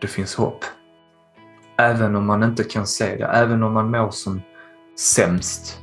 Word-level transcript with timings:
det 0.00 0.06
finns 0.06 0.34
hopp. 0.34 0.64
Även 1.78 2.16
om 2.16 2.26
man 2.26 2.42
inte 2.42 2.64
kan 2.64 2.86
se 2.86 3.16
det, 3.16 3.24
även 3.24 3.62
om 3.62 3.72
man 3.72 3.90
mår 3.90 4.10
som 4.10 4.42
sämst, 4.98 5.80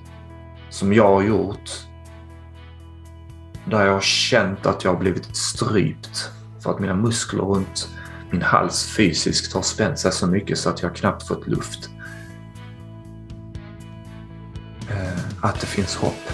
som 0.70 0.94
jag 0.94 1.08
har 1.14 1.22
gjort, 1.22 1.72
där 3.66 3.86
jag 3.86 3.94
har 3.94 4.02
känt 4.02 4.66
att 4.66 4.84
jag 4.84 4.92
har 4.92 5.00
blivit 5.00 5.36
strypt 5.36 6.32
för 6.64 6.72
att 6.72 6.80
mina 6.80 6.96
muskler 6.96 7.44
runt 7.44 7.90
min 8.32 8.42
hals 8.42 8.86
fysiskt 8.86 9.54
har 9.54 9.62
spänt 9.62 10.00
sig 10.00 10.12
så 10.12 10.28
mycket 10.28 10.58
så 10.58 10.70
att 10.70 10.82
jag 10.82 10.96
knappt 10.96 11.28
fått 11.28 11.48
luft. 11.48 11.90
Eh, 14.90 15.20
att 15.42 15.60
det 15.60 15.68
finns 15.68 15.96
hopp. 15.96 16.32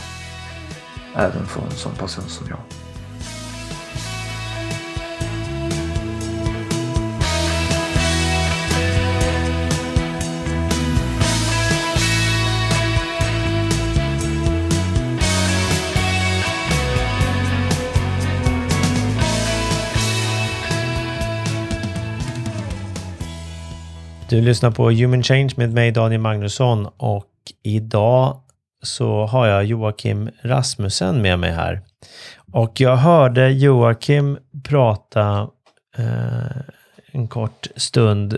Även 1.15 1.45
för 1.45 1.61
en 1.61 1.71
sån 1.71 1.95
person 1.95 2.23
som 2.27 2.47
jag. 2.49 2.82
Du 24.33 24.41
lyssnar 24.41 24.71
på 24.71 24.91
Human 24.91 25.23
Change 25.23 25.49
med 25.57 25.73
mig 25.73 25.91
Daniel 25.91 26.21
Magnusson 26.21 26.87
och 26.97 27.31
idag 27.63 28.41
så 28.83 29.25
har 29.25 29.47
jag 29.47 29.65
Joakim 29.65 30.29
Rasmussen 30.41 31.21
med 31.21 31.39
mig 31.39 31.51
här. 31.51 31.81
Och 32.51 32.81
jag 32.81 32.95
hörde 32.95 33.51
Joakim 33.51 34.37
prata 34.63 35.49
eh, 35.97 36.61
en 37.11 37.27
kort 37.27 37.67
stund 37.75 38.37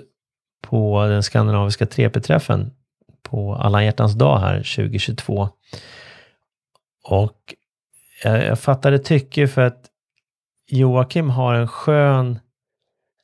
på 0.68 1.06
den 1.06 1.24
skandinaviska 1.24 1.86
3P-träffen 1.86 2.72
på 3.24 3.56
alla 3.56 3.84
hjärtans 3.84 4.14
dag 4.14 4.40
här 4.40 4.58
2022. 4.58 5.50
Och 7.10 7.54
jag, 8.24 8.46
jag 8.46 8.60
fattade 8.60 9.00
tycke 9.00 9.48
för 9.48 9.62
att 9.62 9.86
Joakim 10.72 11.30
har 11.30 11.54
en 11.56 11.68
skön 11.68 12.40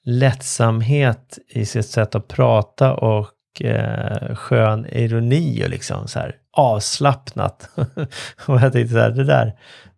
lättsamhet 0.06 1.40
i 1.48 1.66
sitt 1.66 1.86
sätt 1.86 2.16
att 2.16 2.28
prata 2.28 2.94
och 2.94 3.62
eh, 3.62 4.36
skön 4.36 4.86
ironi 4.86 5.66
och 5.66 5.70
liksom 5.70 6.08
så 6.08 6.20
här 6.20 6.36
avslappnat. 6.58 7.70
och 8.48 8.62
jag 8.62 8.74
tänkte 8.74 8.94
så 8.94 9.00
här, 9.00 9.12
det 9.12 9.24
där, 9.24 9.54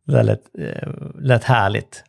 det 0.06 0.14
där 0.14 0.24
lät, 0.24 0.42
eh, 0.60 0.90
lät 1.20 1.44
härligt. 1.44 2.04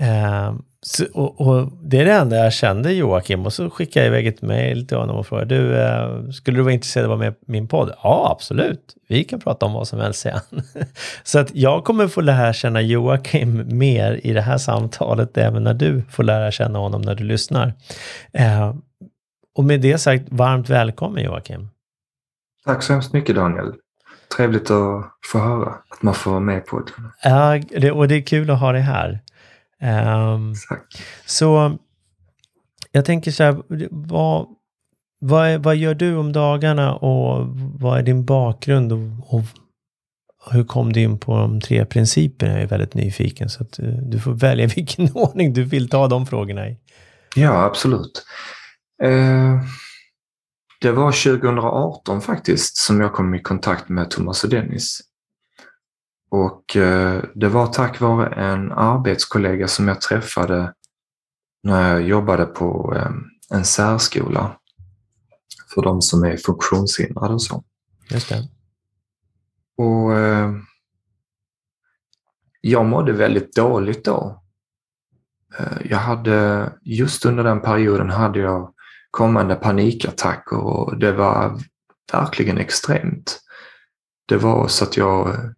Eh, 0.00 0.54
så, 0.86 1.04
och, 1.14 1.40
och, 1.40 1.72
det 1.82 2.00
är 2.00 2.04
det 2.04 2.12
enda 2.12 2.36
jag 2.36 2.52
kände 2.52 2.92
Joakim 2.92 3.46
och 3.46 3.52
så 3.52 3.70
skickade 3.70 4.06
jag 4.06 4.12
iväg 4.12 4.26
ett 4.26 4.42
mejl 4.42 4.86
till 4.86 4.96
honom 4.96 5.16
och 5.16 5.26
frågade 5.26 5.56
du, 5.58 5.78
eh, 5.78 6.30
skulle 6.30 6.58
du 6.58 6.62
vara 6.62 6.72
intresserad 6.72 7.06
av 7.06 7.12
att 7.12 7.18
vara 7.18 7.30
med 7.30 7.34
i 7.34 7.52
min 7.52 7.68
podd? 7.68 7.94
Ja, 8.02 8.28
absolut. 8.30 8.96
Vi 9.08 9.24
kan 9.24 9.40
prata 9.40 9.66
om 9.66 9.72
vad 9.72 9.88
som 9.88 10.00
helst 10.00 10.20
sen. 10.20 10.40
så 11.22 11.38
att 11.38 11.54
jag 11.54 11.84
kommer 11.84 12.08
få 12.08 12.20
lära 12.20 12.52
känna 12.52 12.80
Joakim 12.80 13.78
mer 13.78 14.20
i 14.22 14.32
det 14.32 14.40
här 14.40 14.58
samtalet 14.58 15.38
även 15.38 15.64
när 15.64 15.74
du 15.74 16.02
får 16.10 16.22
lära 16.22 16.50
känna 16.50 16.78
honom 16.78 17.02
när 17.02 17.14
du 17.14 17.24
lyssnar. 17.24 17.72
Eh, 18.32 18.74
och 19.54 19.64
med 19.64 19.80
det 19.80 19.98
sagt, 19.98 20.24
varmt 20.28 20.68
välkommen 20.68 21.24
Joakim. 21.24 21.68
Tack 22.64 22.82
så 22.82 22.92
hemskt 22.92 23.12
mycket 23.12 23.36
Daniel. 23.36 23.72
Trevligt 24.36 24.70
att 24.70 25.04
få 25.32 25.38
höra 25.38 25.74
att 25.88 26.02
man 26.02 26.14
får 26.14 26.30
vara 26.30 26.40
med 26.40 26.66
på 26.66 26.80
det. 26.80 26.92
Ja, 27.22 27.92
och 27.92 28.08
det 28.08 28.14
är 28.14 28.22
kul 28.22 28.50
att 28.50 28.60
ha 28.60 28.72
dig 28.72 28.82
här. 28.82 29.20
Um, 29.84 30.54
så 31.26 31.78
jag 32.92 33.04
tänker 33.04 33.30
så 33.30 33.42
här, 33.42 33.62
vad, 33.90 34.46
vad, 35.20 35.48
är, 35.48 35.58
vad 35.58 35.76
gör 35.76 35.94
du 35.94 36.16
om 36.16 36.32
dagarna 36.32 36.94
och 36.94 37.46
vad 37.56 37.98
är 37.98 38.02
din 38.02 38.24
bakgrund 38.24 38.92
och, 38.92 39.34
och 39.34 39.42
hur 40.50 40.64
kom 40.64 40.92
du 40.92 41.00
in 41.00 41.18
på 41.18 41.36
de 41.36 41.60
tre 41.60 41.84
principerna? 41.84 42.52
Jag 42.52 42.62
är 42.62 42.66
väldigt 42.66 42.94
nyfiken 42.94 43.48
så 43.48 43.62
att 43.62 43.80
uh, 43.80 43.86
du 43.86 44.20
får 44.20 44.32
välja 44.32 44.66
vilken 44.76 45.12
ordning 45.12 45.52
du 45.52 45.64
vill 45.64 45.88
ta 45.88 46.08
de 46.08 46.26
frågorna 46.26 46.68
i. 46.68 46.78
Ja, 47.36 47.64
absolut. 47.64 48.24
Uh, 49.04 49.62
det 50.80 50.92
var 50.92 51.12
2018 51.12 52.20
faktiskt 52.20 52.76
som 52.76 53.00
jag 53.00 53.12
kom 53.12 53.34
i 53.34 53.42
kontakt 53.42 53.88
med 53.88 54.10
Thomas 54.10 54.44
och 54.44 54.50
Dennis. 54.50 55.00
Och 56.34 56.76
eh, 56.76 57.24
det 57.34 57.48
var 57.48 57.66
tack 57.66 58.00
vare 58.00 58.26
en 58.26 58.72
arbetskollega 58.72 59.68
som 59.68 59.88
jag 59.88 60.00
träffade 60.00 60.74
när 61.62 61.92
jag 61.92 62.02
jobbade 62.02 62.46
på 62.46 62.94
eh, 62.96 63.10
en 63.58 63.64
särskola 63.64 64.56
för 65.74 65.82
de 65.82 66.02
som 66.02 66.24
är 66.24 66.36
funktionshindrade 66.36 67.34
och 67.34 67.42
så. 67.42 67.64
Just 68.10 68.28
det. 68.28 68.48
Och 69.76 70.18
eh, 70.18 70.52
jag 72.60 72.86
mådde 72.86 73.12
väldigt 73.12 73.54
dåligt 73.54 74.04
då. 74.04 74.42
Jag 75.84 75.98
hade, 75.98 76.72
just 76.82 77.24
under 77.24 77.44
den 77.44 77.60
perioden 77.60 78.10
hade 78.10 78.38
jag 78.38 78.74
kommande 79.10 79.54
panikattacker 79.54 80.56
och 80.56 80.98
det 80.98 81.12
var 81.12 81.60
verkligen 82.12 82.58
extremt. 82.58 83.40
Det 84.26 84.36
var 84.36 84.68
så 84.68 84.84
att 84.84 84.96
jag 84.96 85.54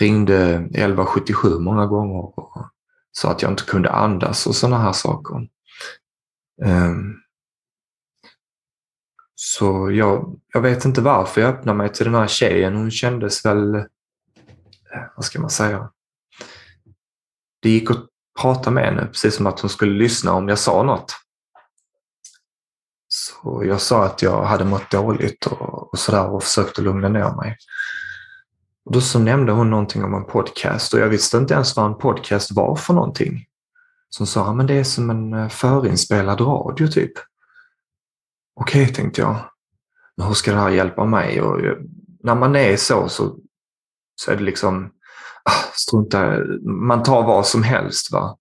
ringde 0.00 0.54
1177 0.54 1.58
många 1.58 1.86
gånger 1.86 2.38
och 2.38 2.70
sa 3.12 3.30
att 3.30 3.42
jag 3.42 3.50
inte 3.50 3.64
kunde 3.64 3.90
andas 3.90 4.46
och 4.46 4.54
sådana 4.54 4.78
här 4.78 4.92
saker. 4.92 5.48
Ehm. 6.62 7.14
Så 9.34 9.90
jag, 9.90 10.40
jag 10.52 10.60
vet 10.60 10.84
inte 10.84 11.00
varför 11.00 11.40
jag 11.40 11.50
öppnade 11.50 11.78
mig 11.78 11.92
till 11.92 12.04
den 12.04 12.14
här 12.14 12.26
tjejen. 12.26 12.76
Hon 12.76 12.90
kändes 12.90 13.44
väl, 13.44 13.74
eh, 13.74 13.82
vad 15.16 15.24
ska 15.24 15.40
man 15.40 15.50
säga? 15.50 15.90
Det 17.62 17.70
gick 17.70 17.90
att 17.90 18.06
prata 18.40 18.70
med 18.70 18.84
henne, 18.84 19.06
precis 19.06 19.34
som 19.34 19.46
att 19.46 19.60
hon 19.60 19.70
skulle 19.70 19.92
lyssna 19.92 20.32
om 20.32 20.48
jag 20.48 20.58
sa 20.58 20.82
något. 20.82 21.16
Så 23.08 23.62
jag 23.64 23.80
sa 23.80 24.04
att 24.04 24.22
jag 24.22 24.44
hade 24.44 24.64
mått 24.64 24.90
dåligt 24.90 25.46
och, 25.46 25.92
och 25.92 25.98
sådär 25.98 26.30
och 26.30 26.42
försökte 26.42 26.82
lugna 26.82 27.08
ner 27.08 27.36
mig. 27.36 27.56
Då 28.90 29.00
så 29.00 29.18
nämnde 29.18 29.52
hon 29.52 29.70
någonting 29.70 30.04
om 30.04 30.14
en 30.14 30.24
podcast 30.24 30.94
och 30.94 31.00
jag 31.00 31.08
visste 31.08 31.36
inte 31.36 31.54
ens 31.54 31.76
vad 31.76 31.86
en 31.86 31.98
podcast 31.98 32.50
var 32.50 32.76
för 32.76 32.94
någonting. 32.94 33.46
Så 34.08 34.20
hon 34.20 34.26
sa, 34.26 34.52
men 34.52 34.66
det 34.66 34.74
är 34.74 34.84
som 34.84 35.10
en 35.10 35.32
eh, 35.32 35.48
förinspelad 35.48 36.40
radio 36.40 36.86
typ. 36.86 37.12
Okej, 38.60 38.82
okay, 38.82 38.94
tänkte 38.94 39.20
jag. 39.20 39.36
Men 40.16 40.26
hur 40.26 40.34
ska 40.34 40.52
det 40.52 40.58
här 40.58 40.70
hjälpa 40.70 41.04
mig? 41.04 41.40
Och 41.40 41.60
eh, 41.60 41.76
när 42.22 42.34
man 42.34 42.56
är 42.56 42.76
så, 42.76 43.08
så, 43.08 43.38
så 44.14 44.30
är 44.30 44.36
det 44.36 44.42
liksom, 44.42 44.90
ah, 45.44 45.72
strunta, 45.72 46.38
man 46.64 47.02
tar 47.02 47.22
vad 47.22 47.46
som 47.46 47.62
helst. 47.62 48.12
va. 48.12 48.38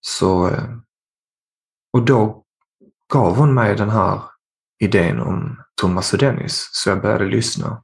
Så, 0.00 0.48
eh, 0.48 0.76
och 1.92 2.04
då 2.04 2.44
gav 3.12 3.36
hon 3.36 3.54
mig 3.54 3.76
den 3.76 3.90
här 3.90 4.20
idén 4.78 5.20
om 5.20 5.62
Thomas 5.80 6.12
och 6.12 6.18
Dennis, 6.18 6.68
så 6.72 6.88
jag 6.90 7.02
började 7.02 7.24
lyssna. 7.24 7.82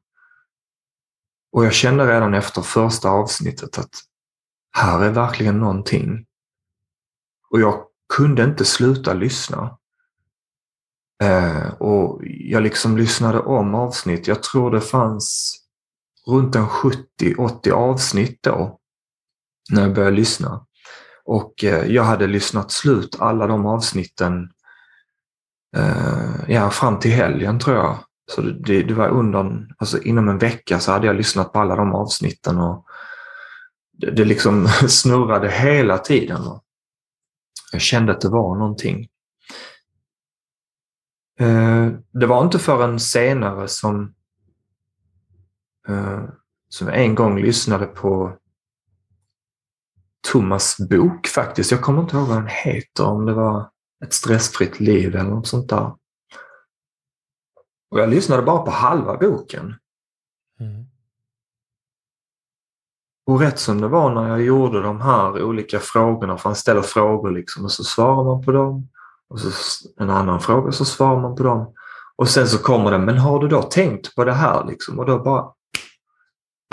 Och 1.54 1.64
jag 1.64 1.72
kände 1.72 2.06
redan 2.06 2.34
efter 2.34 2.62
första 2.62 3.08
avsnittet 3.08 3.78
att 3.78 3.94
här 4.76 5.04
är 5.04 5.10
verkligen 5.10 5.58
någonting. 5.58 6.26
Och 7.50 7.60
jag 7.60 7.84
kunde 8.14 8.44
inte 8.44 8.64
sluta 8.64 9.14
lyssna. 9.14 9.78
Eh, 11.22 11.68
och 11.68 12.20
jag 12.24 12.62
liksom 12.62 12.96
lyssnade 12.96 13.40
om 13.40 13.74
avsnitt. 13.74 14.26
Jag 14.26 14.42
tror 14.42 14.70
det 14.70 14.80
fanns 14.80 15.56
runt 16.26 16.56
en 16.56 16.66
70-80 16.66 17.70
avsnitt 17.70 18.42
då 18.42 18.78
när 19.70 19.82
jag 19.82 19.94
började 19.94 20.16
lyssna. 20.16 20.66
Och 21.24 21.64
eh, 21.64 21.86
jag 21.86 22.04
hade 22.04 22.26
lyssnat 22.26 22.70
slut 22.70 23.16
alla 23.20 23.46
de 23.46 23.66
avsnitten 23.66 24.50
eh, 25.76 26.34
ja, 26.48 26.70
fram 26.70 26.98
till 26.98 27.12
helgen 27.12 27.58
tror 27.58 27.76
jag. 27.76 27.98
Så 28.26 28.40
det, 28.40 28.82
det 28.82 28.94
var 28.94 29.08
under, 29.08 29.68
alltså 29.78 30.02
inom 30.02 30.28
en 30.28 30.38
vecka 30.38 30.80
så 30.80 30.92
hade 30.92 31.06
jag 31.06 31.16
lyssnat 31.16 31.52
på 31.52 31.58
alla 31.60 31.76
de 31.76 31.94
avsnitten 31.94 32.58
och 32.58 32.86
det, 33.92 34.10
det 34.10 34.24
liksom 34.24 34.68
snurrade 34.88 35.50
hela 35.50 35.98
tiden. 35.98 36.40
Jag 37.72 37.80
kände 37.80 38.12
att 38.12 38.20
det 38.20 38.28
var 38.28 38.56
någonting. 38.56 39.08
Eh, 41.40 41.88
det 42.12 42.26
var 42.26 42.44
inte 42.44 42.58
förrän 42.58 43.00
senare 43.00 43.68
som, 43.68 44.14
eh, 45.88 46.24
som 46.68 46.88
jag 46.88 47.04
en 47.04 47.14
gång 47.14 47.38
lyssnade 47.38 47.86
på 47.86 48.38
Thomas 50.32 50.76
bok 50.90 51.26
faktiskt. 51.26 51.70
Jag 51.70 51.82
kommer 51.82 52.02
inte 52.02 52.16
ihåg 52.16 52.28
vad 52.28 52.36
den 52.36 52.48
heter, 52.48 53.04
om 53.04 53.26
det 53.26 53.32
var 53.32 53.70
Ett 54.04 54.12
stressfritt 54.12 54.80
liv 54.80 55.16
eller 55.16 55.30
något 55.30 55.46
sånt 55.46 55.68
där. 55.68 55.92
Och 57.94 58.00
jag 58.00 58.08
lyssnade 58.08 58.42
bara 58.42 58.62
på 58.62 58.70
halva 58.70 59.16
boken. 59.16 59.74
Mm. 60.60 60.84
Och 63.26 63.40
rätt 63.40 63.58
som 63.58 63.80
det 63.80 63.88
var 63.88 64.14
när 64.14 64.28
jag 64.28 64.42
gjorde 64.42 64.82
de 64.82 65.00
här 65.00 65.42
olika 65.42 65.78
frågorna, 65.78 66.38
för 66.38 66.48
han 66.48 66.56
ställer 66.56 66.82
frågor 66.82 67.30
liksom 67.30 67.64
och 67.64 67.72
så 67.72 67.84
svarar 67.84 68.24
man 68.24 68.44
på 68.44 68.52
dem. 68.52 68.88
Och 69.28 69.40
så 69.40 69.50
en 69.96 70.10
annan 70.10 70.40
fråga 70.40 70.72
så 70.72 70.84
svarar 70.84 71.20
man 71.20 71.36
på 71.36 71.42
dem. 71.42 71.74
Och 72.16 72.28
sen 72.28 72.48
så 72.48 72.58
kommer 72.58 72.90
det, 72.90 72.98
men 72.98 73.18
har 73.18 73.38
du 73.38 73.48
då 73.48 73.62
tänkt 73.62 74.14
på 74.14 74.24
det 74.24 74.32
här 74.34 74.64
liksom? 74.64 74.98
Och 74.98 75.06
då 75.06 75.18
bara 75.18 75.52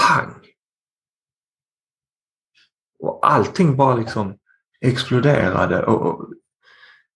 pang! 0.02 0.36
Och 3.00 3.20
allting 3.22 3.78
bara 3.78 3.96
liksom 3.96 4.38
exploderade. 4.80 5.86
Och 5.86 6.34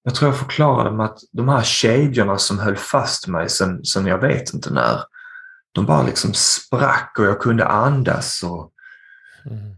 jag 0.06 0.16
tror 0.16 0.31
jag 0.31 0.40
förklarade 0.40 0.92
med 0.92 1.06
att 1.06 1.19
de 1.31 1.50
här 1.50 1.63
kedjorna 1.63 2.38
som 2.38 2.60
höll 2.60 2.75
fast 2.75 3.28
mig 3.28 3.50
sen, 3.50 3.86
sen 3.86 4.06
jag 4.06 4.18
vet 4.18 4.54
inte 4.54 4.74
när, 4.74 5.00
de 5.75 5.86
bara 5.86 6.04
liksom 6.04 6.34
sprack 6.34 7.16
och 7.19 7.25
jag 7.25 7.40
kunde 7.40 7.66
andas. 7.66 8.44
Och, 8.44 8.72
mm. 9.46 9.75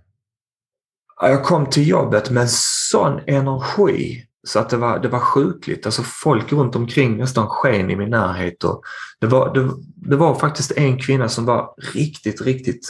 Jag 1.22 1.44
kom 1.44 1.66
till 1.66 1.88
jobbet 1.88 2.30
med 2.30 2.50
sån 2.50 3.20
energi 3.28 4.24
så 4.48 4.60
att 4.60 4.70
det 4.70 4.78
var, 4.78 5.00
det 5.00 5.08
var 5.08 5.20
sjukligt. 5.20 5.86
Alltså 5.86 6.04
folk 6.04 6.52
runt 6.54 6.76
omkring 6.76 7.18
nästan 7.18 7.48
sken 7.48 7.90
i 7.90 7.96
min 7.96 8.10
närhet. 8.10 8.64
Och 8.64 8.84
det, 9.20 9.28
var, 9.28 9.54
det, 9.54 9.72
det 10.10 10.16
var 10.16 10.36
faktiskt 10.36 10.72
en 10.72 11.00
kvinna 11.00 11.30
som 11.30 11.46
var 11.46 11.74
riktigt, 11.94 12.42
riktigt 12.42 12.90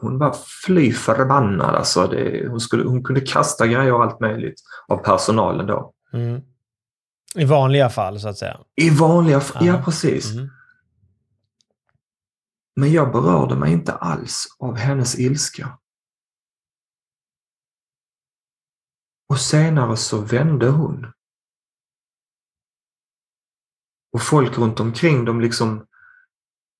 hon 0.00 0.18
var 0.18 0.36
fly 0.66 0.92
förbannad. 0.92 1.74
Alltså 1.74 2.06
det, 2.06 2.48
hon, 2.48 2.60
skulle, 2.60 2.84
hon 2.84 3.04
kunde 3.04 3.20
kasta 3.20 3.66
grejer 3.66 3.92
och 3.92 4.02
allt 4.02 4.20
möjligt 4.20 4.60
av 4.88 4.96
personalen 4.96 5.66
då. 5.66 5.92
Mm. 6.12 6.42
I 7.34 7.44
vanliga 7.44 7.90
fall 7.90 8.20
så 8.20 8.28
att 8.28 8.38
säga? 8.38 8.60
I 8.76 8.90
vanliga 8.90 9.40
fall, 9.40 9.66
ja 9.66 9.82
precis. 9.84 10.32
Mm. 10.32 10.50
Men 12.76 12.92
jag 12.92 13.12
berörde 13.12 13.56
mig 13.56 13.72
inte 13.72 13.92
alls 13.92 14.46
av 14.58 14.76
hennes 14.76 15.18
ilska. 15.18 15.78
Och 19.28 19.40
senare 19.40 19.96
så 19.96 20.20
vände 20.20 20.68
hon. 20.68 21.12
Och 24.12 24.22
folk 24.22 24.58
runt 24.58 24.80
omkring 24.80 25.24
de 25.24 25.40
liksom 25.40 25.86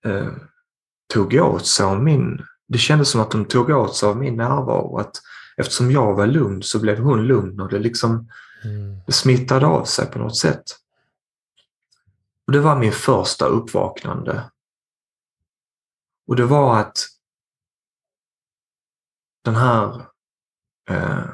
eh, 0.05 0.33
tog 1.13 1.35
åt 1.35 1.67
sig 1.67 1.87
av 1.87 2.03
min... 2.03 2.47
Det 2.69 2.79
kändes 2.79 3.11
som 3.11 3.21
att 3.21 3.31
de 3.31 3.45
tog 3.45 3.71
åt 3.71 3.97
sig 3.97 4.09
av 4.09 4.17
min 4.17 4.37
närvaro. 4.37 4.99
Att 4.99 5.13
eftersom 5.57 5.91
jag 5.91 6.15
var 6.15 6.27
lugn 6.27 6.63
så 6.63 6.81
blev 6.81 6.99
hon 6.99 7.27
lugn 7.27 7.61
och 7.61 7.69
det 7.69 7.79
liksom 7.79 8.29
mm. 8.65 9.01
det 9.07 9.13
smittade 9.13 9.67
av 9.67 9.85
sig 9.85 10.07
på 10.07 10.19
något 10.19 10.37
sätt. 10.37 10.63
Och 12.47 12.53
Det 12.53 12.61
var 12.61 12.77
min 12.77 12.93
första 12.93 13.47
uppvaknande. 13.47 14.51
Och 16.27 16.37
det 16.37 16.45
var 16.45 16.81
att 16.81 16.99
den 19.45 19.55
här 19.55 20.07
eh, 20.91 21.25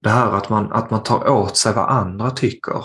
det 0.00 0.10
här 0.10 0.32
att 0.32 0.48
man, 0.48 0.72
att 0.72 0.90
man 0.90 1.02
tar 1.02 1.28
åt 1.28 1.56
sig 1.56 1.74
vad 1.74 1.90
andra 1.90 2.30
tycker. 2.30 2.84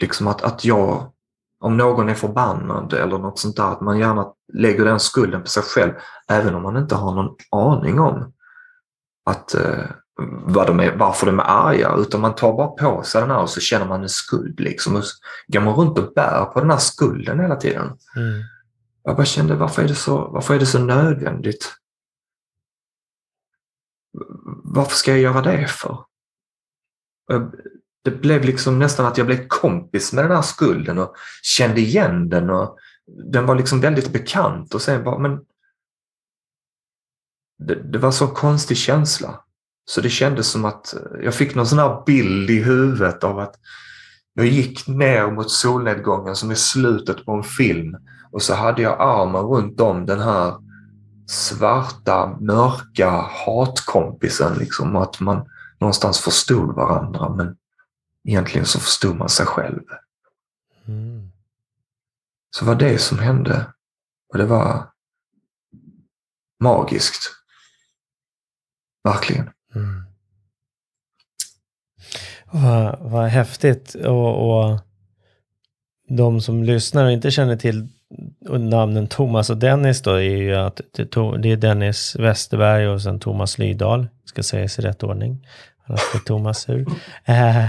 Liksom 0.00 0.26
att, 0.26 0.42
att 0.42 0.64
jag, 0.64 1.12
om 1.58 1.76
någon 1.76 2.08
är 2.08 2.14
förbannad 2.14 2.92
eller 2.92 3.18
något 3.18 3.38
sånt 3.38 3.56
där, 3.56 3.72
att 3.72 3.80
man 3.80 3.98
gärna 3.98 4.32
lägger 4.52 4.84
den 4.84 5.00
skulden 5.00 5.40
på 5.42 5.48
sig 5.48 5.62
själv, 5.62 5.92
även 6.28 6.54
om 6.54 6.62
man 6.62 6.76
inte 6.76 6.94
har 6.94 7.14
någon 7.14 7.36
aning 7.50 8.00
om 8.00 8.32
att, 9.24 9.54
eh, 9.54 9.86
vad 10.46 10.66
de 10.66 10.80
är, 10.80 10.96
varför 10.96 11.26
de 11.26 11.38
är 11.38 11.44
arga, 11.44 11.94
utan 11.98 12.20
man 12.20 12.34
tar 12.34 12.56
bara 12.56 12.68
på 12.68 13.02
sig 13.02 13.20
den 13.20 13.30
här 13.30 13.42
och 13.42 13.50
så 13.50 13.60
känner 13.60 13.86
man 13.86 14.02
en 14.02 14.08
skuld. 14.08 14.60
Liksom, 14.60 14.96
och 14.96 15.04
så 15.04 15.16
går 15.46 15.60
man 15.60 15.74
runt 15.74 15.98
och 15.98 16.12
bär 16.14 16.44
på 16.44 16.60
den 16.60 16.70
här 16.70 16.78
skulden 16.78 17.40
hela 17.40 17.56
tiden. 17.56 17.98
Mm. 18.16 18.42
Jag 19.02 19.16
bara 19.16 19.26
kände, 19.26 19.54
varför 19.54 19.82
är 19.82 19.88
det 19.88 19.94
så, 19.94 20.28
varför 20.28 20.54
är 20.54 20.58
det 20.58 20.66
så 20.66 20.78
nödvändigt? 20.78 21.72
varför 24.64 24.96
ska 24.96 25.10
jag 25.10 25.20
göra 25.20 25.42
det 25.42 25.66
för? 25.66 26.04
Det 28.04 28.10
blev 28.10 28.44
liksom 28.44 28.78
nästan 28.78 29.06
att 29.06 29.18
jag 29.18 29.26
blev 29.26 29.46
kompis 29.48 30.12
med 30.12 30.24
den 30.24 30.36
här 30.36 30.42
skulden 30.42 30.98
och 30.98 31.14
kände 31.42 31.80
igen 31.80 32.28
den 32.28 32.50
och 32.50 32.78
den 33.06 33.46
var 33.46 33.54
liksom 33.54 33.80
väldigt 33.80 34.12
bekant 34.12 34.74
och 34.74 34.82
sen 34.82 35.04
bara, 35.04 35.18
men 35.18 35.40
det, 37.58 37.74
det 37.74 37.98
var 37.98 38.10
så 38.10 38.28
konstig 38.28 38.76
känsla. 38.76 39.44
Så 39.84 40.00
det 40.00 40.10
kändes 40.10 40.48
som 40.48 40.64
att 40.64 40.94
jag 41.22 41.34
fick 41.34 41.54
någon 41.54 41.66
sån 41.66 41.78
här 41.78 42.02
bild 42.06 42.50
i 42.50 42.62
huvudet 42.62 43.24
av 43.24 43.38
att 43.38 43.54
jag 44.34 44.46
gick 44.46 44.86
ner 44.88 45.30
mot 45.30 45.50
solnedgången 45.50 46.36
som 46.36 46.52
i 46.52 46.56
slutet 46.56 47.24
på 47.24 47.32
en 47.32 47.44
film 47.44 47.96
och 48.32 48.42
så 48.42 48.54
hade 48.54 48.82
jag 48.82 49.00
armen 49.00 49.42
runt 49.42 49.80
om 49.80 50.06
den 50.06 50.20
här 50.20 50.54
svarta, 51.26 52.36
mörka 52.40 53.10
hatkompisen. 53.10 54.58
Liksom, 54.58 54.96
att 54.96 55.20
man 55.20 55.48
någonstans 55.80 56.20
förstod 56.20 56.74
varandra 56.74 57.28
men 57.28 57.56
egentligen 58.28 58.66
så 58.66 58.80
förstod 58.80 59.16
man 59.16 59.28
sig 59.28 59.46
själv. 59.46 59.82
Mm. 60.86 61.30
Så 62.50 62.64
var 62.64 62.74
det 62.74 62.98
som 62.98 63.18
hände. 63.18 63.66
Och 64.32 64.38
det 64.38 64.46
var 64.46 64.90
magiskt. 66.60 67.30
Verkligen. 69.04 69.50
Mm. 69.74 70.04
Vad, 72.54 72.98
vad 73.00 73.24
häftigt. 73.24 73.94
Och, 73.94 74.50
och 74.50 74.78
de 76.08 76.40
som 76.40 76.64
lyssnar 76.64 77.04
och 77.04 77.12
inte 77.12 77.30
känner 77.30 77.56
till 77.56 77.88
namnen 78.58 79.06
Thomas 79.06 79.50
och 79.50 79.56
Dennis 79.56 80.02
då 80.02 80.10
är 80.10 80.20
ju 80.20 80.54
att 80.54 80.80
det 81.38 81.52
är 81.52 81.56
Dennis 81.56 82.16
Westerberg 82.18 82.88
och 82.88 83.02
sen 83.02 83.20
Thomas 83.20 83.58
Lydahl, 83.58 84.06
ska 84.24 84.42
sägas 84.42 84.78
i 84.78 84.82
rätt 84.82 85.02
ordning. 85.02 85.46
Annars 85.86 86.12
blir 86.12 86.20
Thomas 86.20 86.58
sur. 86.58 86.80
Eh, 87.24 87.34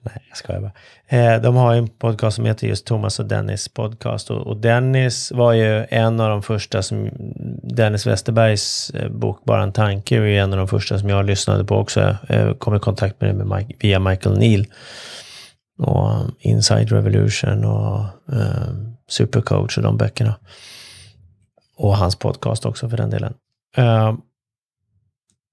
nej, 0.00 0.22
jag 0.28 0.36
skojar 0.36 0.60
bara. 0.60 0.72
Eh, 1.08 1.42
de 1.42 1.56
har 1.56 1.74
en 1.74 1.88
podcast 1.88 2.36
som 2.36 2.44
heter 2.44 2.66
just 2.66 2.86
Thomas 2.86 3.18
och 3.18 3.26
Dennis 3.26 3.68
podcast. 3.68 4.30
Och, 4.30 4.46
och, 4.46 4.56
Dennis 4.56 5.32
var 5.32 5.52
ju 5.52 5.86
en 5.90 6.20
av 6.20 6.30
de 6.30 6.42
första 6.42 6.82
som... 6.82 7.10
Dennis 7.62 8.06
Westerbergs 8.06 8.90
eh, 8.90 9.08
bok 9.08 9.44
Bara 9.44 9.62
en 9.62 9.72
tanke 9.72 10.16
är 10.16 10.26
en 10.26 10.52
av 10.52 10.58
de 10.58 10.68
första 10.68 10.98
som 10.98 11.08
jag 11.08 11.26
lyssnade 11.26 11.64
på 11.64 11.76
också. 11.76 12.16
Jag 12.28 12.58
kom 12.58 12.76
i 12.76 12.78
kontakt 12.78 13.20
med 13.20 13.30
det 13.30 13.44
med 13.44 13.58
Mike, 13.58 13.74
via 13.80 13.98
Michael 13.98 14.38
Neal. 14.38 14.66
Och 15.78 16.10
eh, 16.10 16.26
Inside 16.38 16.92
Revolution 16.92 17.64
och 17.64 18.04
um, 18.26 18.96
Supercoach 19.08 19.76
och 19.76 19.82
de 19.82 19.96
böckerna. 19.96 20.36
Och 21.76 21.96
hans 21.96 22.16
podcast 22.16 22.66
också 22.66 22.88
för 22.88 22.96
den 22.96 23.10
delen. 23.10 23.34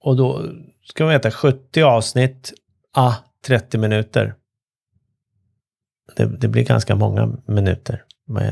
Och 0.04 0.16
då 0.16 0.46
ska 0.84 1.04
man 1.04 1.14
veta 1.14 1.32
70 1.32 1.82
avsnitt, 1.82 2.54
ah, 2.94 3.16
30 3.45 3.78
minuter. 3.78 4.36
Det, 6.16 6.26
det 6.26 6.48
blir 6.48 6.66
ganska 6.66 6.95
många 6.95 7.38
minuter. 7.45 8.04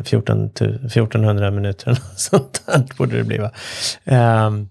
14, 0.04 0.46
1400 0.46 1.52
minuter 1.52 1.88
eller 1.88 2.02
sånt 2.16 2.64
där 2.66 2.86
borde 2.98 3.18
det 3.18 3.24
bli 3.24 3.38
va. 3.38 3.52
Um, 4.48 4.70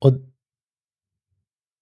och 0.00 0.12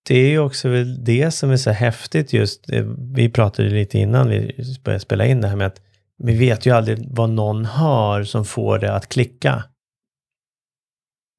det 0.09 0.15
är 0.15 0.29
ju 0.29 0.39
också 0.39 0.69
väl 0.69 1.05
det 1.05 1.31
som 1.31 1.51
är 1.51 1.57
så 1.57 1.71
häftigt 1.71 2.33
just, 2.33 2.71
eh, 2.71 2.85
vi 2.99 3.29
pratade 3.29 3.69
lite 3.69 3.99
innan 3.99 4.29
vi 4.29 4.65
började 4.85 5.01
spela 5.01 5.27
in 5.27 5.41
det 5.41 5.49
här 5.49 5.57
med 5.57 5.67
att 5.67 5.81
vi 6.19 6.37
vet 6.37 6.67
ju 6.67 6.71
aldrig 6.71 7.09
vad 7.11 7.31
någon 7.31 7.65
hör 7.65 8.25
som 8.25 8.45
får 8.45 8.79
det 8.79 8.95
att 8.95 9.09
klicka. 9.09 9.65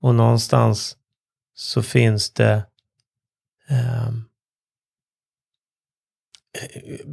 Och 0.02 0.16
någonstans 0.16 0.98
så 1.54 1.84
finns 1.84 2.34
det 2.34 2.64
um, 3.70 4.28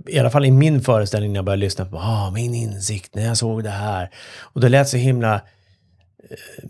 i 0.07 0.19
alla 0.19 0.31
fall 0.31 0.45
i 0.45 0.51
min 0.51 0.81
föreställning 0.81 1.33
när 1.33 1.39
jag 1.39 1.45
började 1.45 1.61
lyssna 1.61 1.85
på 1.85 1.99
ah, 1.99 2.31
min 2.31 2.55
insikt 2.55 3.15
när 3.15 3.27
jag 3.27 3.37
såg 3.37 3.65
det 3.65 3.71
här. 3.71 4.11
Och 4.41 4.61
det 4.61 4.69
lät 4.69 4.89
så 4.89 4.97
himla 4.97 5.35
eh, 5.35 6.69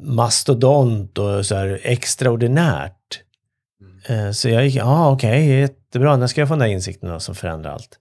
mastodont 0.00 1.18
och 1.18 1.46
så 1.46 1.54
här 1.54 1.80
extraordinärt. 1.82 3.22
Eh, 4.06 4.30
så 4.30 4.48
jag 4.48 4.64
gick, 4.66 4.74
ja 4.74 4.84
ah, 4.84 5.10
okej, 5.10 5.44
okay, 5.44 5.60
jättebra, 5.60 6.16
när 6.16 6.26
ska 6.26 6.40
jag 6.40 6.48
få 6.48 6.54
den 6.54 6.58
där 6.58 6.66
insikten 6.66 7.10
då, 7.10 7.20
som 7.20 7.34
förändrar 7.34 7.72
allt? 7.72 7.98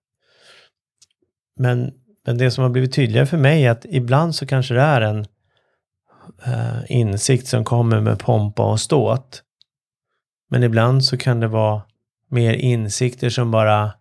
Men, 1.59 1.93
men 2.25 2.37
det 2.37 2.51
som 2.51 2.61
har 2.61 2.69
blivit 2.69 2.93
tydligare 2.93 3.25
för 3.25 3.37
mig 3.37 3.65
är 3.65 3.71
att 3.71 3.85
ibland 3.85 4.35
så 4.35 4.47
kanske 4.47 4.73
det 4.73 4.81
är 4.81 5.01
en 5.01 5.25
insikt 6.87 7.47
som 7.47 7.63
kommer 7.63 8.01
med 8.01 8.19
pompa 8.19 8.71
och 8.71 8.79
ståt. 8.79 9.43
Men 10.49 10.63
ibland 10.63 11.05
så 11.05 11.17
kan 11.17 11.39
det 11.39 11.47
vara 11.47 11.81
mer 12.29 12.53
insikter 12.53 13.29
som 13.29 13.51
bara 13.51 13.85
uh, 13.85 13.91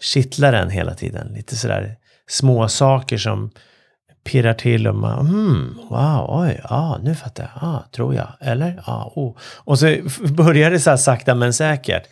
kittlar 0.00 0.52
en 0.52 0.70
hela 0.70 0.94
tiden. 0.94 1.32
Lite 1.32 1.56
sådär 1.56 1.96
små 2.28 2.68
saker 2.68 3.18
som 3.18 3.50
pirrar 4.24 4.54
till 4.54 4.88
och 4.88 4.94
man, 4.94 5.26
mm, 5.26 5.78
wow, 5.88 6.26
oj, 6.28 6.60
ja, 6.64 6.98
nu 7.02 7.14
fattar 7.14 7.44
jag, 7.44 7.68
ah, 7.68 7.84
tror 7.92 8.14
jag, 8.14 8.28
eller, 8.40 8.82
ja, 8.86 9.12
oh. 9.16 9.36
Och 9.64 9.78
så 9.78 9.96
börjar 10.36 10.70
det 10.70 10.80
så 10.80 10.90
här 10.90 10.96
sakta 10.96 11.34
men 11.34 11.52
säkert. 11.52 12.08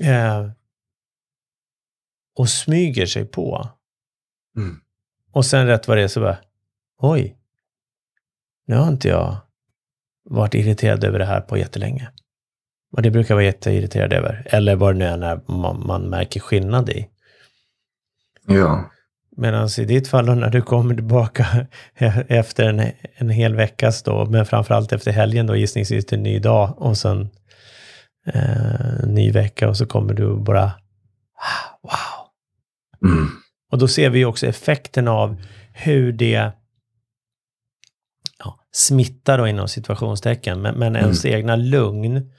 Eh, 0.00 0.50
och 2.38 2.48
smyger 2.48 3.06
sig 3.06 3.24
på. 3.24 3.68
Mm. 4.56 4.80
Och 5.32 5.46
sen 5.46 5.66
rätt 5.66 5.88
vad 5.88 5.96
det 5.96 6.02
är 6.02 6.08
så 6.08 6.20
bara, 6.20 6.36
oj, 7.00 7.36
nu 8.66 8.76
har 8.76 8.88
inte 8.88 9.08
jag 9.08 9.36
varit 10.24 10.54
irriterad 10.54 11.04
över 11.04 11.18
det 11.18 11.24
här 11.24 11.40
på 11.40 11.58
jättelänge. 11.58 12.08
Och 12.92 13.02
det 13.02 13.10
brukar 13.10 13.34
jag 13.34 13.36
vara 13.36 13.44
jätteirriterad 13.44 14.12
över. 14.12 14.46
Eller 14.46 14.76
vad 14.76 14.94
det 14.94 14.98
nu 14.98 15.04
är 15.04 15.16
när 15.16 15.40
man, 15.46 15.86
man 15.86 16.02
märker 16.02 16.40
skillnad 16.40 16.88
i. 16.88 17.08
Ja. 18.46 18.90
Medan 19.36 19.68
i 19.78 19.84
ditt 19.84 20.08
fall 20.08 20.26
då, 20.26 20.34
när 20.34 20.50
du 20.50 20.62
kommer 20.62 20.94
tillbaka 20.94 21.66
efter 22.28 22.64
en, 22.64 22.92
en 23.14 23.30
hel 23.30 23.54
veckas 23.54 24.02
då, 24.02 24.26
men 24.26 24.46
framförallt 24.46 24.92
efter 24.92 25.12
helgen 25.12 25.46
då 25.46 25.56
gissningsvis 25.56 26.06
till 26.06 26.18
en 26.18 26.24
ny 26.24 26.38
dag 26.38 26.74
och 26.78 26.98
sen 26.98 27.28
eh, 28.26 29.06
ny 29.06 29.30
vecka 29.30 29.68
och 29.68 29.76
så 29.76 29.86
kommer 29.86 30.14
du 30.14 30.36
bara 30.36 30.64
ah, 31.34 31.78
wow. 31.82 33.10
Mm. 33.10 33.28
Och 33.72 33.78
då 33.78 33.88
ser 33.88 34.10
vi 34.10 34.24
också 34.24 34.46
effekten 34.46 35.08
av 35.08 35.36
hur 35.72 36.12
det 36.12 36.52
ja, 38.70 38.76
smittar 38.76 39.38
då 39.38 39.48
inom 39.48 39.68
situationstecken, 39.68 40.62
men, 40.62 40.74
men 40.74 40.96
ens 40.96 41.24
egna 41.24 41.56
lugn. 41.56 42.30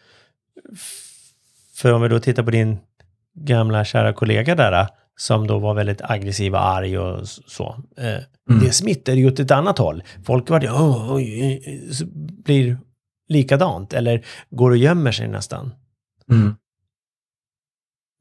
För 1.76 1.94
om 1.94 2.02
vi 2.02 2.08
då 2.08 2.20
tittar 2.20 2.44
på 2.44 2.52
din 2.52 2.80
gamla 3.34 3.86
kära 3.86 4.14
kollega 4.14 4.56
där, 4.56 4.88
som 5.16 5.48
då 5.48 5.60
var 5.60 5.74
väldigt 5.74 6.02
aggressiv 6.02 6.54
och 6.54 6.66
arg 6.66 6.98
och 6.98 7.28
så. 7.28 7.84
Eh, 7.98 8.24
Mm. 8.52 8.64
Det 8.64 8.72
smittar 8.72 9.14
ju 9.14 9.28
åt 9.28 9.40
ett 9.40 9.52
annat 9.52 9.78
håll. 9.78 10.04
Folk 10.24 10.50
var 10.50 10.60
oh, 10.60 11.16
blir 12.44 12.78
likadant, 13.28 13.94
eller 13.94 14.26
går 14.50 14.72
och 14.72 14.78
gömmer 14.78 15.12
sig 15.12 15.28
nästan. 15.28 15.74
Mm. 16.30 16.56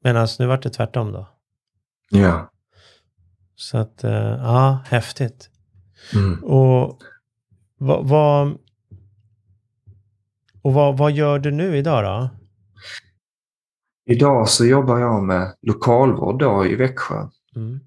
Medan 0.03 0.27
nu 0.39 0.45
vart 0.45 0.63
det 0.63 0.69
tvärtom 0.69 1.11
då. 1.11 1.27
Ja. 2.09 2.51
Så 3.55 3.77
att, 3.77 4.03
eh, 4.03 4.11
ja, 4.13 4.83
häftigt. 4.85 5.49
Mm. 6.13 6.43
Och 6.43 7.01
vad, 7.81 8.07
vad, 8.07 8.57
och 10.61 10.73
vad, 10.73 10.97
vad 10.97 11.11
gör 11.11 11.39
du 11.39 11.51
nu 11.51 11.77
idag 11.77 12.03
då? 12.03 12.29
Idag 14.05 14.49
så 14.49 14.65
jobbar 14.65 14.99
jag 14.99 15.23
med 15.23 15.55
lokalvård 15.61 16.39
då 16.39 16.65
i 16.65 16.75
Växjö. 16.75 17.27
Mm. 17.55 17.79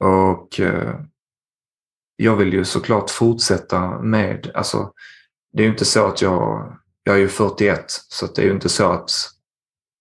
Och 0.00 0.60
eh, 0.60 1.00
jag 2.16 2.36
vill 2.36 2.52
ju 2.52 2.64
såklart 2.64 3.10
fortsätta 3.10 3.98
med, 4.02 4.50
alltså 4.54 4.92
det 5.52 5.62
är 5.62 5.64
ju 5.64 5.72
inte 5.72 5.84
så 5.84 6.06
att 6.06 6.22
jag, 6.22 6.76
jag 7.04 7.14
är 7.14 7.20
ju 7.20 7.28
41, 7.28 7.84
så 7.88 8.26
det 8.26 8.42
är 8.42 8.46
ju 8.46 8.52
inte 8.52 8.68
så 8.68 8.92
att 8.92 9.10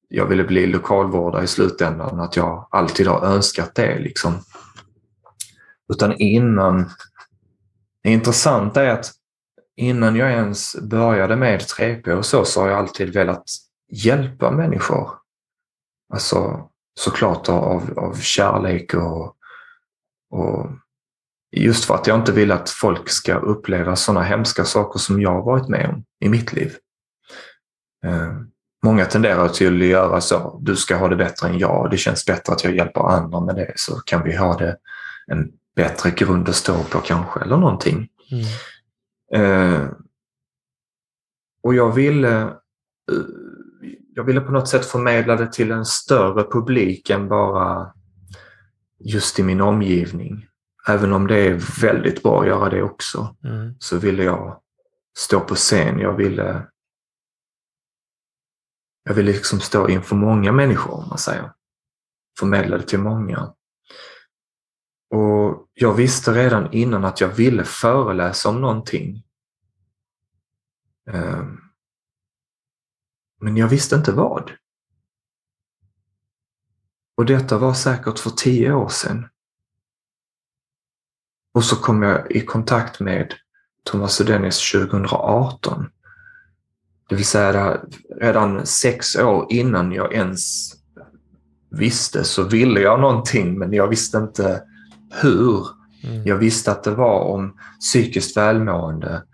jag 0.07 0.25
ville 0.25 0.43
bli 0.43 0.67
lokalvårdare 0.67 1.43
i 1.43 1.47
slutändan, 1.47 2.19
att 2.19 2.35
jag 2.35 2.67
alltid 2.71 3.07
har 3.07 3.25
önskat 3.25 3.75
det 3.75 3.99
liksom. 3.99 4.33
Utan 5.93 6.13
innan, 6.13 6.89
det 8.03 8.09
intressanta 8.09 8.83
är 8.83 8.89
att 8.89 9.20
innan 9.81 10.15
jag 10.15 10.31
ens 10.31 10.75
började 10.81 11.35
med 11.35 11.59
3P 11.59 12.11
och 12.11 12.25
så, 12.25 12.45
så 12.45 12.61
har 12.61 12.69
jag 12.69 12.77
alltid 12.77 13.13
velat 13.13 13.43
hjälpa 13.91 14.51
människor. 14.51 15.09
Alltså 16.13 16.69
såklart 16.99 17.49
av, 17.49 17.93
av 17.97 18.15
kärlek 18.19 18.93
och, 18.93 19.35
och 20.31 20.69
just 21.55 21.85
för 21.85 21.95
att 21.95 22.07
jag 22.07 22.19
inte 22.19 22.31
vill 22.31 22.51
att 22.51 22.69
folk 22.69 23.09
ska 23.09 23.35
uppleva 23.35 23.95
sådana 23.95 24.23
hemska 24.23 24.65
saker 24.65 24.99
som 24.99 25.21
jag 25.21 25.31
har 25.31 25.43
varit 25.43 25.69
med 25.69 25.89
om 25.89 26.03
i 26.19 26.29
mitt 26.29 26.53
liv. 26.53 26.75
Eh, 28.05 28.33
många 28.85 29.05
tenderar 29.05 29.47
till 29.47 29.81
att 29.81 29.87
göra 29.87 30.21
så. 30.21 30.59
Du 30.61 30.75
ska 30.75 30.95
ha 30.95 31.07
det 31.07 31.15
bättre 31.15 31.47
än 31.47 31.59
jag. 31.59 31.87
Det 31.91 31.97
känns 31.97 32.25
bättre 32.25 32.53
att 32.53 32.63
jag 32.63 32.75
hjälper 32.75 33.01
andra 33.01 33.39
med 33.39 33.55
det 33.55 33.73
så 33.75 33.95
kan 33.95 34.23
vi 34.23 34.35
ha 34.35 34.57
det 34.57 34.77
en 35.27 35.51
bättre 35.75 36.11
grund 36.11 36.49
att 36.49 36.55
stå 36.55 36.83
på 36.83 36.99
kanske 36.99 37.39
eller 37.39 37.57
någonting. 37.57 38.09
Mm. 38.31 38.45
Eh, 39.33 39.87
och 41.63 41.73
jag 41.75 41.91
ville, 41.91 42.41
eh, 42.41 43.25
jag 44.15 44.23
ville 44.23 44.41
på 44.41 44.51
något 44.51 44.67
sätt 44.69 44.85
förmedla 44.85 45.35
det 45.35 45.51
till 45.53 45.71
en 45.71 45.85
större 45.85 46.43
publik 46.43 47.09
än 47.09 47.27
bara 47.27 47.93
just 48.99 49.39
i 49.39 49.43
min 49.43 49.61
omgivning. 49.61 50.47
Även 50.87 51.13
om 51.13 51.27
det 51.27 51.37
är 51.37 51.81
väldigt 51.81 52.23
bra 52.23 52.41
att 52.41 52.47
göra 52.47 52.69
det 52.69 52.83
också, 52.83 53.35
Mm. 53.43 53.75
så 53.79 53.97
ville 53.97 54.23
jag 54.23 54.61
stå 55.17 55.39
på 55.39 55.55
scen. 55.55 55.99
Jag 55.99 56.13
ville, 56.13 56.67
jag 59.03 59.13
ville 59.13 59.31
liksom 59.31 59.59
stå 59.59 59.89
inför 59.89 60.15
många 60.15 60.51
människor, 60.51 60.93
om 60.93 61.09
man 61.09 61.17
säger. 61.17 61.51
Förmedla 62.39 62.77
det 62.77 62.83
till 62.83 62.99
många. 62.99 63.53
Och 65.11 65.67
jag 65.73 65.93
visste 65.93 66.31
redan 66.31 66.73
innan 66.73 67.05
att 67.05 67.21
jag 67.21 67.27
ville 67.29 67.63
föreläsa 67.63 68.49
om 68.49 68.61
någonting. 68.61 69.23
Ehm. 71.09 71.57
Men 73.39 73.57
jag 73.57 73.67
visste 73.67 73.95
inte 73.95 74.11
vad. 74.11 74.51
Och 77.17 77.25
detta 77.25 77.57
var 77.57 77.73
säkert 77.73 78.19
för 78.19 78.29
tio 78.29 78.73
år 78.73 78.89
sedan. 78.89 79.27
Och 81.53 81.63
så 81.63 81.75
kom 81.75 82.03
jag 82.03 82.31
i 82.31 82.41
kontakt 82.41 82.99
med 82.99 83.33
Thomas 83.83 84.17
Dennis 84.17 84.71
2018. 84.71 85.85
Det 87.09 87.15
vill 87.15 87.25
säga 87.25 87.81
redan 88.21 88.65
sex 88.65 89.15
år 89.15 89.47
innan 89.49 89.91
jag 89.91 90.13
ens 90.13 90.73
visste 91.69 92.23
så 92.23 92.43
ville 92.43 92.79
jag 92.79 92.99
någonting 92.99 93.59
men 93.59 93.73
jag 93.73 93.87
visste 93.87 94.17
inte 94.17 94.63
hur. 95.11 95.67
Mm. 96.03 96.23
Jag 96.25 96.37
visste 96.37 96.71
att 96.71 96.83
det 96.83 96.95
var 96.95 97.19
om 97.19 97.59
psykiskt 97.79 98.37
välmående. 98.37 99.25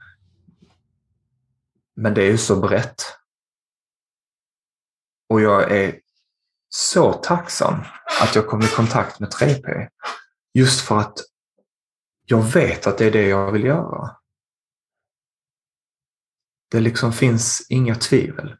Men 1.95 2.13
det 2.13 2.23
är 2.23 2.31
ju 2.31 2.37
så 2.37 2.55
brett. 2.55 3.01
Och 5.29 5.41
jag 5.41 5.71
är 5.71 5.99
så 6.69 7.13
tacksam 7.13 7.79
att 8.21 8.35
jag 8.35 8.47
kom 8.47 8.61
i 8.61 8.67
kontakt 8.67 9.19
med 9.19 9.29
3P. 9.29 9.87
Just 10.53 10.81
för 10.81 10.99
att 10.99 11.19
jag 12.25 12.41
vet 12.41 12.87
att 12.87 12.97
det 12.97 13.05
är 13.05 13.11
det 13.11 13.27
jag 13.27 13.51
vill 13.51 13.63
göra. 13.63 14.17
Det 16.71 16.79
liksom 16.79 17.13
finns 17.13 17.67
inga 17.69 17.95
tvivel. 17.95 18.55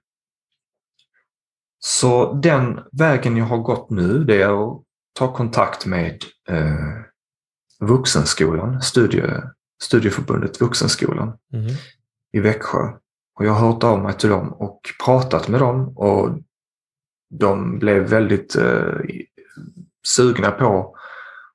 Så 1.79 2.33
den 2.33 2.79
vägen 2.91 3.37
jag 3.37 3.45
har 3.45 3.57
gått 3.57 3.89
nu, 3.89 4.23
det 4.23 4.41
är 4.41 4.67
att 4.67 4.83
ta 5.13 5.33
kontakt 5.33 5.85
med 5.85 6.23
eh, 6.49 7.06
Vuxenskolan, 7.79 8.81
studie, 8.81 9.41
Studieförbundet 9.83 10.61
Vuxenskolan 10.61 11.33
Mm. 11.53 11.67
i 12.33 12.39
Växjö. 12.39 12.79
Och 13.39 13.45
jag 13.45 13.51
har 13.51 13.67
hört 13.67 13.83
av 13.83 13.99
mig 13.99 14.13
till 14.13 14.29
dem 14.29 14.53
och 14.53 14.81
pratat 15.05 15.47
med 15.47 15.59
dem 15.59 15.97
och 15.97 16.29
de 17.29 17.79
blev 17.79 18.03
väldigt 18.03 18.55
eh, 18.55 18.93
sugna 20.07 20.51
på 20.51 20.95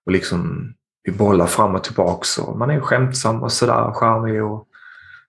och 0.07 0.12
liksom 0.12 0.73
vi 1.02 1.12
bollar 1.12 1.47
fram 1.47 1.75
och 1.75 1.85
tillbaks 1.85 2.38
och 2.38 2.59
man 2.59 2.71
är 2.71 2.81
skämtsam 2.81 3.43
och 3.43 3.52
sådär, 3.52 3.93
charmig 3.93 4.45
och, 4.45 4.67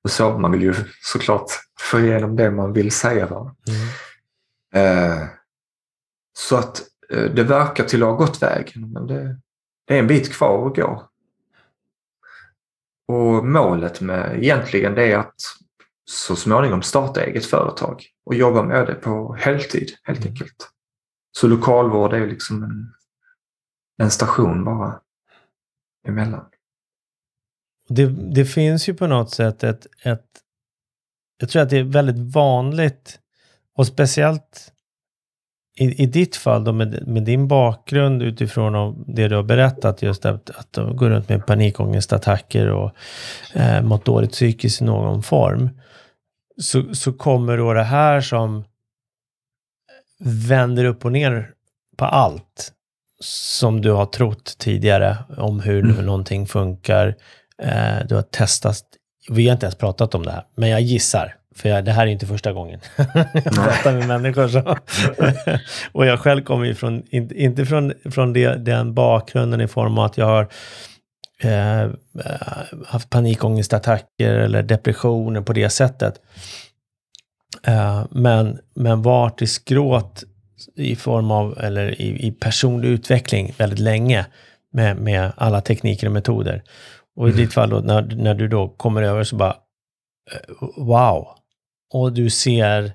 och 0.04 0.12
så. 0.12 0.38
Man 0.38 0.52
vill 0.52 0.62
ju 0.62 0.74
såklart 1.02 1.52
få 1.80 2.00
igenom 2.00 2.36
det 2.36 2.52
man 2.52 2.74
vill 2.74 2.92
säga. 2.92 3.28
Va? 3.28 3.56
Mm. 3.68 5.14
Eh, 5.14 5.28
så 6.38 6.56
att 6.56 6.82
eh, 7.10 7.24
det 7.24 7.44
verkar 7.44 7.84
till 7.84 8.04
att 8.04 8.10
ha 8.10 8.16
gått 8.16 8.42
vägen, 8.42 8.92
men 8.92 9.08
det, 9.08 9.38
det 9.86 9.96
är 9.96 10.00
en 10.00 10.08
bit 10.08 10.34
kvar 10.34 10.68
att 10.68 10.76
gå. 10.76 11.10
Och 13.08 13.46
målet 13.46 14.02
med 14.02 14.44
egentligen 14.44 14.96
det 14.96 15.12
är 15.12 15.18
att 15.18 15.36
så 16.06 16.36
småningom 16.36 16.82
starta 16.82 17.24
eget 17.24 17.46
företag 17.46 18.06
och 18.26 18.36
jobba 18.36 18.64
med 18.64 18.88
det 18.88 18.96
på 18.96 19.34
heltid 19.34 19.90
helt 20.04 20.26
enkelt. 20.26 20.70
Så 21.32 21.48
lokalvård 21.48 22.14
är 22.14 22.28
liksom 22.28 22.64
en, 22.64 22.94
en 23.98 24.12
station 24.12 24.64
bara 24.64 25.02
emellan. 26.08 26.46
Det, 27.90 28.06
det 28.08 28.46
finns 28.46 28.90
ju 28.90 28.94
på 28.94 29.08
något 29.08 29.32
sätt 29.32 29.64
ett, 29.64 29.88
ett... 30.04 30.26
Jag 31.38 31.50
tror 31.50 31.62
att 31.62 31.70
det 31.70 31.78
är 31.78 31.84
väldigt 31.84 32.34
vanligt 32.34 33.20
och 33.76 33.88
speciellt 33.88 34.73
i, 35.76 36.04
i 36.04 36.06
ditt 36.06 36.36
fall 36.36 36.64
då 36.64 36.74
med, 36.74 37.08
med 37.08 37.24
din 37.24 37.48
bakgrund 37.48 38.22
utifrån 38.24 39.04
det 39.08 39.28
du 39.28 39.36
har 39.36 39.44
berättat 39.44 40.02
just 40.02 40.26
att, 40.26 40.50
att 40.50 40.74
du 40.74 40.94
går 40.94 41.10
runt 41.10 41.30
med 41.30 41.46
panikångestattacker 41.46 42.70
och 42.70 42.92
eh, 43.54 43.82
mått 43.82 44.06
dåligt 44.06 44.32
psykiskt 44.32 44.82
i 44.82 44.86
någon 44.86 45.24
form. 45.24 45.70
Så, 46.62 46.96
så 46.96 47.14
kommer 47.14 47.58
då 47.58 47.74
det 47.74 47.84
här 47.84 48.22
som 48.22 48.64
vänder 50.48 50.86
upp 50.86 51.06
och 51.06 51.12
ner 51.12 51.50
på 51.98 52.06
allt 52.06 52.72
som 53.24 53.82
du 53.82 53.92
har 53.92 54.06
trott 54.06 54.56
tidigare 54.58 55.18
om 55.38 55.60
hur 55.60 55.84
Mm. 55.84 56.06
någonting 56.06 56.48
funkar. 56.48 57.16
Eh, 57.58 58.06
du 58.10 58.16
har 58.16 58.22
testat, 58.22 58.84
vi 59.30 59.48
har 59.48 59.54
inte 59.54 59.66
ens 59.66 59.76
pratat 59.76 60.16
om 60.16 60.24
det 60.26 60.32
här, 60.32 60.44
men 60.56 60.70
jag 60.70 60.82
gissar, 60.82 61.36
för 61.56 61.70
jag, 61.70 61.86
det 61.86 61.92
här 61.92 62.08
är 62.08 62.12
inte 62.12 62.26
första 62.26 62.54
gången 62.54 62.80
jag 63.34 63.44
pratar 63.44 63.94
med 63.94 64.08
människor. 64.08 64.48
Så. 64.48 64.78
och 65.92 66.06
jag 66.06 66.20
själv 66.20 66.44
kommer 66.44 66.66
ju 66.66 66.76
från, 66.76 67.04
inte, 67.12 67.66
från, 67.66 67.94
från 68.12 68.34
det, 68.34 68.56
den 68.56 68.94
bakgrunden 68.94 69.62
i 69.62 69.68
form 69.68 69.98
av 69.98 70.06
att 70.06 70.18
jag 70.18 70.26
har 70.26 70.48
eh, 71.42 71.92
haft 72.88 73.10
panikångestattacker 73.10 74.30
eller 74.30 74.64
depressioner 74.64 75.42
på 75.42 75.54
det 75.54 75.70
sättet. 75.70 76.22
Eh, 77.64 78.06
men, 78.12 78.60
men 78.76 79.02
varit 79.02 79.42
i 79.42 79.48
skråt 79.48 80.24
i 80.76 80.96
form 80.96 81.32
av, 81.32 81.60
eller 81.60 82.02
i, 82.02 82.28
i 82.28 82.32
personlig 82.32 82.90
utveckling 82.90 83.54
väldigt 83.58 83.80
länge 83.80 84.26
med, 84.74 84.98
med 84.98 85.32
alla 85.38 85.62
tekniker 85.62 86.08
och 86.08 86.14
metoder. 86.14 86.64
Och 87.16 87.28
i 87.28 87.32
mm. 87.32 87.44
ditt 87.44 87.54
fall 87.54 87.70
då, 87.70 87.80
när, 87.80 88.02
när 88.02 88.34
du 88.34 88.48
då 88.48 88.68
kommer 88.68 89.02
över 89.02 89.24
så 89.24 89.36
bara, 89.36 89.56
eh, 90.32 90.68
wow. 90.78 91.28
Och 91.94 92.14
du 92.14 92.30
ser 92.30 92.94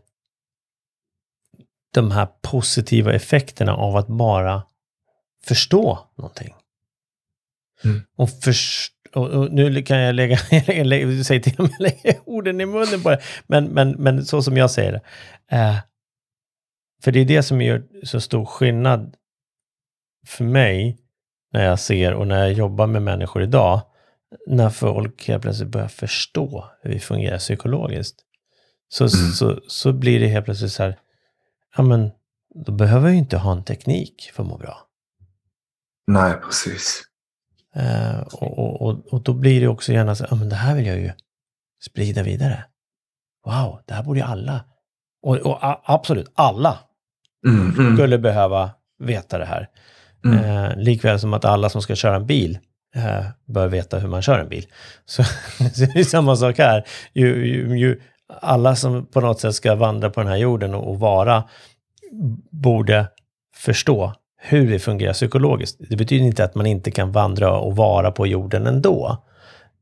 de 1.94 2.10
här 2.10 2.28
positiva 2.42 3.14
effekterna 3.14 3.74
av 3.74 3.96
att 3.96 4.08
bara 4.08 4.62
förstå 5.44 5.98
någonting. 6.16 6.54
Mm. 7.84 8.02
Och, 8.16 8.30
först, 8.30 8.92
och, 9.14 9.28
och, 9.28 9.52
nu 9.52 9.82
kan 9.82 9.98
jag 9.98 10.14
lägga, 10.14 10.38
du 11.06 11.24
säger 11.24 11.40
till 11.40 11.56
och 11.58 11.64
med 11.64 11.80
lägga 11.80 12.20
orden 12.24 12.60
i 12.60 12.66
munnen 12.66 13.02
på 13.02 13.10
det, 13.10 13.22
men, 13.46 13.64
men, 13.64 13.90
men 13.90 14.24
så 14.24 14.42
som 14.42 14.56
jag 14.56 14.70
säger 14.70 14.92
det. 14.92 15.02
Eh, 15.56 15.76
för 17.04 17.12
det 17.12 17.20
är 17.20 17.24
det 17.24 17.42
som 17.42 17.62
gör 17.62 17.82
så 18.02 18.20
stor 18.20 18.44
skillnad 18.44 19.16
för 20.26 20.44
mig 20.44 20.98
när 21.52 21.64
jag 21.64 21.78
ser 21.78 22.14
och 22.14 22.26
när 22.26 22.38
jag 22.38 22.52
jobbar 22.52 22.86
med 22.86 23.02
människor 23.02 23.42
idag, 23.42 23.80
när 24.46 24.70
folk 24.70 25.28
helt 25.28 25.42
plötsligt 25.42 25.68
börjar 25.68 25.88
förstå 25.88 26.70
hur 26.82 26.90
vi 26.90 27.00
fungerar 27.00 27.38
psykologiskt. 27.38 28.24
Så, 28.88 29.04
mm. 29.04 29.32
så, 29.32 29.60
så 29.68 29.92
blir 29.92 30.20
det 30.20 30.26
helt 30.26 30.44
plötsligt 30.44 30.72
så 30.72 30.82
här, 30.82 30.98
ja 31.76 31.82
men 31.82 32.10
då 32.64 32.72
behöver 32.72 33.06
jag 33.06 33.12
ju 33.12 33.18
inte 33.18 33.36
ha 33.36 33.52
en 33.52 33.64
teknik 33.64 34.30
för 34.34 34.42
att 34.42 34.48
må 34.48 34.58
bra. 34.58 34.78
Nej, 36.06 36.34
precis. 36.46 37.02
Uh, 37.76 38.20
och, 38.20 38.82
och, 38.82 39.12
och 39.12 39.22
då 39.22 39.32
blir 39.32 39.60
det 39.60 39.68
också 39.68 39.92
gärna 39.92 40.14
så, 40.14 40.26
ja 40.30 40.36
men 40.36 40.48
det 40.48 40.56
här 40.56 40.74
vill 40.74 40.86
jag 40.86 40.98
ju 40.98 41.12
sprida 41.84 42.22
vidare. 42.22 42.64
Wow, 43.46 43.80
det 43.86 43.94
här 43.94 44.02
borde 44.02 44.20
ju 44.20 44.26
alla. 44.26 44.64
Och, 45.22 45.36
och 45.36 45.58
absolut, 45.92 46.32
alla 46.34 46.78
mm, 47.46 47.74
mm. 47.78 47.96
skulle 47.96 48.18
behöva 48.18 48.70
veta 48.98 49.38
det 49.38 49.44
här. 49.44 49.68
Mm. 50.24 50.44
Eh, 50.44 50.76
likväl 50.76 51.20
som 51.20 51.34
att 51.34 51.44
alla 51.44 51.68
som 51.68 51.82
ska 51.82 51.94
köra 51.94 52.16
en 52.16 52.26
bil 52.26 52.58
eh, 52.94 53.26
bör 53.46 53.68
veta 53.68 53.98
hur 53.98 54.08
man 54.08 54.22
kör 54.22 54.38
en 54.38 54.48
bil. 54.48 54.66
Så, 55.04 55.24
så 55.74 55.84
det 55.94 56.00
är 56.00 56.04
samma 56.04 56.36
sak 56.36 56.58
här. 56.58 56.84
Ju, 57.12 57.46
ju, 57.46 57.78
ju, 57.78 58.00
alla 58.28 58.76
som 58.76 59.06
på 59.06 59.20
något 59.20 59.40
sätt 59.40 59.54
ska 59.54 59.74
vandra 59.74 60.10
på 60.10 60.20
den 60.20 60.28
här 60.28 60.36
jorden 60.36 60.74
och, 60.74 60.90
och 60.90 60.98
vara 60.98 61.44
borde 62.50 63.06
förstå 63.54 64.12
hur 64.36 64.70
det 64.70 64.78
fungerar 64.78 65.12
psykologiskt. 65.12 65.80
Det 65.90 65.96
betyder 65.96 66.26
inte 66.26 66.44
att 66.44 66.54
man 66.54 66.66
inte 66.66 66.90
kan 66.90 67.12
vandra 67.12 67.58
och 67.58 67.76
vara 67.76 68.10
på 68.10 68.26
jorden 68.26 68.66
ändå. 68.66 69.24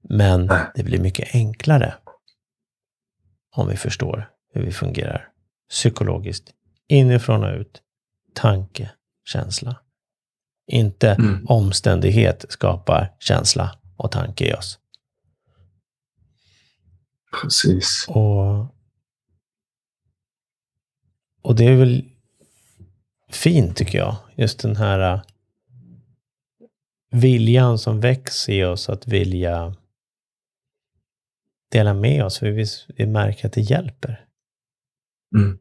Men 0.08 0.52
det 0.74 0.82
blir 0.82 1.00
mycket 1.00 1.34
enklare 1.34 1.94
om 3.56 3.68
vi 3.68 3.76
förstår 3.76 4.30
hur 4.52 4.62
vi 4.62 4.72
fungerar 4.72 5.28
psykologiskt. 5.70 6.50
Inifrån 6.88 7.44
och 7.44 7.60
ut. 7.60 7.82
Tanke, 8.34 8.90
känsla. 9.24 9.76
Inte 10.72 11.10
mm. 11.10 11.46
omständighet 11.48 12.44
skapar 12.48 13.12
känsla 13.18 13.70
och 13.96 14.10
tanke 14.10 14.44
i 14.44 14.54
oss. 14.54 14.78
Precis. 17.40 18.04
Och, 18.08 18.58
och 21.42 21.56
det 21.56 21.64
är 21.64 21.76
väl 21.76 22.10
fint 23.30 23.76
tycker 23.76 23.98
jag. 23.98 24.16
Just 24.34 24.60
den 24.60 24.76
här 24.76 25.14
uh, 25.14 25.22
viljan 27.10 27.78
som 27.78 28.00
väcks 28.00 28.48
i 28.48 28.64
oss 28.64 28.88
att 28.88 29.06
vilja 29.06 29.74
dela 31.70 31.94
med 31.94 32.24
oss. 32.24 32.38
För 32.38 32.50
vi, 32.50 32.66
vi 32.96 33.06
märker 33.06 33.46
att 33.46 33.52
det 33.52 33.60
hjälper. 33.60 34.26
Mm. 35.36 35.58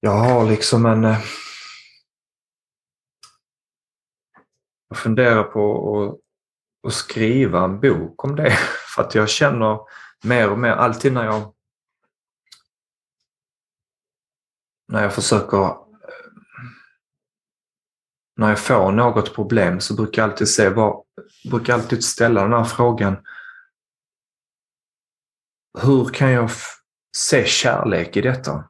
Jag 0.00 0.18
har 0.18 0.50
liksom 0.50 0.86
en... 0.86 1.04
Eh, 1.04 1.18
jag 4.88 4.98
funderar 4.98 5.42
på 5.42 5.60
och 6.86 6.92
skriva 6.92 7.64
en 7.64 7.80
bok 7.80 8.24
om 8.24 8.36
det. 8.36 8.50
För 8.94 9.02
att 9.02 9.14
jag 9.14 9.28
känner 9.28 9.80
mer 10.24 10.50
och 10.50 10.58
mer, 10.58 10.70
alltid 10.70 11.12
när 11.12 11.24
jag 11.24 11.52
när 14.88 15.02
jag 15.02 15.14
försöker 15.14 15.64
eh, 15.64 15.74
när 18.36 18.48
jag 18.48 18.58
får 18.58 18.92
något 18.92 19.34
problem 19.34 19.80
så 19.80 19.94
brukar 19.94 20.22
jag 20.22 20.30
alltid 20.30 20.48
se 20.48 20.68
var, 20.68 21.04
brukar 21.50 21.74
alltid 21.74 22.04
ställa 22.04 22.42
den 22.42 22.52
här 22.52 22.64
frågan. 22.64 23.16
Hur 25.82 26.04
kan 26.04 26.30
jag 26.30 26.50
se 27.16 27.44
kärlek 27.46 28.16
i 28.16 28.20
detta? 28.20 28.64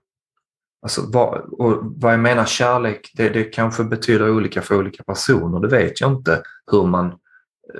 Alltså, 0.82 1.10
vad, 1.12 1.40
och 1.40 1.78
vad 1.82 2.12
jag 2.12 2.20
menar 2.20 2.44
kärlek, 2.44 3.10
det, 3.14 3.28
det 3.28 3.44
kanske 3.44 3.84
betyder 3.84 4.30
olika 4.30 4.62
för 4.62 4.74
olika 4.74 5.02
personer. 5.02 5.60
Det 5.60 5.68
vet 5.68 6.00
jag 6.00 6.12
inte 6.12 6.42
hur 6.70 6.86
man 6.86 7.18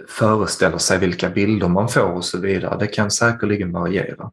föreställer 0.09 0.79
sig 0.79 0.99
vilka 0.99 1.31
bilder 1.31 1.68
man 1.68 1.88
får 1.88 2.12
och 2.12 2.25
så 2.25 2.40
vidare. 2.40 2.79
Det 2.79 2.87
kan 2.87 3.11
säkerligen 3.11 3.72
variera. 3.72 4.33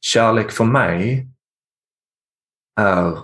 Kärlek 0.00 0.50
för 0.50 0.64
mig 0.64 1.28
är 2.80 3.18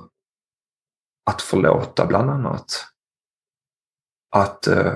att 1.24 1.42
förlåta 1.42 2.06
bland 2.06 2.30
annat. 2.30 2.86
Att 4.30 4.66
eh, 4.66 4.94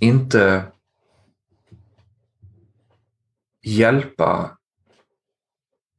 inte 0.00 0.72
hjälpa 3.62 4.58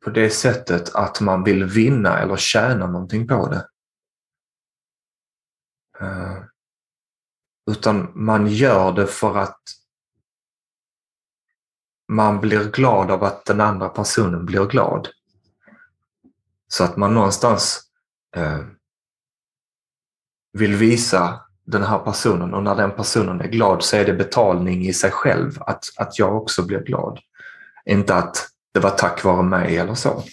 på 0.03 0.09
det 0.09 0.29
sättet 0.29 0.95
att 0.95 1.21
man 1.21 1.43
vill 1.43 1.63
vinna 1.63 2.19
eller 2.19 2.37
tjäna 2.37 2.87
någonting 2.87 3.27
på 3.27 3.47
det. 3.47 3.67
Eh, 5.99 6.43
utan 7.71 8.11
man 8.15 8.47
gör 8.47 8.91
det 8.91 9.07
för 9.07 9.37
att 9.37 9.61
man 12.11 12.39
blir 12.41 12.71
glad 12.71 13.11
av 13.11 13.23
att 13.23 13.45
den 13.45 13.61
andra 13.61 13.89
personen 13.89 14.45
blir 14.45 14.65
glad. 14.65 15.07
Så 16.67 16.83
att 16.83 16.97
man 16.97 17.13
någonstans 17.13 17.81
eh, 18.35 18.59
vill 20.53 20.75
visa 20.75 21.41
den 21.65 21.83
här 21.83 21.99
personen 21.99 22.53
och 22.53 22.63
när 22.63 22.75
den 22.75 22.91
personen 22.91 23.41
är 23.41 23.47
glad 23.47 23.83
så 23.83 23.95
är 23.95 24.05
det 24.05 24.13
betalning 24.13 24.87
i 24.87 24.93
sig 24.93 25.11
själv 25.11 25.61
att, 25.61 25.85
att 25.97 26.19
jag 26.19 26.35
också 26.35 26.65
blir 26.65 26.79
glad. 26.79 27.19
Inte 27.85 28.15
att 28.15 28.47
det 28.73 28.79
var 28.79 28.89
tack 28.89 29.23
vare 29.23 29.43
mig 29.43 29.77
eller 29.77 29.95
så. 29.95 30.23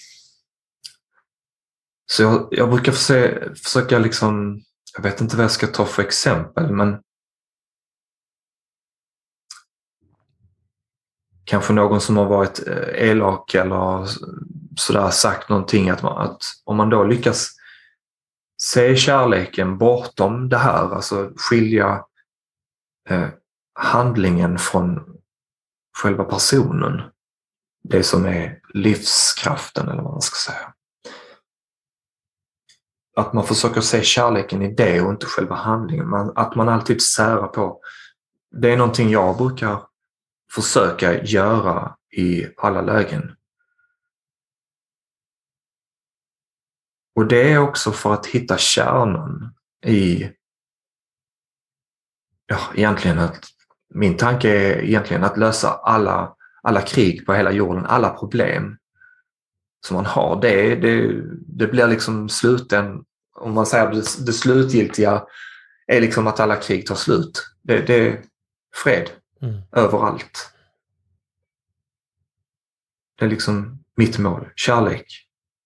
Så 2.10 2.22
jag, 2.22 2.48
jag 2.50 2.70
brukar 2.70 2.92
försöka, 2.92 3.54
försöka 3.54 3.98
liksom, 3.98 4.62
jag 4.96 5.02
vet 5.02 5.20
inte 5.20 5.36
vad 5.36 5.44
jag 5.44 5.50
ska 5.50 5.66
ta 5.66 5.84
för 5.84 6.02
exempel, 6.02 6.72
men 6.72 7.02
kanske 11.48 11.72
någon 11.72 12.00
som 12.00 12.16
har 12.16 12.26
varit 12.26 12.66
eh, 12.66 13.08
elak 13.08 13.54
eller 13.54 14.06
sådär 14.76 15.10
sagt 15.10 15.48
någonting, 15.48 15.90
att, 15.90 16.02
man, 16.02 16.18
att 16.18 16.42
om 16.64 16.76
man 16.76 16.90
då 16.90 17.04
lyckas 17.04 17.48
se 18.62 18.96
kärleken 18.96 19.78
bortom 19.78 20.48
det 20.48 20.58
här, 20.58 20.94
alltså 20.94 21.30
skilja 21.36 22.04
eh, 23.08 23.28
handlingen 23.74 24.58
från 24.58 25.00
själva 25.98 26.24
personen 26.24 27.02
det 27.84 28.02
som 28.02 28.26
är 28.26 28.60
livskraften 28.74 29.88
eller 29.88 30.02
vad 30.02 30.12
man 30.12 30.22
ska 30.22 30.52
säga. 30.52 30.72
Att 33.16 33.32
man 33.32 33.44
försöker 33.44 33.80
se 33.80 34.02
kärleken 34.02 34.62
i 34.62 34.74
det 34.74 35.00
och 35.00 35.10
inte 35.10 35.26
själva 35.26 35.54
handlingen. 35.54 36.08
Man, 36.08 36.32
att 36.36 36.54
man 36.54 36.68
alltid 36.68 37.02
särar 37.02 37.46
på. 37.46 37.80
Det 38.50 38.72
är 38.72 38.76
någonting 38.76 39.10
jag 39.10 39.36
brukar 39.36 39.87
försöka 40.54 41.22
göra 41.24 41.96
i 42.10 42.46
alla 42.56 42.82
lägen. 42.82 43.36
Och 47.14 47.26
det 47.26 47.52
är 47.52 47.58
också 47.58 47.92
för 47.92 48.14
att 48.14 48.26
hitta 48.26 48.58
kärnan 48.58 49.54
i, 49.86 50.30
ja 52.46 52.58
egentligen 52.74 53.18
att, 53.18 53.44
min 53.94 54.16
tanke 54.16 54.50
är 54.50 54.84
egentligen 54.84 55.24
att 55.24 55.38
lösa 55.38 55.68
alla 55.68 56.36
alla 56.62 56.80
krig 56.80 57.26
på 57.26 57.34
hela 57.34 57.52
jorden, 57.52 57.86
alla 57.86 58.10
problem 58.10 58.76
som 59.86 59.94
man 59.94 60.06
har. 60.06 60.40
Det, 60.40 60.74
det, 60.74 61.22
det 61.46 61.66
blir 61.66 61.86
liksom 61.86 62.28
sluten, 62.28 63.04
om 63.34 63.54
man 63.54 63.66
säger 63.66 63.90
det, 63.90 64.26
det 64.26 64.32
slutgiltiga 64.32 65.24
är 65.86 66.00
liksom 66.00 66.26
att 66.26 66.40
alla 66.40 66.56
krig 66.56 66.86
tar 66.86 66.94
slut. 66.94 67.46
Det, 67.62 67.80
det 67.86 68.08
är 68.08 68.22
fred 68.74 69.10
mm. 69.40 69.62
överallt. 69.72 70.54
Det 73.18 73.24
är 73.24 73.28
liksom 73.28 73.84
mitt 73.94 74.18
mål, 74.18 74.48
kärlek. 74.56 75.06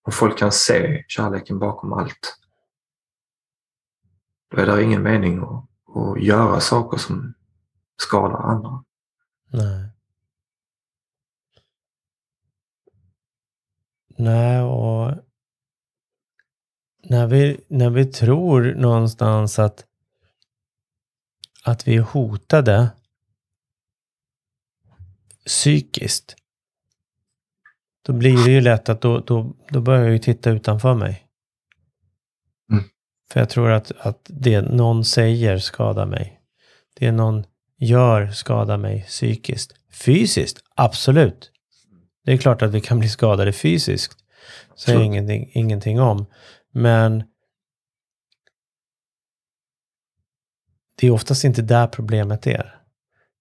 Och 0.04 0.14
folk 0.14 0.38
kan 0.38 0.52
se 0.52 1.04
kärleken 1.08 1.58
bakom 1.58 1.92
allt. 1.92 2.38
Då 4.50 4.56
är 4.60 4.66
det 4.66 4.82
ingen 4.82 5.02
mening 5.02 5.38
att, 5.38 5.68
och 5.86 6.18
göra 6.18 6.60
saker 6.60 6.98
som 6.98 7.34
skadar 7.96 8.42
andra. 8.42 8.84
Nej. 9.46 9.88
Nej, 14.16 14.60
och 14.60 15.14
när 17.02 17.26
vi, 17.26 17.64
när 17.68 17.90
vi 17.90 18.04
tror 18.04 18.74
någonstans 18.74 19.58
att, 19.58 19.86
att 21.64 21.88
vi 21.88 21.96
är 21.96 22.02
hotade 22.02 22.90
psykiskt, 25.46 26.36
då 28.02 28.12
blir 28.12 28.44
det 28.44 28.50
ju 28.50 28.60
lätt 28.60 28.88
att 28.88 29.00
då, 29.00 29.18
då, 29.18 29.56
då 29.68 29.80
börjar 29.80 30.02
jag 30.02 30.12
ju 30.12 30.18
titta 30.18 30.50
utanför 30.50 30.94
mig. 30.94 31.26
Mm. 32.70 32.84
För 33.30 33.40
jag 33.40 33.48
tror 33.48 33.70
att, 33.70 33.92
att 33.98 34.26
det 34.28 34.60
någon 34.60 35.04
säger 35.04 35.58
skadar 35.58 36.06
mig. 36.06 36.40
Det 36.94 37.12
någon 37.12 37.44
gör 37.76 38.30
skadar 38.30 38.76
mig 38.78 39.02
psykiskt. 39.02 39.72
Fysiskt, 39.90 40.64
absolut. 40.74 41.50
Det 42.24 42.32
är 42.32 42.36
klart 42.36 42.62
att 42.62 42.70
vi 42.70 42.80
kan 42.80 42.98
bli 42.98 43.08
skadade 43.08 43.52
fysiskt. 43.52 44.18
Säger 44.76 44.98
Sure. 44.98 45.06
ingenting, 45.06 45.50
ingenting 45.54 46.00
om. 46.00 46.26
Men 46.70 47.24
det 51.00 51.06
är 51.06 51.10
oftast 51.10 51.44
inte 51.44 51.62
där 51.62 51.86
problemet 51.86 52.46
är. 52.46 52.82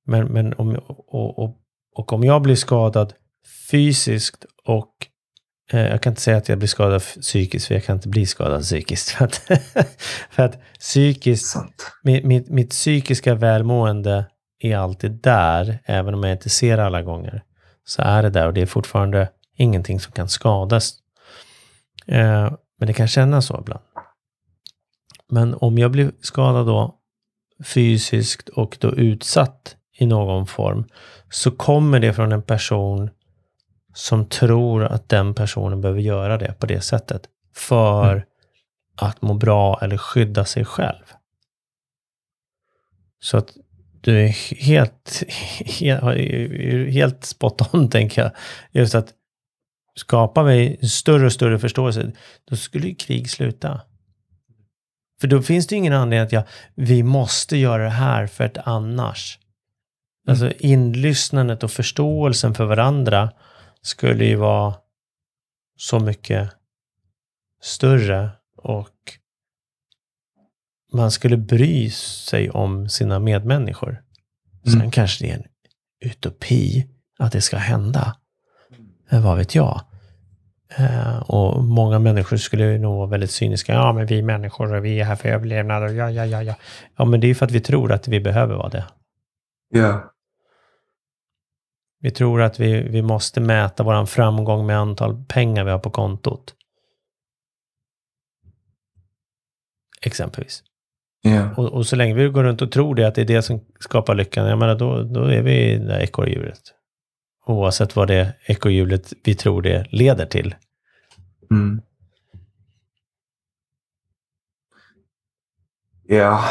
Men, 0.05 0.27
men 0.27 0.53
om, 0.53 0.75
och, 0.87 1.39
och, 1.39 1.61
och 1.95 2.13
om 2.13 2.23
jag 2.23 2.41
blir 2.41 2.56
skadad 2.56 3.13
fysiskt 3.71 4.45
och 4.65 4.93
eh, 5.71 5.88
jag 5.88 6.01
kan 6.01 6.12
inte 6.12 6.21
säga 6.21 6.38
att 6.38 6.49
jag 6.49 6.58
blir 6.58 6.67
skadad 6.67 7.01
psykiskt, 7.01 7.67
för 7.67 7.75
jag 7.75 7.84
kan 7.84 7.95
inte 7.95 8.10
bli 8.10 8.25
skadad 8.25 8.62
psykiskt. 8.62 9.10
För 9.17 9.25
att, 9.25 9.36
för 10.30 10.43
att 10.43 10.60
psykiskt, 10.80 11.56
mitt, 12.04 12.25
mitt, 12.25 12.49
mitt 12.49 12.69
psykiska 12.69 13.36
välmående 13.36 14.25
är 14.60 14.77
alltid 14.77 15.12
där, 15.12 15.80
även 15.86 16.13
om 16.13 16.23
jag 16.23 16.32
inte 16.32 16.49
ser 16.49 16.77
alla 16.77 17.01
gånger. 17.01 17.43
Så 17.84 18.01
är 18.01 18.23
det 18.23 18.30
där 18.30 18.47
och 18.47 18.54
det 18.54 18.62
är 18.62 18.65
fortfarande 18.65 19.30
ingenting 19.58 19.99
som 19.99 20.12
kan 20.12 20.30
skadas. 20.30 20.93
Eh, 22.08 22.54
men 22.80 22.88
det 22.88 22.93
kan 22.93 23.08
kännas 23.08 23.45
så 23.45 23.60
ibland. 23.60 23.84
Men 25.30 25.54
om 25.54 25.77
jag 25.77 25.91
blir 25.91 26.12
skadad 26.21 26.65
då 26.67 26.95
fysiskt 27.63 28.49
och 28.49 28.77
då 28.80 28.95
utsatt 28.95 29.75
i 29.97 30.06
någon 30.06 30.47
form 30.47 30.86
så 31.31 31.51
kommer 31.51 31.99
det 31.99 32.13
från 32.13 32.31
en 32.31 32.41
person 32.41 33.09
som 33.93 34.25
tror 34.25 34.83
att 34.83 35.09
den 35.09 35.33
personen 35.33 35.81
behöver 35.81 36.01
göra 36.01 36.37
det 36.37 36.53
på 36.59 36.65
det 36.65 36.81
sättet 36.81 37.21
för 37.55 38.11
Mm. 38.11 38.23
att 38.95 39.21
må 39.21 39.33
bra 39.33 39.79
eller 39.81 39.97
skydda 39.97 40.45
sig 40.45 40.65
själv. 40.65 41.03
Så 43.19 43.37
att 43.37 43.53
du 44.01 44.19
är 44.25 44.27
helt, 44.55 45.23
helt, 45.79 46.03
helt 46.93 47.25
spot 47.25 47.73
on, 47.73 47.89
tänker 47.89 48.21
jag. 48.21 48.31
Just 48.71 48.95
att 48.95 49.13
skapa 49.95 50.43
mig 50.43 50.77
en 50.81 50.89
större 50.89 51.25
och 51.25 51.33
större 51.33 51.59
förståelse, 51.59 52.11
då 52.49 52.55
skulle 52.55 52.87
ju 52.87 52.95
krig 52.95 53.29
sluta. 53.29 53.81
För 55.21 55.27
då 55.27 55.41
finns 55.41 55.67
det 55.67 55.75
ingen 55.75 55.93
anledning 55.93 56.25
att 56.25 56.31
jag, 56.31 56.43
vi 56.75 57.03
måste 57.03 57.57
göra 57.57 57.83
det 57.83 57.89
här 57.89 58.27
för 58.27 58.43
att 58.43 58.57
annars. 58.57 59.39
Alltså 60.27 60.51
inlyssnandet 60.51 61.63
och 61.63 61.71
förståelsen 61.71 62.53
för 62.53 62.65
varandra 62.65 63.31
skulle 63.81 64.25
ju 64.25 64.36
vara 64.36 64.73
så 65.77 65.99
mycket 65.99 66.49
större 67.62 68.29
och 68.57 68.89
man 70.93 71.12
skulle 71.12 71.38
bry 71.38 71.89
sig 71.89 72.49
om 72.49 72.89
sina 72.89 73.19
medmänniskor. 73.19 74.03
Sen 74.63 74.73
Mm. 74.73 74.91
kanske 74.91 75.25
det 75.25 75.31
är 75.31 75.36
en 75.36 75.43
utopi 76.05 76.88
att 77.19 77.31
det 77.31 77.41
ska 77.41 77.57
hända. 77.57 78.15
Eh, 79.10 79.21
Vad 79.23 79.38
vet 79.38 79.55
jag? 79.55 79.81
Eh, 80.77 81.17
och 81.17 81.63
många 81.63 81.99
människor 81.99 82.38
skulle 82.38 82.63
ju 82.71 82.77
nog 82.79 82.97
vara 82.97 83.07
väldigt 83.07 83.31
cyniska. 83.31 83.73
Ja, 83.73 83.93
men 83.93 84.05
vi 84.05 84.21
människor, 84.21 84.73
och 84.73 84.86
vi 84.86 84.99
är 84.99 85.05
här 85.05 85.15
för 85.15 85.29
överlevnad. 85.29 85.84
Och 85.84 85.93
ja, 85.93 86.12
ja, 86.12 86.25
ja, 86.25 86.43
ja. 86.43 86.55
Ja, 86.97 87.05
men 87.05 87.19
det 87.19 87.25
är 87.25 87.29
ju 87.29 87.36
för 87.36 87.45
att 87.45 87.51
vi 87.51 87.60
tror 87.62 87.91
att 87.91 88.07
vi 88.07 88.19
behöver 88.19 88.55
vara 88.55 88.69
det. 88.69 88.86
Ja, 89.73 90.12
Vi 92.03 92.12
tror 92.12 92.41
att 92.41 92.60
vi, 92.60 92.81
vi 92.81 93.01
måste 93.01 93.41
mäta 93.41 93.84
vår 93.84 94.05
framgång 94.05 94.65
med 94.65 94.77
antal 94.77 95.25
pengar 95.27 95.63
vi 95.63 95.71
har 95.71 95.79
på 95.79 95.89
kontot. 95.89 96.55
Exempelvis. 100.01 100.63
ja, 101.21 101.55
Och, 101.57 101.73
och 101.73 101.86
så 101.86 101.95
länge 101.95 102.13
vi 102.13 102.29
går 102.29 102.43
runt 102.43 102.62
och 102.62 102.71
tror 102.71 102.95
det, 102.95 103.07
att 103.07 103.15
det 103.15 103.21
är 103.21 103.25
det 103.25 103.41
som 103.41 103.65
skapar 103.79 104.15
lyckan, 104.15 104.47
jag 104.47 104.60
menar 104.60 104.75
då, 104.75 105.03
då 105.03 105.23
är 105.23 105.41
vi 105.41 105.71
i 105.71 105.77
det 105.77 105.86
där 105.86 105.99
ekorrhjulet. 105.99 106.62
Oavsett 107.45 107.95
vad 107.95 108.07
det 108.07 108.34
ekorrhjulet 108.45 109.13
vi 109.23 109.36
tror 109.36 109.62
det 109.62 109.86
leder 109.89 110.25
till. 110.25 110.55
mm. 111.51 111.81
ja. 116.03 116.43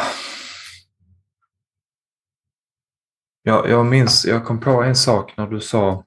Jag, 3.43 3.69
jag 3.69 3.85
minns, 3.85 4.25
jag 4.25 4.45
kom 4.45 4.59
på 4.59 4.83
en 4.83 4.95
sak 4.95 5.37
när 5.37 5.47
du 5.47 5.61
sa 5.61 6.05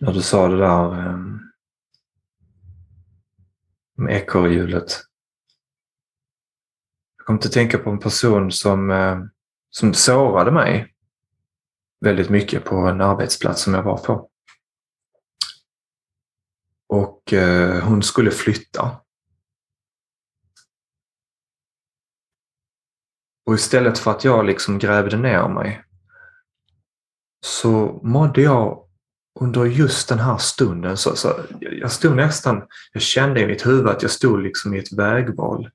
när 0.00 0.12
du 0.12 0.22
sa 0.22 0.48
det 0.48 0.56
där 0.56 0.92
ehm, 0.92 1.14
um, 1.14 1.40
med 3.94 4.16
ekorrhjulet. 4.16 5.00
Jag 7.16 7.26
kom 7.26 7.36
att 7.36 7.52
tänka 7.52 7.78
på 7.78 7.90
en 7.90 7.98
person 7.98 8.52
som, 8.52 8.90
ehm, 8.90 9.30
som 9.70 9.94
sårade 9.94 10.50
mig 10.50 10.94
väldigt 12.00 12.30
mycket 12.30 12.64
på 12.64 12.76
en 12.76 13.00
arbetsplats 13.00 13.62
som 13.62 13.74
jag 13.74 13.82
var 13.82 13.98
på. 13.98 14.30
Och 16.86 17.32
eh, 17.32 17.84
hon 17.84 18.02
skulle 18.02 18.30
flytta. 18.30 19.00
Och 23.50 23.56
istället 23.56 23.98
för 23.98 24.10
att 24.10 24.24
jag 24.24 24.46
liksom 24.46 24.78
grävde 24.78 25.16
ner 25.16 25.48
mig 25.48 25.84
så 27.46 28.00
mådde 28.02 28.42
jag 28.42 28.86
under 29.40 29.64
just 29.64 30.08
den 30.08 30.18
här 30.18 30.38
stunden, 30.38 30.96
så, 30.96 31.16
så 31.16 31.40
jag 31.60 31.92
stod 31.92 32.16
nästan, 32.16 32.62
jag 32.92 33.02
kände 33.02 33.40
i 33.40 33.46
mitt 33.46 33.66
huvud 33.66 33.88
att 33.88 34.02
jag 34.02 34.10
stod 34.10 34.42
liksom 34.42 34.74
i 34.74 34.78
ett 34.78 34.92
vägval. 34.92 35.70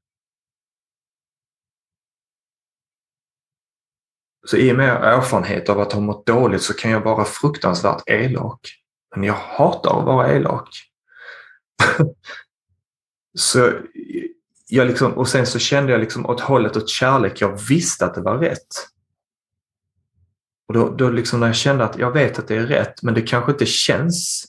Så 4.47 4.57
i 4.57 4.71
och 4.71 4.75
med 4.75 5.03
erfarenhet 5.03 5.69
av 5.69 5.79
att 5.79 5.93
ha 5.93 6.01
mått 6.01 6.25
dåligt 6.25 6.61
så 6.61 6.73
kan 6.73 6.91
jag 6.91 7.01
vara 7.01 7.25
fruktansvärt 7.25 8.09
elak. 8.09 8.59
Men 9.15 9.23
jag 9.23 9.33
hatar 9.33 9.99
att 9.99 10.05
vara 10.05 10.31
elak. 10.31 10.69
så 13.37 13.71
jag 14.67 14.87
liksom, 14.87 15.13
och 15.13 15.27
sen 15.27 15.47
så 15.47 15.59
kände 15.59 15.91
jag 15.91 16.01
liksom 16.01 16.25
åt 16.25 16.41
hållet 16.41 16.77
åt 16.77 16.89
kärlek. 16.89 17.41
Jag 17.41 17.67
visste 17.69 18.05
att 18.05 18.13
det 18.13 18.21
var 18.21 18.37
rätt. 18.37 18.67
Och 20.67 20.73
då, 20.73 20.89
då 20.89 21.09
liksom 21.09 21.39
när 21.39 21.47
jag 21.47 21.55
kände 21.55 21.83
att 21.83 21.97
jag 21.97 22.11
vet 22.11 22.39
att 22.39 22.47
det 22.47 22.55
är 22.55 22.67
rätt, 22.67 23.03
men 23.03 23.13
det 23.13 23.21
kanske 23.21 23.51
inte 23.51 23.65
känns 23.65 24.45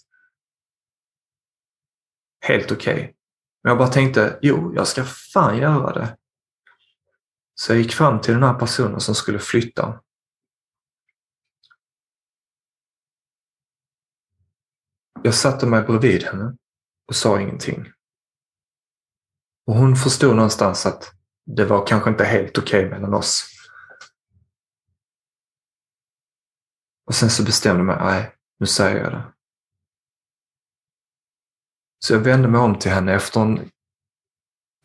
helt 2.40 2.72
okej. 2.72 2.94
Okay. 2.94 3.12
Men 3.62 3.70
jag 3.70 3.78
bara 3.78 3.88
tänkte, 3.88 4.38
jo, 4.42 4.72
jag 4.74 4.86
ska 4.86 5.04
fan 5.04 5.58
göra 5.58 5.92
det. 5.92 6.16
Så 7.54 7.72
jag 7.72 7.78
gick 7.78 7.92
fram 7.92 8.20
till 8.20 8.34
den 8.34 8.42
här 8.42 8.54
personen 8.54 9.00
som 9.00 9.14
skulle 9.14 9.38
flytta. 9.38 10.00
Jag 15.22 15.34
satte 15.34 15.66
mig 15.66 15.82
bredvid 15.82 16.24
henne 16.24 16.56
och 17.08 17.16
sa 17.16 17.40
ingenting. 17.40 17.92
Och 19.66 19.74
hon 19.74 19.96
förstod 19.96 20.36
någonstans 20.36 20.86
att 20.86 21.14
det 21.46 21.64
var 21.64 21.86
kanske 21.86 22.10
inte 22.10 22.24
helt 22.24 22.58
okej 22.58 22.86
okay 22.86 22.90
mellan 22.90 23.14
oss. 23.14 23.48
Och 27.06 27.14
sen 27.14 27.30
så 27.30 27.44
bestämde 27.44 27.78
jag 27.78 27.86
mig, 27.86 27.96
nej, 28.00 28.34
nu 28.58 28.66
säger 28.66 29.02
jag 29.02 29.12
det. 29.12 29.32
Så 31.98 32.12
jag 32.12 32.20
vände 32.20 32.48
mig 32.48 32.60
om 32.60 32.78
till 32.78 32.90
henne 32.90 33.14
efter 33.14 33.40
en 33.40 33.70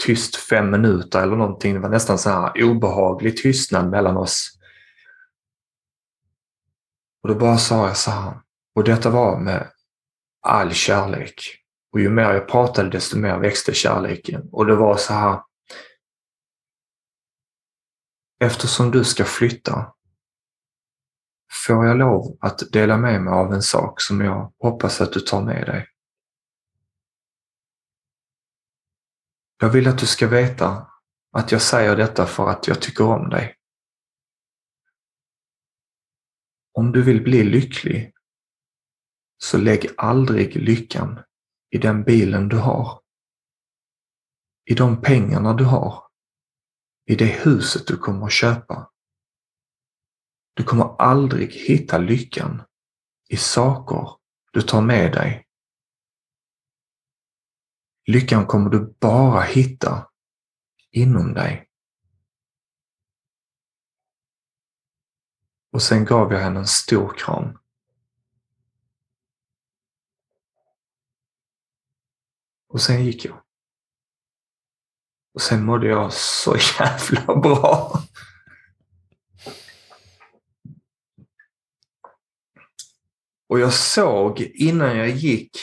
tyst 0.03 0.35
fem 0.35 0.71
minuter 0.71 1.23
eller 1.23 1.35
någonting. 1.35 1.73
Det 1.73 1.79
var 1.79 1.89
nästan 1.89 2.17
så 2.19 2.29
här 2.29 2.63
obehaglig 2.63 3.37
tystnad 3.37 3.89
mellan 3.89 4.17
oss. 4.17 4.59
Och 7.23 7.29
då 7.29 7.35
bara 7.35 7.57
sa 7.57 7.87
jag 7.87 7.97
så 7.97 8.11
här, 8.11 8.41
och 8.75 8.83
detta 8.83 9.09
var 9.09 9.39
med 9.39 9.71
all 10.41 10.73
kärlek. 10.73 11.60
Och 11.91 11.99
ju 11.99 12.09
mer 12.09 12.33
jag 12.33 12.47
pratade 12.47 12.89
desto 12.89 13.17
mer 13.17 13.39
växte 13.39 13.73
kärleken. 13.73 14.49
Och 14.51 14.65
det 14.65 14.75
var 14.75 14.97
så 14.97 15.13
här. 15.13 15.43
Eftersom 18.39 18.91
du 18.91 19.03
ska 19.03 19.23
flytta 19.23 19.93
får 21.65 21.85
jag 21.85 21.97
lov 21.97 22.37
att 22.41 22.71
dela 22.71 22.97
med 22.97 23.21
mig 23.21 23.33
av 23.33 23.53
en 23.53 23.61
sak 23.61 24.01
som 24.01 24.21
jag 24.21 24.53
hoppas 24.59 25.01
att 25.01 25.13
du 25.13 25.19
tar 25.19 25.41
med 25.41 25.65
dig. 25.65 25.87
Jag 29.59 29.69
vill 29.69 29.87
att 29.87 29.99
du 29.99 30.05
ska 30.05 30.27
veta 30.27 30.87
att 31.31 31.51
jag 31.51 31.61
säger 31.61 31.95
detta 31.95 32.25
för 32.25 32.49
att 32.49 32.67
jag 32.67 32.81
tycker 32.81 33.03
om 33.03 33.29
dig. 33.29 33.55
Om 36.73 36.91
du 36.91 37.01
vill 37.01 37.23
bli 37.23 37.43
lycklig, 37.43 38.13
så 39.37 39.57
lägg 39.57 39.87
aldrig 39.97 40.55
lyckan 40.55 41.19
i 41.71 41.77
den 41.77 42.03
bilen 42.03 42.49
du 42.49 42.57
har, 42.57 43.01
i 44.65 44.73
de 44.73 45.01
pengarna 45.01 45.53
du 45.53 45.63
har, 45.63 46.03
i 47.05 47.15
det 47.15 47.25
huset 47.25 47.87
du 47.87 47.97
kommer 47.97 48.25
att 48.25 48.31
köpa. 48.31 48.91
Du 50.53 50.63
kommer 50.63 50.95
aldrig 51.01 51.51
hitta 51.51 51.97
lyckan 51.97 52.63
i 53.29 53.37
saker 53.37 54.09
du 54.51 54.61
tar 54.61 54.81
med 54.81 55.11
dig. 55.11 55.47
Lyckan 58.05 58.45
kommer 58.45 58.69
du 58.69 58.95
bara 58.99 59.41
hitta 59.41 60.09
inom 60.91 61.33
dig. 61.33 61.67
Och 65.71 65.81
sen 65.81 66.05
gav 66.05 66.33
jag 66.33 66.39
henne 66.39 66.59
en 66.59 66.67
stor 66.67 67.13
kram. 67.17 67.60
Och 72.71 72.81
sen 72.81 73.05
gick 73.05 73.25
jag. 73.25 73.41
Och 75.33 75.41
sen 75.41 75.65
mådde 75.65 75.87
jag 75.87 76.13
så 76.13 76.55
jävla 76.79 77.35
bra. 77.35 78.01
Och 83.49 83.59
jag 83.59 83.73
såg 83.73 84.39
innan 84.41 84.97
jag 84.97 85.09
gick 85.09 85.57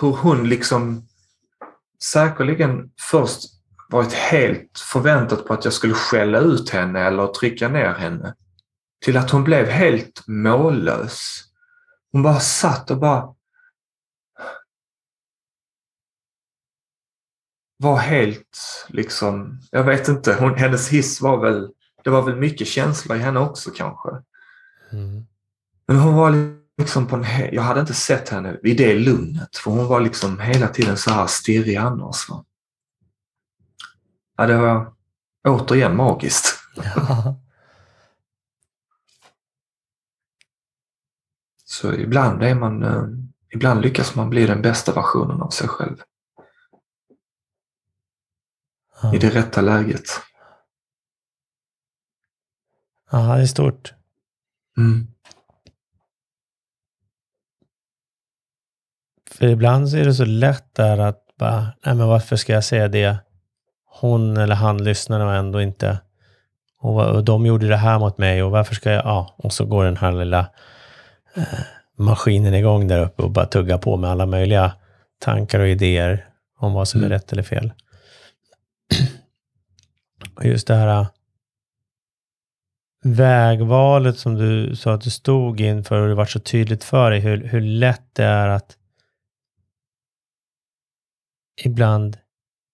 hur 0.00 0.12
hon 0.12 0.48
liksom 0.48 1.08
säkerligen 2.12 2.92
först 3.10 3.42
varit 3.88 4.12
helt 4.12 4.78
förväntat 4.78 5.46
på 5.46 5.54
att 5.54 5.64
jag 5.64 5.74
skulle 5.74 5.94
skälla 5.94 6.38
ut 6.38 6.70
henne 6.70 7.00
eller 7.00 7.26
trycka 7.26 7.68
ner 7.68 7.94
henne. 7.94 8.34
Till 9.04 9.16
att 9.16 9.30
hon 9.30 9.44
blev 9.44 9.66
helt 9.66 10.26
mållös. 10.26 11.44
Hon 12.12 12.22
bara 12.22 12.40
satt 12.40 12.90
och 12.90 12.98
bara 12.98 13.34
var 17.82 17.96
helt 17.96 18.86
liksom, 18.88 19.60
jag 19.70 19.84
vet 19.84 20.08
inte, 20.08 20.36
hon, 20.40 20.54
hennes 20.54 20.88
hiss 20.88 21.20
var 21.20 21.40
väl, 21.40 21.70
det 22.04 22.10
var 22.10 22.22
väl 22.22 22.36
mycket 22.36 22.68
känsla 22.68 23.16
i 23.16 23.18
henne 23.18 23.40
också 23.40 23.70
kanske. 23.70 24.08
Mm. 24.92 25.26
Men 25.86 25.96
hon 25.96 26.14
var 26.14 26.34
liksom 26.78 27.06
på 27.06 27.16
en, 27.16 27.24
jag 27.52 27.62
hade 27.62 27.80
inte 27.80 27.94
sett 27.94 28.28
henne 28.28 28.58
i 28.62 28.74
det 28.74 28.94
lugnet 28.94 29.56
för 29.56 29.70
hon 29.70 29.86
var 29.86 30.00
liksom 30.00 30.40
hela 30.40 30.68
tiden 30.68 30.96
så 30.96 31.10
här 31.10 31.26
stirrig 31.26 31.76
annars. 31.76 32.28
Va? 32.28 32.44
Ja, 34.36 34.46
det 34.46 34.56
var 34.56 34.92
återigen 35.48 35.96
magiskt. 35.96 36.58
Ja. 36.74 37.38
Så 41.64 41.92
ibland 41.92 42.42
är 42.42 42.54
man, 42.54 42.82
eh, 42.82 43.04
ibland 43.54 43.82
lyckas 43.82 44.14
man 44.14 44.30
bli 44.30 44.46
den 44.46 44.62
bästa 44.62 44.92
versionen 44.92 45.42
av 45.42 45.50
sig 45.50 45.68
själv. 45.68 45.96
Ja. 49.02 49.14
I 49.14 49.18
det 49.18 49.30
rätta 49.30 49.60
läget. 49.60 50.04
Ja, 53.10 53.36
det 53.36 53.42
är 53.42 53.46
stort. 53.46 53.94
Mm. 54.76 55.06
För 59.30 59.46
ibland 59.46 59.88
så 59.88 59.96
är 59.96 60.04
det 60.04 60.14
så 60.14 60.24
lätt 60.24 60.74
där 60.74 60.98
att 60.98 61.36
bara, 61.38 61.66
nej 61.84 61.94
men 61.94 62.08
varför 62.08 62.36
ska 62.36 62.52
jag 62.52 62.64
säga 62.64 62.88
det? 62.88 63.16
Hon 63.84 64.36
eller 64.36 64.54
han 64.54 64.84
lyssnar 64.84 65.20
och 65.20 65.34
ändå 65.34 65.62
inte. 65.62 65.98
Och, 66.78 67.06
och 67.06 67.24
de 67.24 67.46
gjorde 67.46 67.68
det 67.68 67.76
här 67.76 67.98
mot 67.98 68.18
mig 68.18 68.42
och 68.42 68.50
varför 68.50 68.74
ska 68.74 68.90
jag, 68.90 69.04
ja, 69.04 69.34
och 69.36 69.52
så 69.52 69.64
går 69.64 69.84
den 69.84 69.96
här 69.96 70.12
lilla 70.12 70.46
eh, 71.34 71.60
maskinen 71.98 72.54
igång 72.54 72.88
där 72.88 73.04
uppe 73.04 73.22
och 73.22 73.30
bara 73.30 73.46
tuggar 73.46 73.78
på 73.78 73.96
med 73.96 74.10
alla 74.10 74.26
möjliga 74.26 74.72
tankar 75.18 75.60
och 75.60 75.68
idéer 75.68 76.26
om 76.58 76.72
vad 76.72 76.88
som 76.88 77.00
mm. 77.00 77.12
är 77.12 77.14
rätt 77.14 77.32
eller 77.32 77.42
fel. 77.42 77.72
och 80.34 80.44
just 80.44 80.66
det 80.66 80.74
här 80.74 81.00
äh, 81.00 81.08
vägvalet 83.02 84.18
som 84.18 84.34
du 84.34 84.76
sa 84.76 84.94
att 84.94 85.00
du 85.00 85.10
stod 85.10 85.60
inför 85.60 86.00
och 86.00 86.08
det 86.08 86.14
var 86.14 86.26
så 86.26 86.40
tydligt 86.40 86.84
för 86.84 87.10
dig 87.10 87.20
hur, 87.20 87.48
hur 87.48 87.60
lätt 87.60 88.14
det 88.14 88.24
är 88.24 88.48
att 88.48 88.78
ibland 91.64 92.18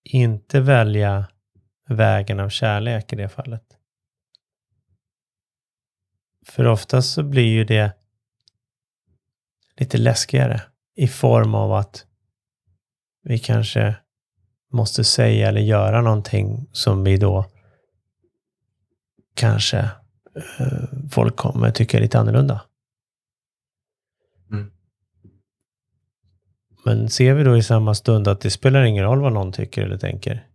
inte 0.05 0.61
välja 0.61 1.27
vägen 1.89 2.41
av 2.41 2.49
kärlek 2.49 3.13
i 3.13 3.17
det 3.17 3.29
fallet. 3.29 3.65
För 6.47 6.67
oftast 6.67 7.13
så 7.13 7.23
blir 7.23 7.53
ju 7.53 7.65
det 7.65 7.93
lite 9.77 9.99
läskigare 9.99 10.63
i 10.95 11.09
form 11.09 11.55
av 11.55 11.73
att 11.73 12.07
vi 13.23 13.39
kanske 13.39 13.97
måste 14.73 15.05
säga 15.05 15.49
eller 15.49 15.61
göra 15.61 16.03
någonting 16.03 16.69
som 16.73 17.05
vi 17.05 17.17
då 17.17 17.45
kanske 19.35 19.79
eh, 20.59 20.89
folk 21.11 21.37
kommer 21.37 21.71
tycka 21.71 21.97
är 21.97 22.01
lite 22.01 22.19
annorlunda. 22.19 22.61
Men 26.89 27.09
ser 27.09 27.35
vi 27.35 27.45
då 27.45 27.57
i 27.57 27.63
samma 27.63 27.95
stund 27.95 28.29
att 28.29 28.41
det 28.41 28.51
spelar 28.51 28.83
ingen 28.83 29.05
roll 29.05 29.21
vad 29.21 29.33
någon 29.33 29.53
tycker 29.53 29.83
eller 29.83 29.99
tänker. 29.99 30.49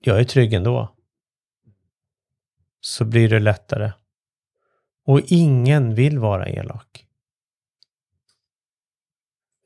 Jag 0.00 0.20
är 0.20 0.24
trygg 0.24 0.52
ändå. 0.52 0.94
Så 2.80 3.04
blir 3.04 3.28
det 3.28 3.38
lättare. 3.38 3.92
Och 5.04 5.20
ingen 5.26 5.94
vill 5.94 6.18
vara 6.18 6.48
elak. 6.48 7.06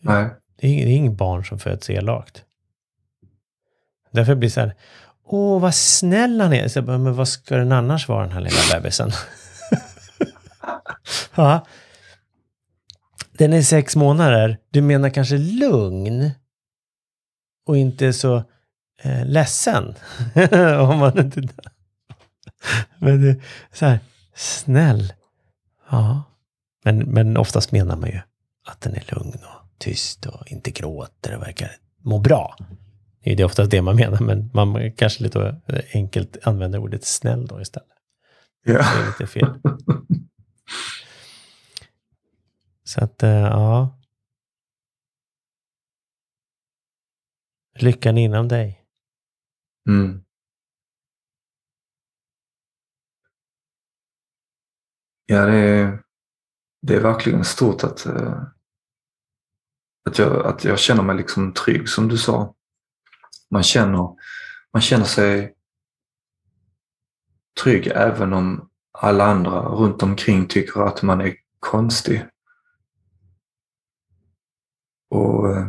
Nej. 0.00 0.30
Det 0.62 0.82
är, 0.82 0.86
inget 0.86 1.12
barn 1.12 1.44
som 1.44 1.58
föds 1.58 1.90
elakt. 1.90 2.44
Därför 4.10 4.34
blir 4.34 4.48
det 4.48 4.52
så 4.52 4.60
här, 4.60 4.74
åh 5.24 5.60
vad 5.60 5.74
snäll 5.74 6.40
han 6.40 6.52
är. 6.52 6.68
Så 6.68 6.82
bara, 6.82 6.98
men 6.98 7.14
vad 7.14 7.28
ska 7.28 7.56
den 7.56 7.72
annars 7.72 8.08
vara 8.08 8.22
den 8.22 8.32
här 8.32 8.40
lilla 8.40 8.60
bebisen? 8.72 9.10
ja, 11.34 11.66
den 13.32 13.52
är 13.52 13.62
sex 13.62 13.96
månader. 13.96 14.58
Du 14.70 14.82
menar 14.82 15.10
kanske 15.10 15.38
lugn? 15.38 16.30
Och 17.66 17.76
inte 17.76 18.12
så 18.12 18.36
eh, 19.02 19.26
ledsen? 19.26 19.94
Om 20.78 20.98
man 20.98 21.18
inte... 21.18 21.42
men 22.98 23.20
du, 23.22 23.40
så 23.72 23.86
här, 23.86 23.98
snäll. 24.34 25.12
Ja. 25.90 26.22
Men, 26.84 26.98
men 26.98 27.36
oftast 27.36 27.72
menar 27.72 27.96
man 27.96 28.10
ju 28.10 28.20
att 28.66 28.80
den 28.80 28.94
är 28.94 29.04
lugn 29.14 29.38
och 29.44 29.61
tyst 29.82 30.26
och 30.26 30.52
inte 30.52 30.70
gråter 30.70 31.36
och 31.36 31.42
verkar 31.42 31.70
må 31.98 32.18
bra. 32.18 32.56
Det 33.24 33.32
är 33.32 33.44
oftast 33.44 33.70
det 33.70 33.82
man 33.82 33.96
menar, 33.96 34.20
men 34.20 34.50
man 34.54 34.92
kanske 34.92 35.22
lite 35.22 35.60
enkelt 35.94 36.46
använder 36.46 36.78
ordet 36.78 37.04
snäll 37.04 37.46
då 37.46 37.60
istället. 37.60 37.88
Ja. 38.64 38.72
Det 38.72 38.78
är 38.78 39.06
lite 39.06 39.26
fel. 39.26 39.46
Så 42.84 43.04
att, 43.04 43.22
eh, 43.22 43.30
ja. 43.30 43.98
Lyckan 47.78 48.18
inom 48.18 48.48
dig. 48.48 48.84
Mm. 49.88 50.24
Ja, 55.26 55.46
det 55.46 55.56
är, 55.56 56.02
det 56.82 56.94
är 56.94 57.00
verkligen 57.00 57.44
stort 57.44 57.84
att, 57.84 58.06
eh, 58.06 58.42
att, 60.04 60.18
jag, 60.18 60.46
att 60.46 60.64
jag 60.64 60.78
känner 60.78 61.02
mig 61.02 61.16
liksom 61.16 61.52
trygg, 61.52 61.88
som 61.88 62.08
du 62.08 62.18
sa. 62.18 62.54
Man 63.50 63.62
känner, 63.62 64.16
man 64.72 64.82
känner 64.82 65.04
sig 65.04 65.54
trygg 67.62 67.86
även 67.86 68.32
om 68.32 68.68
alla 68.92 69.24
andra 69.24 69.60
runt 69.60 70.02
omkring 70.02 70.46
tycker 70.46 70.80
att 70.80 71.02
man 71.02 71.20
är 71.20 71.34
konstig. 71.60 72.26
Och 75.10 75.56
eh, 75.56 75.68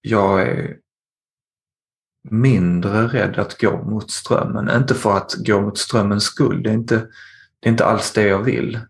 jag 0.00 0.42
är 0.42 0.78
mindre 2.30 3.06
rädd 3.06 3.38
att 3.38 3.60
gå 3.60 3.82
mot 3.82 4.10
strömmen. 4.10 4.70
Inte 4.70 4.94
för 4.94 5.16
att 5.16 5.34
gå 5.34 5.60
mot 5.60 5.78
strömmens 5.78 6.24
skull. 6.24 6.62
Det 6.62 6.70
är 6.70 6.74
inte, 6.74 6.96
det 7.60 7.68
är 7.68 7.70
inte 7.70 7.86
alls 7.86 8.12
det 8.12 8.22
jag 8.22 8.42
vill. 8.42 8.80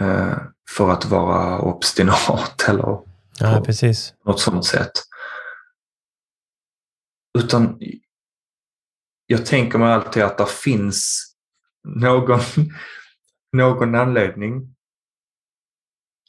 Eh, 0.00 0.38
för 0.70 0.90
att 0.90 1.04
vara 1.04 1.58
obstinat 1.58 2.64
eller 2.68 2.98
ja, 3.38 3.62
precis. 3.66 4.14
något 4.24 4.40
sånt 4.40 4.64
sätt. 4.64 4.92
Utan 7.38 7.80
jag 9.26 9.46
tänker 9.46 9.78
mig 9.78 9.92
alltid 9.92 10.22
att 10.22 10.38
det 10.38 10.46
finns 10.46 11.30
någon, 11.84 12.40
någon 13.52 13.94
anledning 13.94 14.74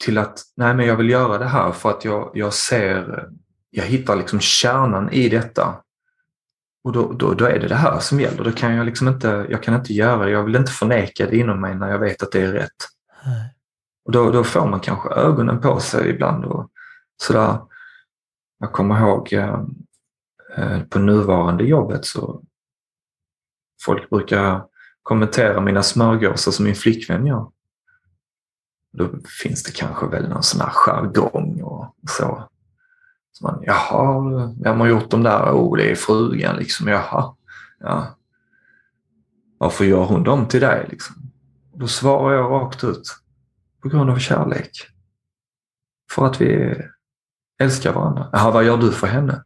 till 0.04 0.17
att 0.17 0.41
nej 0.56 0.74
men 0.74 0.86
jag 0.86 0.95
vill 0.95 1.10
göra 1.10 1.38
det 1.38 1.48
här 1.48 1.71
för 1.71 1.89
att 1.89 2.06
jag, 2.06 2.32
jag 2.34 2.54
ser 2.54 3.30
jag 3.76 3.86
hittar 3.86 4.15
liksom 4.15 4.39
kärnan 4.39 5.12
i 5.12 5.30
detta. 5.30 5.82
Och 6.84 6.91
då, 6.91 7.13
då, 7.13 7.34
då 7.34 7.45
är 7.45 7.60
det 7.60 7.67
det 7.67 7.76
här 7.76 8.00
som 8.00 8.19
gäller. 8.19 8.43
Då 8.43 8.52
kan 8.52 8.76
jag 8.76 8.86
liksom 8.86 9.08
inte, 9.08 9.48
jag 9.50 9.63
kan 9.63 9.76
inte 9.76 9.93
göra 9.93 10.26
det. 10.26 10.32
Jag 10.32 10.43
vill 10.43 10.56
inte 10.56 10.71
förneka 10.71 11.26
det 11.26 11.38
inom 11.38 11.62
mig 11.62 11.76
när 11.76 11.91
jag 11.91 12.00
vet 12.00 12.24
att 12.24 12.32
det 12.32 12.41
är 12.41 12.52
rätt. 12.52 12.71
Nej. 13.26 13.54
Och 14.05 14.11
då, 14.11 14.31
då 14.31 14.43
får 14.43 14.67
man 14.67 14.79
kanske 14.79 15.09
ögonen 15.09 15.61
på 15.61 15.79
sig 15.79 16.09
ibland. 16.09 16.45
Och 16.45 16.69
sådär. 17.21 17.57
Jag 18.59 18.71
kommer 18.71 18.99
ihåg 18.99 19.33
eh, 19.33 19.59
eh, 20.57 20.81
på 20.81 20.99
nuvarande 20.99 21.63
jobbet 21.63 22.05
så 22.05 22.43
folk 23.85 24.09
brukar 24.09 24.65
kommentera 25.03 25.61
mina 25.61 25.83
smörgåsar 25.83 26.51
som 26.51 26.65
min 26.65 26.75
flickvän 26.75 27.25
gör. 27.25 27.51
Då 28.93 29.09
finns 29.43 29.63
det 29.63 29.71
kanske 29.71 30.07
väl 30.07 30.29
någon 30.29 30.43
sån 30.43 30.61
här 30.61 30.69
jargong 30.69 31.61
och 31.61 31.95
så. 32.09 32.49
så 33.31 33.45
man, 33.45 33.59
Jaha, 33.61 34.53
vem 34.63 34.79
har 34.79 34.87
gjort 34.87 35.09
de 35.09 35.23
där? 35.23 35.51
Oh, 35.51 35.77
det 35.77 35.91
är 35.91 35.95
frugan 35.95 36.55
liksom. 36.55 36.87
Jaha. 36.87 37.35
Ja. 37.79 38.15
Varför 39.57 39.85
gör 39.85 40.05
hon 40.05 40.23
dem 40.23 40.47
till 40.47 40.61
dig? 40.61 40.87
Liksom? 40.89 41.15
Då 41.73 41.87
svarar 41.87 42.33
jag 42.33 42.51
rakt 42.51 42.83
ut. 42.83 43.24
På 43.86 43.89
grund 43.89 44.10
av 44.10 44.17
kärlek. 44.17 44.71
För 46.12 46.26
att 46.26 46.41
vi 46.41 46.82
älskar 47.60 47.93
varandra. 47.93 48.30
Jaha, 48.34 48.52
vad 48.52 48.63
gör 48.63 48.78
du 48.78 48.91
för 48.91 49.08
henne? 49.08 49.43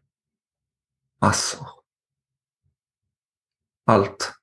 Massor. 1.22 1.68
Allt. 3.86 4.34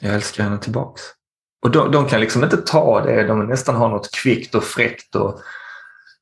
Jag 0.00 0.14
älskar 0.14 0.44
henne 0.44 0.58
tillbaks. 0.58 1.02
Och 1.62 1.70
de, 1.70 1.92
de 1.92 2.08
kan 2.08 2.20
liksom 2.20 2.44
inte 2.44 2.56
ta 2.56 3.00
det. 3.00 3.26
De 3.26 3.46
nästan 3.46 3.74
har 3.74 3.88
något 3.88 4.14
kvickt 4.14 4.54
och 4.54 4.64
fräckt 4.64 5.14
och 5.14 5.40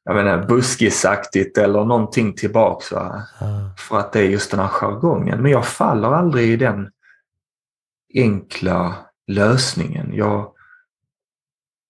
jag 0.04 0.14
menar, 0.14 0.46
buskisaktigt 0.46 1.58
eller 1.58 1.84
någonting 1.84 2.34
tillbaks. 2.34 2.92
Ja. 2.92 3.22
För 3.78 3.98
att 3.98 4.12
det 4.12 4.20
är 4.20 4.28
just 4.28 4.50
den 4.50 4.60
här 4.60 4.68
jargongen. 4.68 5.42
Men 5.42 5.52
jag 5.52 5.66
faller 5.66 6.08
aldrig 6.08 6.48
i 6.48 6.56
den 6.56 6.90
enkla 8.14 9.06
lösningen. 9.26 10.14
Jag, 10.14 10.52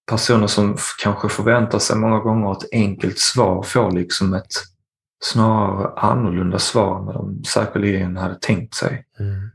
personer 0.09 0.47
som 0.47 0.77
kanske 1.03 1.29
förväntar 1.29 1.79
sig 1.79 1.95
många 1.95 2.19
gånger 2.19 2.51
ett 2.51 2.69
enkelt 2.71 3.19
svar 3.19 3.63
får 3.63 3.91
liksom 3.91 4.33
ett 4.33 4.53
snarare 5.23 5.99
annorlunda 5.99 6.59
svar 6.59 6.99
än 6.99 7.05
vad 7.05 7.15
de 7.15 7.43
säkerligen 7.43 8.17
hade 8.17 8.39
tänkt 8.39 8.75
sig. 8.75 9.05
Mm. 9.19 9.49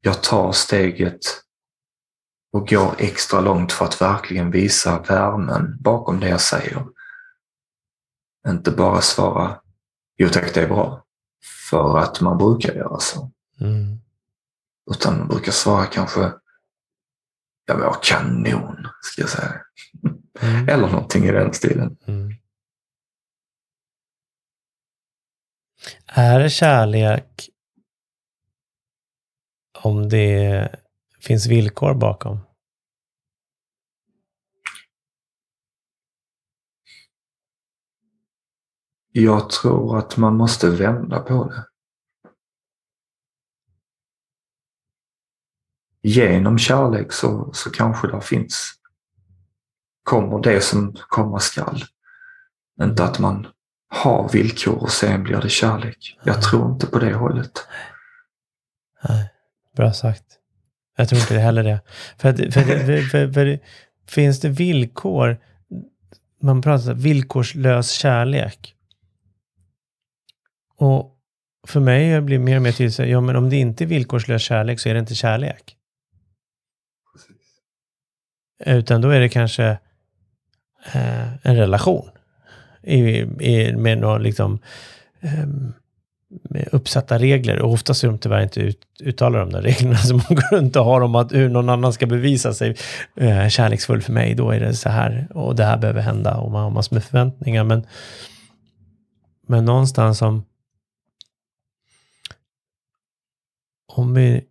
Jag 0.00 0.22
tar 0.22 0.52
steget 0.52 1.20
och 2.52 2.68
går 2.68 2.94
extra 2.98 3.40
långt 3.40 3.72
för 3.72 3.84
att 3.84 4.00
verkligen 4.00 4.50
visa 4.50 4.98
värmen 4.98 5.76
bakom 5.80 6.20
det 6.20 6.28
jag 6.28 6.40
säger. 6.40 6.86
Inte 8.48 8.70
bara 8.70 9.00
svara 9.00 9.56
jo 10.16 10.28
tack 10.28 10.54
det 10.54 10.62
är 10.62 10.68
bra. 10.68 11.02
För 11.70 11.98
att 11.98 12.20
man 12.20 12.38
brukar 12.38 12.74
göra 12.74 12.98
så. 12.98 13.30
Mm. 13.60 13.98
Utan 14.90 15.18
man 15.18 15.28
brukar 15.28 15.52
svara 15.52 15.86
kanske 15.86 16.32
jag 17.66 17.78
var 17.78 17.98
kanon, 18.02 18.88
ska 19.00 19.22
jag 19.22 19.30
säga. 19.30 19.60
Mm. 20.40 20.68
Eller 20.68 20.88
någonting 20.88 21.24
i 21.24 21.32
den 21.32 21.54
stilen. 21.54 21.96
Mm. 22.06 22.32
Är 26.06 26.40
det 26.40 26.50
kärlek 26.50 27.50
om 29.82 30.08
det 30.08 30.68
finns 31.20 31.46
villkor 31.46 31.94
bakom? 31.94 32.38
Jag 39.12 39.50
tror 39.50 39.98
att 39.98 40.16
man 40.16 40.36
måste 40.36 40.70
vända 40.70 41.20
på 41.20 41.44
det. 41.44 41.64
Genom 46.06 46.58
kärlek 46.58 47.12
så, 47.12 47.50
så 47.52 47.70
kanske 47.70 48.08
det 48.08 48.20
finns, 48.20 48.72
kommer 50.02 50.42
det 50.42 50.60
som 50.60 50.96
komma 51.08 51.40
skall. 51.40 51.84
Inte 52.82 53.04
att 53.04 53.18
man 53.18 53.46
har 53.88 54.28
villkor 54.32 54.74
och 54.74 54.90
sen 54.90 55.22
blir 55.22 55.40
det 55.40 55.48
kärlek. 55.48 56.18
Jag 56.24 56.42
tror 56.42 56.72
inte 56.72 56.86
på 56.86 56.98
det 56.98 57.14
hållet. 57.14 57.66
Nej, 59.08 59.28
bra 59.76 59.92
sagt. 59.92 60.24
Jag 60.96 61.08
tror 61.08 61.20
inte 61.20 61.34
det 61.34 61.40
heller 61.40 61.64
det. 61.64 61.80
För, 62.18 62.28
att, 62.28 62.36
för, 62.36 62.50
för, 62.50 63.02
för, 63.02 63.32
för, 63.32 63.58
finns 64.08 64.40
det 64.40 64.48
villkor, 64.48 65.38
man 66.42 66.62
pratar 66.62 66.92
om 66.92 66.98
villkorslös 66.98 67.90
kärlek. 67.90 68.74
Och 70.76 71.16
för 71.66 71.80
mig 71.80 72.20
blir 72.20 72.38
det 72.38 72.44
mer 72.44 72.56
och 72.56 72.62
mer 72.62 72.72
tydligt, 72.72 72.98
ja 72.98 73.20
men 73.20 73.36
om 73.36 73.50
det 73.50 73.56
inte 73.56 73.84
är 73.84 73.86
villkorslös 73.86 74.42
kärlek 74.42 74.80
så 74.80 74.88
är 74.88 74.94
det 74.94 75.00
inte 75.00 75.14
kärlek. 75.14 75.75
Utan 78.64 79.00
då 79.00 79.08
är 79.10 79.20
det 79.20 79.28
kanske 79.28 79.64
eh, 80.92 81.46
en 81.46 81.56
relation. 81.56 82.10
I, 82.82 83.00
i, 83.40 83.76
med 83.76 83.98
några 83.98 84.18
liksom, 84.18 84.58
eh, 85.20 85.46
med 86.28 86.68
uppsatta 86.72 87.18
regler. 87.18 87.58
Och 87.58 87.72
oftast 87.72 88.04
är 88.04 88.08
de 88.08 88.18
tyvärr 88.18 88.42
inte 88.42 88.60
ut, 88.60 88.86
uttalar 89.00 89.38
de 89.40 89.50
där 89.50 89.62
reglerna. 89.62 89.96
Så 90.04 90.14
man 90.14 90.26
går 90.28 90.56
runt 90.56 90.76
och 90.76 90.84
har 90.84 91.00
om 91.00 91.14
att 91.14 91.32
hur 91.32 91.48
någon 91.48 91.68
annan 91.68 91.92
ska 91.92 92.06
bevisa 92.06 92.54
sig 92.54 92.76
eh, 93.16 93.48
kärleksfull 93.48 94.02
för 94.02 94.12
mig. 94.12 94.34
Då 94.34 94.50
är 94.50 94.60
det 94.60 94.74
så 94.74 94.88
här 94.88 95.28
och 95.34 95.56
det 95.56 95.64
här 95.64 95.76
behöver 95.78 96.00
hända. 96.00 96.36
Och 96.36 96.50
man 96.50 96.62
har 96.62 96.70
massor 96.70 96.96
med 96.96 97.04
förväntningar. 97.04 97.64
Men, 97.64 97.86
men 99.46 99.64
någonstans 99.64 100.18
som 100.18 100.44
om 103.86 104.14
vi 104.14 104.44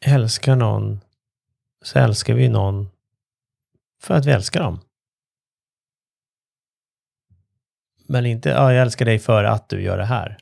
älskar 0.00 0.56
någon 0.56 1.00
så 1.82 1.98
älskar 1.98 2.34
vi 2.34 2.48
någon 2.48 2.88
för 4.00 4.14
att 4.14 4.26
vi 4.26 4.30
älskar 4.32 4.60
dem. 4.62 4.80
Men 8.06 8.26
inte, 8.26 8.48
ja, 8.48 8.72
jag 8.72 8.82
älskar 8.82 9.04
dig 9.04 9.18
för 9.18 9.44
att 9.44 9.68
du 9.68 9.82
gör 9.82 9.98
det 9.98 10.04
här. 10.04 10.38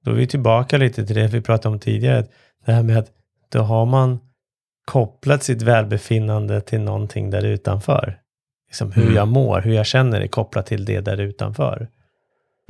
Då 0.00 0.10
är 0.10 0.14
vi 0.14 0.26
tillbaka 0.26 0.78
lite 0.78 1.06
till 1.06 1.16
det 1.16 1.26
vi 1.28 1.40
pratade 1.40 1.74
om 1.74 1.80
tidigare. 1.80 2.26
Det 2.64 2.72
här 2.72 2.82
med 2.82 2.98
att 2.98 3.12
då 3.48 3.60
har 3.62 3.86
man 3.86 4.18
kopplat 4.84 5.42
sitt 5.42 5.62
välbefinnande 5.62 6.60
till 6.60 6.80
någonting 6.80 7.30
där 7.30 7.44
utanför. 7.44 8.22
Liksom 8.66 8.92
hur 8.92 9.02
Mm. 9.02 9.14
jag 9.14 9.28
mår, 9.28 9.60
hur 9.60 9.72
jag 9.74 9.86
känner 9.86 10.20
är 10.20 10.28
kopplat 10.28 10.66
till 10.66 10.84
det 10.84 11.00
där 11.00 11.20
utanför. 11.20 11.88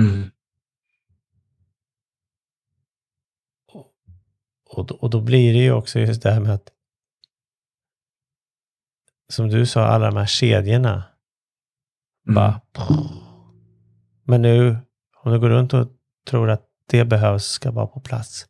Mm. 0.02 0.30
Och, 4.68 4.86
då- 4.86 4.94
och 4.94 5.10
då 5.10 5.20
blir 5.20 5.52
det 5.52 5.58
ju 5.58 5.72
också 5.72 5.98
just 6.00 6.22
det 6.22 6.30
här 6.32 6.40
med 6.40 6.54
att 6.54 6.68
som 9.28 9.48
du 9.48 9.66
sa, 9.66 9.84
alla 9.84 10.06
de 10.06 10.16
här 10.16 10.26
kedjorna. 10.26 11.04
Mm. 12.28 12.34
Bara, 12.34 12.60
men 14.24 14.42
nu, 14.42 14.78
om 15.22 15.32
du 15.32 15.40
går 15.40 15.48
runt 15.48 15.74
och 15.74 15.88
tror 16.30 16.50
att 16.50 16.62
det 16.88 17.04
behövs 17.04 17.44
ska 17.44 17.70
vara 17.70 17.86
på 17.86 18.00
plats. 18.00 18.46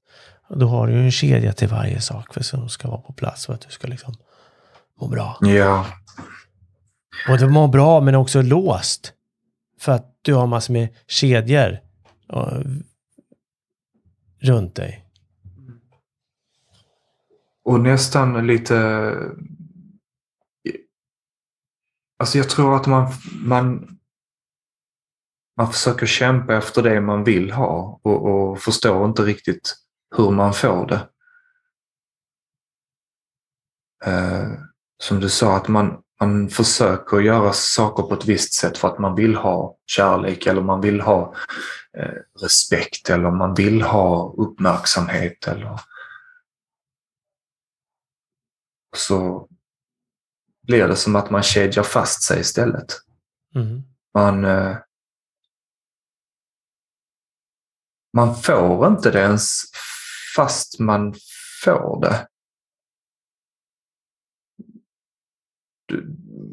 Då 0.49 0.69
har 0.69 0.87
du 0.87 0.93
ju 0.93 1.05
en 1.05 1.11
kedja 1.11 1.53
till 1.53 1.69
varje 1.69 2.01
sak 2.01 2.35
för 2.35 2.43
som 2.43 2.69
ska 2.69 2.89
vara 2.89 3.01
på 3.01 3.13
plats 3.13 3.47
för 3.47 3.55
att 3.55 3.61
du 3.61 3.71
ska 3.71 3.89
liksom 3.89 4.15
må 5.01 5.09
bra. 5.09 5.39
Ja, 5.41 5.87
Och 7.29 7.39
du 7.39 7.49
mår 7.49 7.69
bra 7.69 8.01
men 8.01 8.15
också 8.15 8.43
låst. 8.43 9.13
För 9.81 9.93
att 9.93 10.19
du 10.23 10.35
har 10.35 10.47
massor 10.47 10.73
med 10.73 10.89
kedjor 11.07 11.79
eh, 12.33 12.61
runt 14.41 14.75
dig. 14.75 15.07
och 17.67 17.81
nästan 17.81 18.47
lite... 18.47 18.75
Alltså 22.19 22.39
jag 22.39 22.51
tror 22.51 22.77
att 22.77 22.87
man, 22.87 23.13
man, 23.33 23.99
man 25.57 25.73
försöker 25.73 26.07
kämpa 26.07 26.57
efter 26.57 26.83
det 26.83 27.01
man 27.01 27.25
vill 27.25 27.51
ha 27.51 28.01
och, 28.03 28.27
och 28.27 28.61
förstår 28.61 29.05
inte 29.05 29.23
riktigt 29.23 29.75
hur 30.17 30.31
man 30.31 30.55
får 30.55 30.87
det. 30.87 31.09
Eh, 34.05 34.53
som 35.03 35.21
du 35.21 35.29
sa, 35.29 35.57
att 35.57 35.69
man, 35.69 36.03
man 36.21 36.49
försöker 36.49 37.21
göra 37.21 37.53
saker 37.53 38.03
på 38.03 38.15
ett 38.15 38.25
visst 38.25 38.55
sätt 38.55 38.79
för 38.79 38.89
att 38.89 38.99
man 38.99 39.15
vill 39.15 39.35
ha 39.35 39.77
kärlek 39.87 40.47
eller 40.47 40.63
man 40.63 40.81
vill 40.81 41.01
ha 41.01 41.35
eh, 41.99 42.43
respekt 42.43 43.11
eller 43.11 43.31
man 43.31 43.55
vill 43.55 43.83
ha 43.83 44.35
uppmärksamhet 44.37 45.47
eller 45.47 45.81
så 48.97 49.49
blir 50.67 50.89
det 50.89 50.97
som 50.97 51.17
att 51.17 51.31
man 51.31 51.43
kedjar 51.43 51.83
fast 51.83 52.23
sig 52.23 52.41
istället. 52.41 52.93
Mm. 53.55 53.83
Man, 54.15 54.45
eh, 54.45 54.77
man 58.13 58.37
får 58.37 58.87
inte 58.87 59.11
det 59.11 59.21
ens 59.21 59.63
fast 60.37 60.79
man 60.79 61.15
får 61.65 62.01
det. 62.01 62.27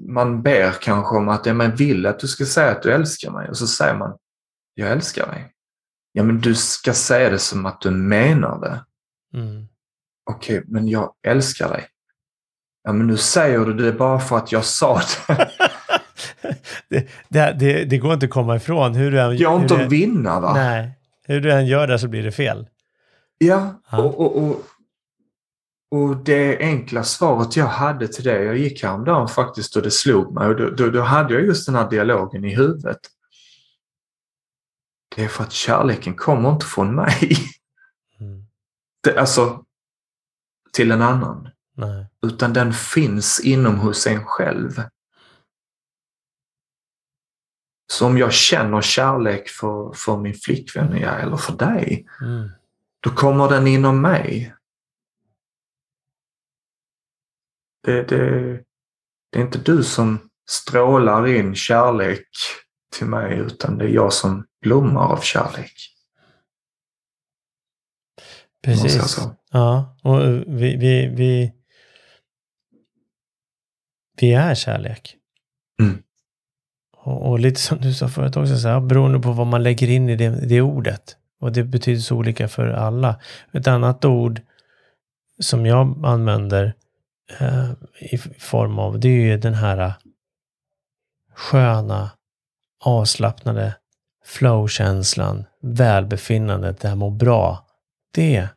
man 0.08 0.44
ber 0.44 0.72
kanske 0.72 1.16
om 1.16 1.30
att 1.30 1.46
ja, 1.46 1.54
men 1.54 1.76
vill 1.76 2.06
att 2.06 2.20
du 2.20 2.28
ska 2.28 2.46
säga 2.46 2.72
att 2.72 2.82
du 2.82 2.92
älskar 2.92 3.32
mig 3.32 3.50
och 3.50 3.58
så 3.58 3.68
säger 3.68 3.96
man 3.96 4.18
jag 4.74 4.92
älskar 4.92 5.28
dig. 5.28 5.54
Ja, 6.12 6.24
men 6.24 6.42
du 6.42 6.56
ska 6.56 6.94
säga 6.94 7.30
det 7.30 7.40
som 7.40 7.66
att 7.66 7.82
du 7.82 7.92
menar 7.92 8.60
det. 8.60 8.86
Mm. 9.40 9.68
Okej, 10.30 10.58
okay, 10.58 10.72
men 10.72 10.88
jag 10.88 11.14
älskar 11.28 11.70
dig. 11.70 11.88
Ja, 12.84 12.94
men 12.94 13.08
nu 13.08 13.18
säger 13.18 13.60
du 13.60 13.74
det 13.74 13.92
bara 13.92 14.20
för 14.20 14.38
att 14.38 14.52
jag 14.52 14.66
sa 14.66 15.02
det. 15.28 15.38
det, 16.90 17.08
det, 17.30 17.56
det, 17.60 17.86
det, 17.86 17.98
går 17.98 18.14
inte 18.14 18.26
att 18.26 18.32
komma 18.32 18.56
ifrån. 18.56 18.96
Hur 18.96 19.12
du 19.12 19.22
än, 19.22 19.38
går 19.38 19.62
inte 19.62 19.84
att 19.84 19.92
vinna 19.92 20.40
va? 20.40 20.54
Nej, 20.54 20.92
hur 21.28 21.42
du 21.42 21.52
än 21.52 21.68
gör 21.68 21.88
det 21.88 22.00
så 22.00 22.08
blir 22.08 22.24
det 22.24 22.32
fel. 22.32 22.68
Ja, 23.38 23.82
ja. 23.92 23.98
Och, 23.98 24.20
och, 24.20 24.44
och, 24.44 24.62
och, 25.92 26.18
det 26.18 26.58
enkla 26.58 27.04
svaret 27.04 27.56
jag 27.56 27.66
hade 27.66 28.08
till 28.08 28.24
det, 28.24 28.44
jag 28.44 28.58
gick 28.58 28.84
häromdagen 28.84 29.28
faktiskt 29.28 29.76
och 29.76 29.82
det 29.82 29.92
slog 29.92 30.34
mig 30.34 30.48
och 30.48 30.56
då, 30.56 30.70
då, 30.70 30.90
då 30.90 31.02
hade 31.02 31.34
jag 31.34 31.44
just 31.44 31.66
den 31.66 31.76
här 31.76 31.90
dialogen 31.90 32.46
i 32.46 32.56
huvudet. 32.56 33.00
Det 35.16 35.24
är 35.24 35.28
för 35.28 35.44
att 35.44 35.52
kärleken 35.52 36.14
kommer 36.14 36.52
inte 36.52 36.66
från 36.66 36.96
mig. 36.96 37.38
Mm. 38.20 38.46
Det, 39.04 39.20
alltså, 39.20 39.64
till 40.74 40.92
en 40.92 41.02
annan. 41.02 41.50
Nej. 41.76 42.06
Utan 42.22 42.54
den 42.54 42.74
finns 42.74 43.40
inom 43.40 43.80
hos 43.80 44.08
en 44.08 44.26
själv. 44.26 44.84
Så 47.92 48.06
om 48.08 48.18
jag 48.18 48.34
känner 48.34 48.82
kärlek 48.82 49.50
för, 49.50 49.94
för 49.94 50.18
min 50.18 50.34
flickvän 50.34 50.94
eller 50.94 51.38
för 51.38 51.54
dig, 51.54 52.08
mm. 52.22 52.50
då 53.00 53.10
kommer 53.10 53.50
den 53.50 53.68
inom 53.68 54.02
mig. 54.02 54.56
Det, 57.84 58.04
det, 58.04 58.52
det 59.32 59.40
är 59.40 59.42
inte 59.42 59.60
du 59.60 59.84
som 59.84 60.30
strålar 60.50 61.28
in 61.28 61.56
kärlek 61.56 62.28
till 62.96 63.08
mig 63.08 63.38
utan 63.38 63.78
det 63.78 63.86
är 63.86 63.90
jag 63.90 64.14
som 64.14 64.46
blommar 64.62 65.06
av 65.06 65.22
kärlek. 65.22 65.74
Precis. 68.64 69.18
Ja, 69.52 69.98
och 70.04 70.20
vi, 70.48 70.78
vi, 70.78 71.08
vi, 71.16 71.54
vi 74.18 74.34
är 74.34 74.56
kärlek. 74.56 75.16
Mm. 75.80 76.04
Och, 76.98 77.30
och, 77.30 77.40
lite 77.40 77.60
som 77.60 77.82
du 77.82 77.94
sa 77.94 78.08
förut 78.08 78.38
också, 78.38 78.58
så 78.58 78.68
här, 78.68 78.80
beroende 78.80 79.20
på 79.20 79.32
vad 79.32 79.48
man 79.48 79.64
lägger 79.64 79.90
in 79.90 80.10
i 80.10 80.16
det, 80.16 80.30
det 80.30 80.62
ordet. 80.62 81.18
Och 81.40 81.52
det 81.52 81.64
betyder 81.64 82.02
så 82.02 82.16
olika 82.16 82.48
för 82.48 82.68
alla. 82.68 83.20
Ett 83.52 83.68
annat 83.68 84.06
ord 84.06 84.42
som 85.40 85.66
jag 85.66 86.06
använder 86.06 86.74
eh, 87.40 87.72
i 88.00 88.18
form 88.18 88.80
av, 88.80 89.00
det 89.00 89.08
är 89.08 89.22
ju 89.22 89.38
den 89.38 89.54
här 89.54 89.94
sköna, 91.34 92.12
avslappnade 92.84 93.76
flow-känslan, 94.26 95.46
välbefinnandet, 95.62 96.80
det 96.80 96.88
här 96.88 96.96
må 96.96 97.10
bra. 97.10 97.68
Det 98.12 98.50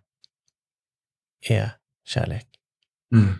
är 1.48 1.70
kärlek. 2.04 2.46
Mm. 3.12 3.34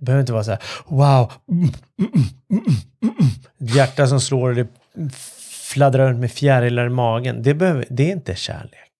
Det 0.00 0.04
behöver 0.04 0.20
inte 0.20 0.32
vara 0.32 0.44
så 0.44 0.50
här, 0.50 0.62
wow, 0.86 1.32
mm, 1.50 1.70
mm, 2.00 2.24
ett 3.58 3.74
hjärta 3.74 4.06
som 4.06 4.20
slår 4.20 4.48
och 4.48 4.54
det 4.56 4.68
fladdrar 5.70 6.08
runt 6.08 6.20
med 6.20 6.32
fjärilar 6.32 6.86
i 6.86 6.88
magen. 6.88 7.42
Det, 7.42 7.54
behöver, 7.54 7.86
det 7.90 8.08
är 8.08 8.12
inte 8.12 8.34
kärlek. 8.34 8.92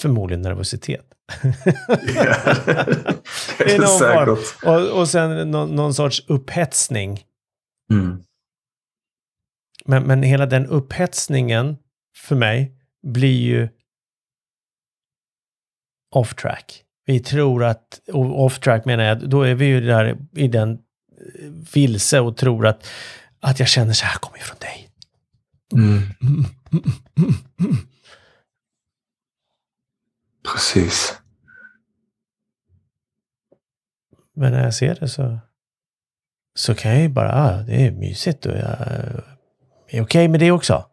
Förmodligen 0.00 0.42
nervositet. 0.42 1.06
Ja, 1.42 1.50
det 3.58 3.74
är 3.74 3.78
det 3.78 3.86
säkert. 3.86 4.64
Och, 4.64 5.00
och 5.00 5.08
sen 5.08 5.50
någon, 5.50 5.76
någon 5.76 5.94
sorts 5.94 6.24
upphetsning. 6.28 7.24
Mm. 7.92 8.24
Men, 9.84 10.02
men 10.02 10.22
hela 10.22 10.46
den 10.46 10.66
upphetsningen 10.66 11.76
för 12.16 12.36
mig 12.36 12.72
blir 13.02 13.40
ju 13.40 13.68
off 16.10 16.34
track. 16.34 16.84
Vi 17.04 17.20
tror 17.20 17.64
att, 17.64 18.00
off 18.12 18.58
track 18.58 18.84
menar 18.84 19.04
jag, 19.04 19.30
då 19.30 19.42
är 19.42 19.54
vi 19.54 19.66
ju 19.66 19.80
där 19.80 20.18
i 20.36 20.48
den 20.48 20.72
eh, 20.72 20.78
vilse 21.74 22.20
och 22.20 22.36
tror 22.36 22.66
att, 22.66 22.86
att 23.40 23.58
jag 23.58 23.68
känner 23.68 23.92
så 23.92 24.06
här 24.06 24.18
kommer 24.18 24.38
ifrån 24.38 24.56
dig. 24.60 24.90
Mm. 25.72 26.02
Precis. 30.52 31.20
Men 34.36 34.52
när 34.52 34.64
jag 34.64 34.74
ser 34.74 34.94
det 34.94 35.08
så, 35.08 35.38
så 36.54 36.74
kan 36.74 36.92
jag 36.92 37.00
ju 37.00 37.08
bara, 37.08 37.32
ah, 37.34 37.62
det 37.62 37.86
är 37.86 37.90
mysigt 37.90 38.46
och 38.46 38.52
jag 38.52 38.80
är 38.80 39.24
okej 39.88 40.00
okay 40.00 40.28
med 40.28 40.40
det 40.40 40.50
också. 40.50 40.86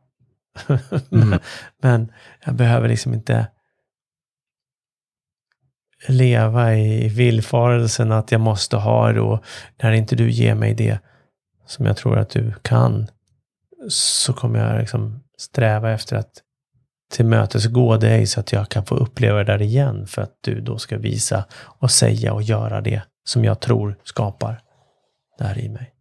mm. 1.11 1.39
Men 1.81 2.11
jag 2.45 2.55
behöver 2.55 2.87
liksom 2.87 3.13
inte 3.13 3.47
leva 6.07 6.75
i 6.75 7.07
villfarelsen 7.07 8.11
att 8.11 8.31
jag 8.31 8.41
måste 8.41 8.77
ha 8.77 9.11
det 9.11 9.21
och 9.21 9.43
när 9.81 9.91
inte 9.91 10.15
du 10.15 10.31
ger 10.31 10.55
mig 10.55 10.73
det 10.73 10.99
som 11.65 11.85
jag 11.85 11.97
tror 11.97 12.17
att 12.17 12.29
du 12.29 12.53
kan 12.61 13.07
så 13.89 14.33
kommer 14.33 14.59
jag 14.59 14.79
liksom 14.79 15.23
sträva 15.37 15.91
efter 15.91 16.15
att 16.15 16.43
tillmötesgå 17.11 17.97
dig 17.97 18.27
så 18.27 18.39
att 18.39 18.51
jag 18.51 18.69
kan 18.69 18.85
få 18.85 18.95
uppleva 18.95 19.37
det 19.37 19.43
där 19.43 19.61
igen 19.61 20.07
för 20.07 20.21
att 20.21 20.37
du 20.41 20.61
då 20.61 20.77
ska 20.77 20.97
visa 20.97 21.45
och 21.53 21.91
säga 21.91 22.33
och 22.33 22.43
göra 22.43 22.81
det 22.81 23.01
som 23.23 23.45
jag 23.45 23.59
tror 23.59 23.95
skapar 24.03 24.61
där 25.37 25.59
i 25.59 25.69
mig. 25.69 25.93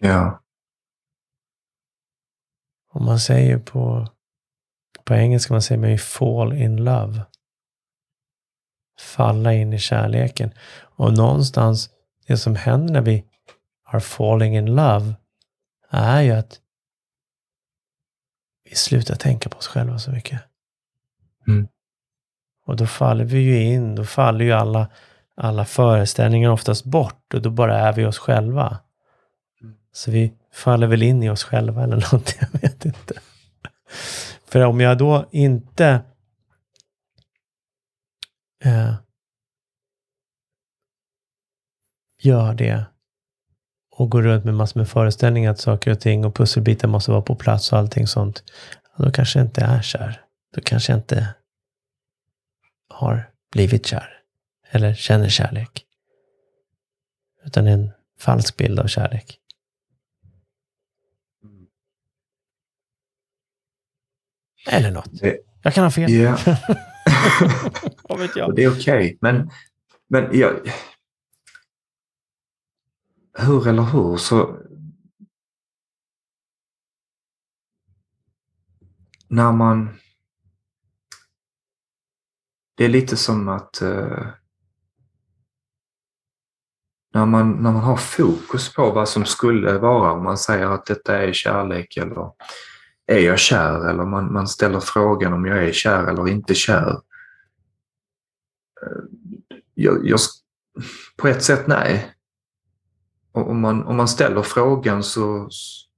Ja. 0.00 0.42
Och 2.92 3.00
man 3.00 3.20
säger 3.20 3.58
på, 3.58 4.08
på 5.04 5.14
engelska, 5.14 5.54
man 5.54 5.62
säger 5.62 5.80
man 5.80 5.98
fall 5.98 6.52
in 6.52 6.76
love 6.76 7.20
falla 9.00 9.52
in 9.52 9.72
i 9.72 9.78
kärleken. 9.78 10.50
Och 10.78 11.12
någonstans, 11.12 11.90
det 12.26 12.36
som 12.36 12.56
händer 12.56 12.92
när 12.92 13.00
vi 13.00 13.24
are 13.86 14.00
falling 14.00 14.56
in 14.56 14.74
love 14.74 15.14
är 15.90 16.20
ju 16.22 16.32
att 16.32 16.60
vi 18.64 18.74
slutar 18.74 19.14
tänka 19.14 19.48
på 19.48 19.58
oss 19.58 19.66
själva 19.66 19.98
så 19.98 20.10
mycket. 20.10 20.40
Mm. 21.48 21.68
Och 22.66 22.76
då 22.76 22.86
faller 22.86 23.24
vi 23.24 23.38
ju 23.38 23.62
in, 23.62 23.94
då 23.94 24.04
faller 24.04 24.44
ju 24.44 24.52
alla, 24.52 24.88
alla 25.36 25.64
föreställningar 25.64 26.50
oftast 26.50 26.84
bort 26.84 27.34
och 27.34 27.42
då 27.42 27.50
bara 27.50 27.78
är 27.78 27.92
vi 27.92 28.04
oss 28.04 28.18
själva. 28.18 28.78
Så 29.92 30.10
vi 30.10 30.32
faller 30.52 30.86
väl 30.86 31.02
in 31.02 31.22
i 31.22 31.30
oss 31.30 31.44
själva 31.44 31.82
eller 31.82 31.96
något, 32.12 32.34
jag 32.40 32.60
vet 32.60 32.84
inte. 32.84 33.14
För 34.48 34.64
om 34.64 34.80
jag 34.80 34.98
då 34.98 35.28
inte 35.30 36.00
eh, 38.66 38.94
gör 42.22 42.54
det 42.54 42.86
och 43.90 44.10
går 44.10 44.22
runt 44.22 44.44
med 44.44 44.54
massor 44.54 44.80
med 44.80 44.88
föreställningar 44.88 45.50
att 45.50 45.60
saker 45.60 45.90
och 45.90 46.00
ting 46.00 46.24
och 46.24 46.34
pusselbitar 46.34 46.88
måste 46.88 47.10
vara 47.10 47.22
på 47.22 47.34
plats 47.34 47.72
och 47.72 47.78
allting 47.78 48.06
sånt, 48.06 48.42
då 48.96 49.10
kanske 49.12 49.38
jag 49.38 49.46
inte 49.46 49.60
är 49.60 49.82
kär. 49.82 50.22
Då 50.54 50.60
kanske 50.60 50.92
jag 50.92 50.98
inte 50.98 51.34
har 52.88 53.30
blivit 53.52 53.86
kär 53.86 54.20
eller 54.70 54.94
känner 54.94 55.28
kärlek. 55.28 55.84
Utan 57.44 57.66
en 57.66 57.90
falsk 58.18 58.56
bild 58.56 58.80
av 58.80 58.86
kärlek. 58.86 59.38
Eller 64.70 64.90
något. 64.90 65.10
Jag 65.62 65.74
kan 65.74 65.84
ha 65.84 65.90
fel. 65.90 66.10
Yeah. 66.10 66.58
Vad 68.08 68.18
vet 68.18 68.36
jag? 68.36 68.54
Det 68.56 68.64
är 68.64 68.70
okej. 68.70 68.80
Okay. 68.80 69.18
Men, 69.20 69.50
men 70.08 70.38
jag, 70.38 70.72
hur 73.38 73.68
eller 73.68 73.82
hur 73.82 74.16
så 74.16 74.62
när 79.28 79.52
man 79.52 79.96
det 82.74 82.84
är 82.84 82.88
lite 82.88 83.16
som 83.16 83.48
att 83.48 83.82
uh, 83.82 84.28
när, 87.14 87.26
man, 87.26 87.52
när 87.52 87.72
man 87.72 87.82
har 87.82 87.96
fokus 87.96 88.74
på 88.74 88.90
vad 88.90 89.08
som 89.08 89.24
skulle 89.24 89.78
vara, 89.78 90.12
om 90.12 90.24
man 90.24 90.38
säger 90.38 90.66
att 90.66 90.86
detta 90.86 91.18
är 91.18 91.32
kärlek 91.32 91.96
eller 91.96 92.32
är 93.06 93.18
jag 93.18 93.38
kär? 93.38 93.88
Eller 93.88 94.04
man, 94.04 94.32
man 94.32 94.48
ställer 94.48 94.80
frågan 94.80 95.32
om 95.32 95.46
jag 95.46 95.64
är 95.64 95.72
kär 95.72 96.06
eller 96.06 96.28
inte 96.28 96.54
kär. 96.54 96.90
Uh, 98.82 99.04
jag, 99.74 100.06
jag, 100.08 100.20
på 101.16 101.28
ett 101.28 101.42
sätt 101.42 101.66
nej. 101.66 102.12
Och 103.32 103.50
om, 103.50 103.60
man, 103.60 103.84
om 103.84 103.96
man 103.96 104.08
ställer 104.08 104.42
frågan 104.42 105.02
så, 105.02 105.48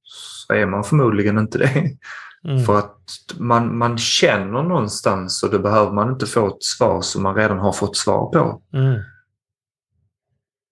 så 0.03 0.55
är 0.55 0.67
man 0.67 0.85
förmodligen 0.85 1.39
inte 1.39 1.59
det. 1.59 1.97
Mm. 2.45 2.65
För 2.65 2.79
att 2.79 3.01
man, 3.39 3.79
man 3.79 3.99
känner 3.99 4.63
någonstans 4.63 5.43
och 5.43 5.51
då 5.51 5.59
behöver 5.59 5.93
man 5.93 6.13
inte 6.13 6.27
få 6.27 6.47
ett 6.47 6.63
svar 6.63 7.01
som 7.01 7.23
man 7.23 7.35
redan 7.35 7.59
har 7.59 7.73
fått 7.73 7.97
svar 7.97 8.33
på. 8.33 8.63
Mm. 8.73 9.01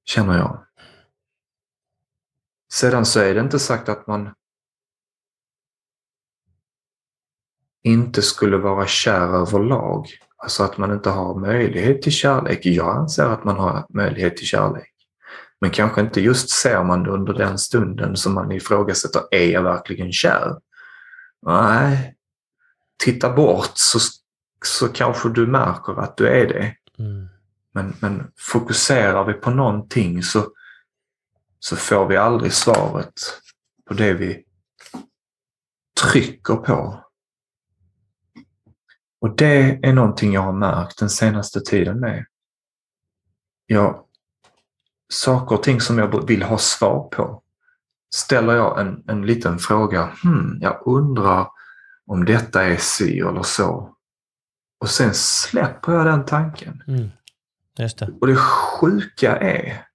Känner 0.04 0.38
jag. 0.38 0.66
Sedan 2.72 3.04
så 3.04 3.20
är 3.20 3.34
det 3.34 3.40
inte 3.40 3.58
sagt 3.58 3.88
att 3.88 4.06
man 4.06 4.34
inte 7.86 8.22
skulle 8.22 8.56
vara 8.56 8.86
kär 8.86 9.40
överlag. 9.40 10.08
Alltså 10.36 10.62
att 10.62 10.78
man 10.78 10.92
inte 10.92 11.10
har 11.10 11.40
möjlighet 11.40 12.02
till 12.02 12.12
kärlek. 12.12 12.66
Jag 12.66 12.96
anser 12.96 13.24
att 13.24 13.44
man 13.44 13.56
har 13.56 13.86
möjlighet 13.88 14.36
till 14.36 14.46
kärlek. 14.46 14.92
Men 15.60 15.70
kanske 15.70 16.00
inte 16.00 16.20
just 16.20 16.50
ser 16.50 16.84
man 16.84 17.02
det 17.02 17.10
under 17.10 17.32
den 17.32 17.58
stunden 17.58 18.16
som 18.16 18.34
man 18.34 18.52
ifrågasätter, 18.52 19.22
är 19.30 19.46
jag 19.46 19.62
verkligen 19.62 20.12
kär? 20.12 20.56
Nej, 21.46 22.14
titta 23.04 23.32
bort 23.32 23.72
så, 23.74 23.98
så 24.64 24.88
kanske 24.88 25.28
du 25.28 25.46
märker 25.46 26.00
att 26.00 26.16
du 26.16 26.28
är 26.28 26.46
det. 26.46 26.74
Mm. 26.98 27.28
Men, 27.72 27.96
men 28.00 28.30
fokuserar 28.38 29.24
vi 29.24 29.32
på 29.32 29.50
någonting 29.50 30.22
så, 30.22 30.46
så 31.58 31.76
får 31.76 32.06
vi 32.06 32.16
aldrig 32.16 32.52
svaret 32.52 33.14
på 33.88 33.94
det 33.94 34.12
vi 34.12 34.44
trycker 36.02 36.56
på. 36.56 37.05
Och 39.20 39.36
det 39.36 39.80
är 39.82 39.92
någonting 39.92 40.32
jag 40.32 40.40
har 40.40 40.52
märkt 40.52 40.98
den 40.98 41.10
senaste 41.10 41.60
tiden 41.60 42.00
med. 42.00 42.26
Jag, 43.66 44.04
saker 45.12 45.56
och 45.56 45.62
ting 45.62 45.80
som 45.80 45.98
jag 45.98 46.26
vill 46.26 46.42
ha 46.42 46.58
svar 46.58 47.08
på 47.08 47.42
ställer 48.14 48.56
jag 48.56 48.80
en, 48.80 49.04
en 49.08 49.26
liten 49.26 49.58
fråga. 49.58 50.12
Hmm, 50.22 50.58
jag 50.60 50.82
undrar 50.86 51.48
om 52.06 52.24
detta 52.24 52.64
är 52.64 52.76
si 52.76 53.20
eller 53.20 53.42
så. 53.42 53.96
Och 54.80 54.88
sen 54.88 55.14
släpper 55.14 55.92
jag 55.92 56.06
den 56.06 56.24
tanken. 56.24 56.82
Mm. 56.86 57.08
Det. 57.76 58.08
Och 58.20 58.26
det 58.26 58.36
sjuka 58.36 59.36
är 59.36 59.86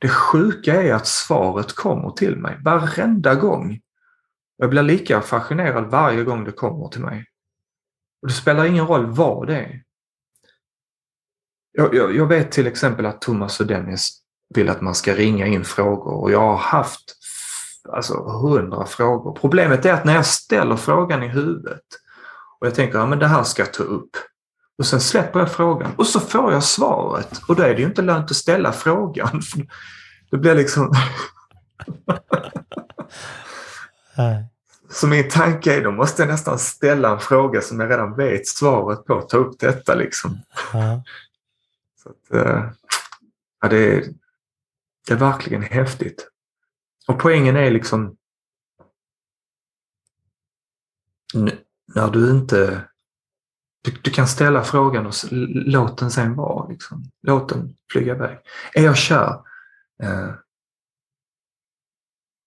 det 0.00 0.08
sjuka 0.08 0.82
är 0.82 0.94
att 0.94 1.06
svaret 1.06 1.72
kommer 1.72 2.10
till 2.10 2.36
mig 2.36 2.58
varenda 2.64 3.34
gång. 3.34 3.80
Jag 4.56 4.70
blir 4.70 4.82
lika 4.82 5.20
fascinerad 5.20 5.90
varje 5.90 6.24
gång 6.24 6.44
det 6.44 6.52
kommer 6.52 6.88
till 6.88 7.00
mig. 7.00 7.26
Och 8.22 8.28
Det 8.28 8.34
spelar 8.34 8.64
ingen 8.64 8.86
roll 8.86 9.06
vad 9.06 9.46
det 9.46 9.56
är. 9.56 9.82
Jag, 11.72 11.94
jag, 11.94 12.16
jag 12.16 12.26
vet 12.26 12.52
till 12.52 12.66
exempel 12.66 13.06
att 13.06 13.20
Thomas 13.20 13.60
och 13.60 13.66
Dennis 13.66 14.20
vill 14.54 14.68
att 14.68 14.80
man 14.80 14.94
ska 14.94 15.14
ringa 15.14 15.46
in 15.46 15.64
frågor 15.64 16.12
och 16.12 16.32
jag 16.32 16.40
har 16.40 16.56
haft 16.56 17.16
alltså 17.88 18.14
hundra 18.14 18.86
frågor. 18.86 19.32
Problemet 19.40 19.86
är 19.86 19.92
att 19.92 20.04
när 20.04 20.14
jag 20.14 20.26
ställer 20.26 20.76
frågan 20.76 21.22
i 21.22 21.28
huvudet 21.28 21.84
och 22.60 22.66
jag 22.66 22.74
tänker 22.74 22.98
att 22.98 23.10
ja, 23.10 23.16
det 23.16 23.26
här 23.26 23.42
ska 23.42 23.62
jag 23.62 23.72
ta 23.72 23.82
upp. 23.82 24.16
Och 24.78 24.86
sen 24.86 25.00
släpper 25.00 25.40
jag 25.40 25.52
frågan 25.52 25.92
och 25.96 26.06
så 26.06 26.20
får 26.20 26.52
jag 26.52 26.64
svaret. 26.64 27.40
Och 27.48 27.56
då 27.56 27.62
är 27.62 27.74
det 27.74 27.80
ju 27.80 27.86
inte 27.86 28.02
lönt 28.02 28.30
att 28.30 28.36
ställa 28.36 28.72
frågan. 28.72 29.42
Det 30.30 30.36
blir 30.36 30.54
liksom 30.54 30.92
så 34.92 35.06
min 35.06 35.30
tanke 35.30 35.76
är 35.76 35.84
då 35.84 35.90
måste 35.90 36.22
jag 36.22 36.28
nästan 36.28 36.58
ställa 36.58 37.12
en 37.12 37.20
fråga 37.20 37.60
som 37.60 37.80
jag 37.80 37.90
redan 37.90 38.16
vet 38.16 38.46
svaret 38.46 39.04
på. 39.04 39.20
Ta 39.22 39.36
upp 39.36 39.58
detta 39.58 39.94
liksom. 39.94 40.38
Så 42.02 42.08
att, 42.08 42.34
eh, 42.34 42.70
ja, 43.60 43.68
det, 43.68 43.78
är, 43.78 44.04
det 45.06 45.14
är 45.14 45.18
verkligen 45.18 45.62
häftigt. 45.62 46.28
Och 47.08 47.18
poängen 47.18 47.56
är 47.56 47.70
liksom 47.70 48.16
när 51.94 52.10
du 52.10 52.30
inte... 52.30 52.84
Du, 53.82 53.90
du, 54.02 54.10
kan 54.10 54.28
ställa 54.28 54.64
frågan 54.64 55.06
och 55.06 55.14
låt 55.50 55.98
den 55.98 56.10
sen 56.10 56.34
vara. 56.34 56.68
Liksom. 56.68 57.04
Låt 57.22 57.48
den 57.48 57.76
flyga 57.92 58.14
iväg. 58.14 58.38
Är 58.74 58.84
jag 58.84 58.96
kär? 58.96 59.34
Eh, 60.02 60.34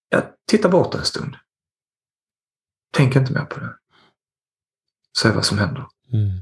jag 0.09 0.23
tittar 0.47 0.69
bort 0.69 0.95
en 0.95 1.05
stund. 1.05 1.35
Tänk 2.93 3.15
inte 3.15 3.33
mer 3.33 3.45
på 3.45 3.59
det. 3.59 3.75
Se 5.17 5.31
vad 5.31 5.45
som 5.45 5.57
händer. 5.57 5.85
Mm. 6.13 6.39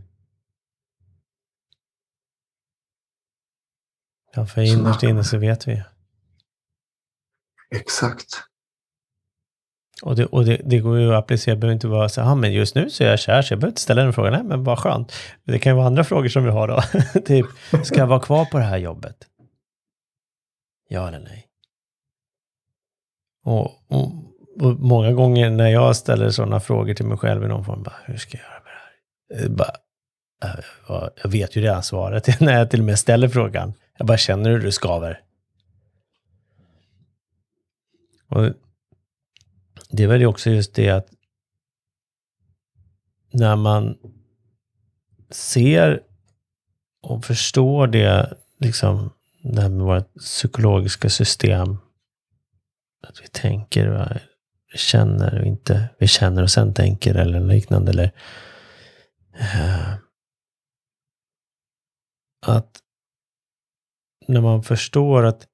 Ja, 4.33 4.45
för 4.45 4.61
innerst 4.61 5.03
inne 5.03 5.23
så 5.23 5.37
vet 5.37 5.67
vi. 5.67 5.83
Exakt. 7.75 8.43
Och, 10.01 10.15
det, 10.15 10.25
och 10.25 10.45
det, 10.45 10.61
det, 10.65 10.79
går 10.79 10.99
ju 10.99 11.13
att 11.13 11.23
applicera, 11.23 11.55
det 11.55 11.59
behöver 11.59 11.73
inte 11.73 11.87
vara 11.87 12.09
så 12.09 12.21
här, 12.21 12.35
men 12.35 12.53
just 12.53 12.75
nu 12.75 12.89
så 12.89 13.03
är 13.03 13.07
jag 13.07 13.19
kär 13.19 13.41
så 13.41 13.53
jag 13.53 13.59
behöver 13.59 13.71
inte 13.71 13.81
ställa 13.81 14.03
den 14.03 14.13
frågan. 14.13 14.33
Nej, 14.33 14.43
men 14.43 14.63
vad 14.63 14.79
skönt. 14.79 15.13
Det 15.43 15.59
kan 15.59 15.71
ju 15.71 15.75
vara 15.75 15.87
andra 15.87 16.03
frågor 16.03 16.29
som 16.29 16.43
vi 16.43 16.49
har 16.49 16.67
då. 16.67 16.81
typ, 17.25 17.45
ska 17.83 17.95
jag 17.95 18.07
vara 18.07 18.19
kvar 18.19 18.45
på 18.45 18.57
det 18.57 18.63
här 18.63 18.77
jobbet? 18.77 19.27
Ja 20.89 21.07
eller 21.07 21.19
nej? 21.19 21.47
Och, 23.43 23.91
och, 23.91 24.30
och 24.59 24.79
många 24.79 25.11
gånger 25.11 25.49
när 25.49 25.67
jag 25.67 25.95
ställer 25.95 26.29
sådana 26.29 26.59
frågor 26.59 26.93
till 26.93 27.05
mig 27.05 27.17
själv 27.17 27.43
i 27.43 27.47
någon 27.47 27.65
form, 27.65 27.83
bara, 27.83 27.95
hur 28.05 28.17
ska 28.17 28.37
jag 28.37 28.43
göra 28.43 28.61
med 28.63 28.73
det 29.29 29.35
här? 29.35 29.45
Eh, 29.45 29.51
bara, 29.51 29.75
eh, 30.43 31.09
jag 31.23 31.29
vet 31.29 31.55
ju 31.55 31.61
redan 31.61 31.83
svaret 31.83 32.39
när 32.39 32.57
jag 32.57 32.69
till 32.69 32.79
och 32.79 32.85
med 32.85 32.99
ställer 32.99 33.27
frågan. 33.27 33.73
Jag 33.97 34.07
bara 34.07 34.17
känner 34.17 34.49
hur 34.49 34.59
det 34.59 34.71
skaver. 34.71 35.21
Och 38.29 38.53
det 39.89 40.03
är 40.03 40.07
väl 40.07 40.25
också 40.25 40.49
just 40.49 40.75
det 40.75 40.89
att 40.89 41.07
när 43.31 43.55
man 43.55 43.97
ser 45.29 46.01
och 47.01 47.25
förstår 47.25 47.87
det, 47.87 48.37
liksom 48.59 49.09
det 49.43 49.61
här 49.61 49.69
med 49.69 49.85
vårt 49.85 50.13
psykologiska 50.13 51.09
system. 51.09 51.77
Att 53.07 53.21
vi 53.23 53.27
tänker, 53.27 54.21
känner 54.73 55.39
och 55.39 55.45
inte, 55.45 55.89
vi 55.99 56.07
känner 56.07 56.43
och 56.43 56.51
sen 56.51 56.73
tänker 56.73 57.15
eller 57.15 57.39
liknande. 57.39 57.91
Eller, 57.91 58.11
uh, 59.39 59.93
att 62.45 62.79
när 64.27 64.41
man 64.41 64.63
förstår 64.63 65.23
att 65.23 65.47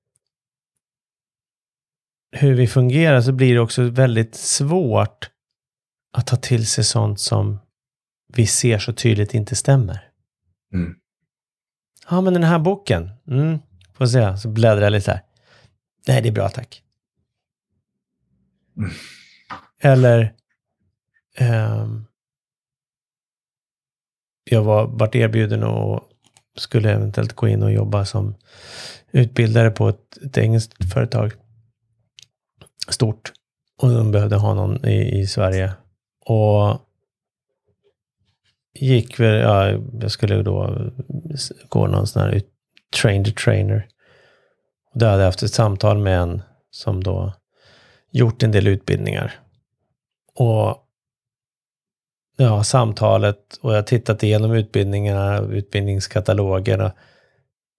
hur 2.31 2.53
vi 2.53 2.67
fungerar 2.67 3.21
så 3.21 3.31
blir 3.31 3.53
det 3.53 3.59
också 3.59 3.83
väldigt 3.83 4.35
svårt 4.35 5.29
att 6.13 6.27
ta 6.27 6.35
till 6.35 6.67
sig 6.67 6.83
sånt 6.83 7.19
som 7.19 7.59
vi 8.33 8.47
ser 8.47 8.79
så 8.79 8.93
tydligt 8.93 9.33
inte 9.33 9.55
stämmer. 9.55 10.11
Mm. 10.73 10.95
Ja, 12.09 12.21
men 12.21 12.33
den 12.33 12.43
här 12.43 12.59
boken. 12.59 13.11
Mm, 13.27 13.59
får 13.93 14.05
se. 14.05 14.37
Så 14.37 14.49
bläddrar 14.49 14.81
jag 14.81 14.91
lite 14.91 15.11
här. 15.11 15.21
Nej, 16.07 16.21
det 16.21 16.29
är 16.29 16.33
bra 16.33 16.49
tack. 16.49 16.83
Mm. 18.77 18.89
Eller 19.79 20.33
eh, 21.37 21.87
jag 24.43 24.63
var 24.63 24.87
vart 24.87 25.15
erbjuden 25.15 25.63
och 25.63 26.03
skulle 26.55 26.91
eventuellt 26.91 27.33
gå 27.33 27.47
in 27.47 27.63
och 27.63 27.71
jobba 27.71 28.05
som 28.05 28.35
utbildare 29.11 29.71
på 29.71 29.89
ett, 29.89 30.17
ett 30.25 30.37
engelskt 30.37 30.93
företag. 30.93 31.33
Stort. 32.87 33.31
Och 33.81 33.89
de 33.89 34.11
behövde 34.11 34.35
ha 34.35 34.53
någon 34.53 34.85
i, 34.85 35.19
i 35.19 35.27
Sverige. 35.27 35.73
Och 36.25 36.81
gick 38.73 39.19
väl, 39.19 39.41
ja, 39.41 39.69
jag 40.01 40.11
skulle 40.11 40.43
då 40.43 40.89
gå 41.69 41.87
någon 41.87 42.07
sån 42.07 42.21
här 42.21 42.41
train 43.01 43.23
the 43.23 43.31
trainer. 43.31 43.87
Och 44.93 44.99
då 44.99 45.05
hade 45.05 45.17
jag 45.17 45.25
haft 45.27 45.43
ett 45.43 45.53
samtal 45.53 45.97
med 45.97 46.19
en 46.19 46.41
som 46.71 47.03
då 47.03 47.33
gjort 48.17 48.43
en 48.43 48.51
del 48.51 48.67
utbildningar. 48.67 49.39
Och 50.35 50.77
ja, 52.37 52.63
samtalet 52.63 53.59
och 53.61 53.71
jag 53.71 53.77
har 53.77 53.83
tittat 53.83 54.23
igenom 54.23 54.51
utbildningarna, 54.51 55.39
utbildningskatalogerna. 55.39 56.91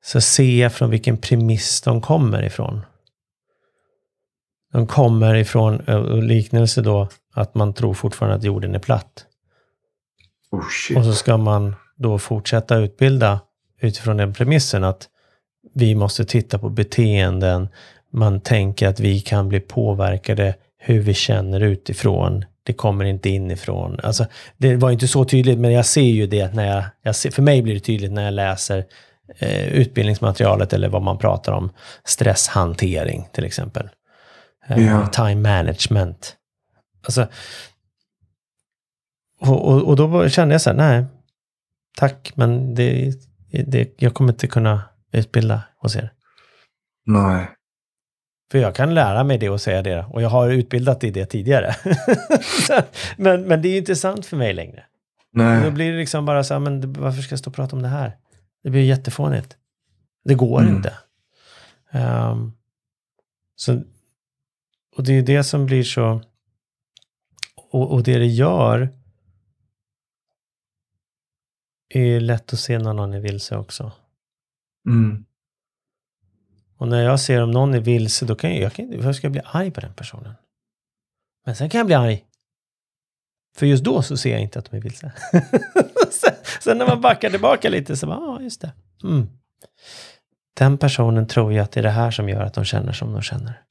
Så 0.04 0.20
ser 0.20 0.62
jag 0.62 0.72
från 0.72 0.90
vilken 0.90 1.16
premiss 1.16 1.80
de 1.80 2.00
kommer 2.00 2.42
ifrån. 2.42 2.80
De 4.72 4.86
kommer 4.86 5.34
ifrån, 5.34 5.76
liknelse 6.22 6.82
då, 6.82 7.08
att 7.34 7.54
man 7.54 7.74
tror 7.74 7.94
fortfarande 7.94 8.36
att 8.36 8.44
jorden 8.44 8.74
är 8.74 8.78
platt. 8.78 9.26
Oh, 10.50 10.98
och 10.98 11.04
så 11.04 11.12
ska 11.12 11.36
man 11.36 11.74
då 11.96 12.18
fortsätta 12.18 12.76
utbilda 12.76 13.40
utifrån 13.80 14.16
den 14.16 14.34
premissen 14.34 14.84
att 14.84 15.08
vi 15.74 15.94
måste 15.94 16.24
titta 16.24 16.58
på 16.58 16.68
beteenden. 16.68 17.68
Man 18.12 18.40
tänker 18.40 18.88
att 18.88 19.00
vi 19.00 19.20
kan 19.20 19.48
bli 19.48 19.60
påverkade 19.60 20.54
hur 20.78 21.00
vi 21.00 21.14
känner 21.14 21.60
utifrån. 21.60 22.44
Det 22.62 22.72
kommer 22.72 23.04
inte 23.04 23.28
inifrån. 23.28 24.00
Alltså, 24.02 24.26
det 24.56 24.76
var 24.76 24.90
inte 24.90 25.08
så 25.08 25.24
tydligt, 25.24 25.58
men 25.58 25.72
jag 25.72 25.86
ser 25.86 26.00
ju 26.00 26.26
det 26.26 26.54
när 26.54 26.66
jag, 26.66 26.84
jag 27.02 27.16
ser, 27.16 27.30
för 27.30 27.42
mig 27.42 27.62
blir 27.62 27.74
det 27.74 27.80
tydligt 27.80 28.12
när 28.12 28.24
jag 28.24 28.34
läser 28.34 28.84
eh, 29.38 29.68
utbildningsmaterialet 29.68 30.72
eller 30.72 30.88
vad 30.88 31.02
man 31.02 31.18
pratar 31.18 31.52
om. 31.52 31.70
Stresshantering 32.04 33.28
till 33.32 33.44
exempel. 33.44 33.88
Eh, 34.68 34.86
ja. 34.86 35.06
Time 35.06 35.34
management. 35.34 36.36
Alltså, 37.04 37.26
och, 39.40 39.68
och, 39.68 39.82
och, 39.88 39.96
då 39.96 40.28
kände 40.28 40.54
jag 40.54 40.60
så 40.60 40.70
här, 40.70 40.76
nej, 40.76 41.04
tack, 41.96 42.32
men 42.34 42.74
det, 42.74 43.12
det, 43.50 43.94
jag 44.02 44.14
kommer 44.14 44.32
inte 44.32 44.46
kunna 44.46 44.82
utbilda 45.12 45.62
hos 45.76 45.96
er. 45.96 46.12
Nej. 47.06 47.48
För 48.50 48.58
jag 48.58 48.74
kan 48.74 48.94
lära 48.94 49.24
mig 49.24 49.38
det 49.38 49.48
och 49.50 49.60
säga 49.60 49.82
det. 49.82 50.04
Och 50.04 50.22
jag 50.22 50.28
har 50.28 50.50
utbildat 50.50 51.04
i 51.04 51.10
det 51.10 51.26
tidigare. 51.26 51.74
men, 53.16 53.42
men 53.42 53.62
det 53.62 53.68
är 53.68 53.70
ju 53.72 53.78
inte 53.78 53.96
sant 53.96 54.26
för 54.26 54.36
mig 54.36 54.54
längre. 54.54 54.84
Nej. 55.32 55.64
Då 55.64 55.70
blir 55.70 55.92
det 55.92 55.98
liksom 55.98 56.24
bara 56.26 56.44
så 56.44 56.54
här, 56.54 56.60
men 56.60 56.92
varför 56.92 57.22
ska 57.22 57.32
jag 57.32 57.38
stå 57.38 57.50
och 57.50 57.54
prata 57.56 57.76
om 57.76 57.82
det 57.82 57.88
här? 57.88 58.16
Det 58.62 58.70
blir 58.70 58.84
jättefånigt. 58.84 59.56
Det 60.24 60.34
går 60.34 60.60
Mm. 60.60 60.76
inte. 60.76 60.94
Ehm, 61.90 62.52
så, 63.56 63.82
och 64.96 65.04
det 65.04 65.12
är 65.12 65.22
det 65.22 65.44
som 65.44 65.66
blir 65.66 65.82
så... 65.82 66.20
Och, 67.70 67.92
och 67.92 68.02
det 68.02 68.18
det 68.18 68.26
gör 68.26 68.88
är 71.88 72.20
lätt 72.20 72.52
att 72.52 72.58
se 72.58 72.78
när 72.78 72.92
någon 72.92 73.14
är 73.14 73.20
vilse 73.20 73.56
också. 73.56 73.92
Mm. 74.86 75.24
Och 76.78 76.88
när 76.88 77.02
jag 77.02 77.20
ser 77.20 77.42
om 77.42 77.50
någon 77.50 77.74
är 77.74 77.80
vilse, 77.80 78.24
då 78.24 78.34
kan 78.34 78.50
jag, 78.50 78.60
jag 78.60 78.72
kan, 78.72 78.96
varför 78.96 79.12
ska 79.12 79.24
jag 79.24 79.32
bli 79.32 79.42
arg 79.44 79.70
på 79.70 79.80
den 79.80 79.94
personen? 79.94 80.34
Men 81.46 81.56
sen 81.56 81.70
kan 81.70 81.78
jag 81.78 81.86
bli 81.86 81.94
arg. 81.94 82.24
För 83.56 83.66
just 83.66 83.84
då 83.84 84.02
så 84.02 84.16
ser 84.16 84.32
jag 84.32 84.40
inte 84.40 84.58
att 84.58 84.70
de 84.70 84.76
är 84.76 84.80
vilse. 84.80 85.12
sen, 86.10 86.34
sen 86.60 86.78
när 86.78 86.86
man 86.86 87.00
backar 87.00 87.30
tillbaka 87.30 87.68
lite 87.68 87.96
så 87.96 88.06
bara, 88.06 88.16
ja 88.16 88.40
just 88.40 88.60
det. 88.60 88.72
Mm. 89.04 89.28
Den 90.54 90.78
personen 90.78 91.26
tror 91.26 91.52
ju 91.52 91.58
att 91.58 91.72
det 91.72 91.80
är 91.80 91.84
det 91.84 91.90
här 91.90 92.10
som 92.10 92.28
gör 92.28 92.42
att 92.42 92.54
de 92.54 92.64
känner 92.64 92.92
som 92.92 93.12
de 93.12 93.22
känner. 93.22 93.62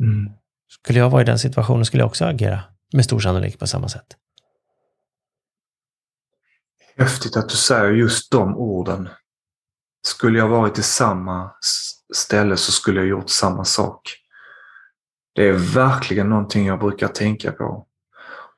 Mm. 0.00 0.32
Skulle 0.68 0.98
jag 0.98 1.10
vara 1.10 1.22
i 1.22 1.24
den 1.24 1.38
situationen 1.38 1.84
skulle 1.84 2.00
jag 2.00 2.08
också 2.08 2.24
agera 2.24 2.62
med 2.92 3.04
stor 3.04 3.20
sannolikhet 3.20 3.60
på 3.60 3.66
samma 3.66 3.88
sätt. 3.88 4.16
Häftigt 6.96 7.36
att 7.36 7.48
du 7.48 7.56
säger 7.56 7.90
just 7.90 8.32
de 8.32 8.56
orden. 8.56 9.08
Skulle 10.06 10.38
jag 10.38 10.48
varit 10.48 10.78
i 10.78 10.82
samma 10.82 11.50
ställe 12.12 12.56
så 12.56 12.72
skulle 12.72 13.00
jag 13.00 13.08
gjort 13.08 13.30
samma 13.30 13.64
sak. 13.64 14.18
Det 15.34 15.48
är 15.48 15.74
verkligen 15.74 16.28
någonting 16.28 16.66
jag 16.66 16.78
brukar 16.78 17.08
tänka 17.08 17.52
på. 17.52 17.86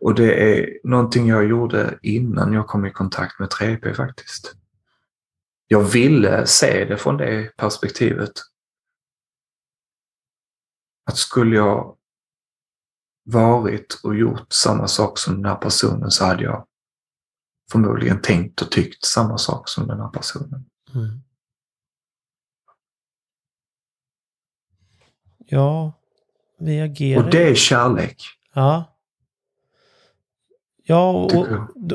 Och 0.00 0.14
det 0.14 0.58
är 0.58 0.78
någonting 0.84 1.28
jag 1.28 1.48
gjorde 1.48 1.98
innan 2.02 2.52
jag 2.52 2.66
kom 2.66 2.86
i 2.86 2.90
kontakt 2.90 3.38
med 3.38 3.48
3P 3.48 3.94
faktiskt. 3.94 4.54
Jag 5.66 5.82
ville 5.82 6.46
se 6.46 6.84
det 6.84 6.96
från 6.96 7.16
det 7.16 7.56
perspektivet. 7.56 8.32
Att 11.06 11.16
skulle 11.16 11.56
jag 11.56 11.96
varit 13.24 14.00
och 14.02 14.16
gjort 14.16 14.52
samma 14.52 14.88
sak 14.88 15.18
som 15.18 15.34
den 15.34 15.44
här 15.44 15.56
personen 15.56 16.10
så 16.10 16.24
hade 16.24 16.42
jag 16.44 16.66
förmodligen 17.72 18.22
tänkt 18.22 18.62
och 18.62 18.70
tyckt 18.70 19.04
samma 19.04 19.38
sak 19.38 19.68
som 19.68 19.86
den 19.86 20.00
här 20.00 20.08
personen. 20.08 20.64
Mm. 20.94 21.23
Ja, 25.46 25.92
vi 26.58 26.80
agerar. 26.80 27.24
Och 27.24 27.30
det 27.30 27.48
är 27.48 27.54
kärlek. 27.54 28.16
Ja. 28.54 28.84
Ja, 30.86 31.10
och, 31.10 31.46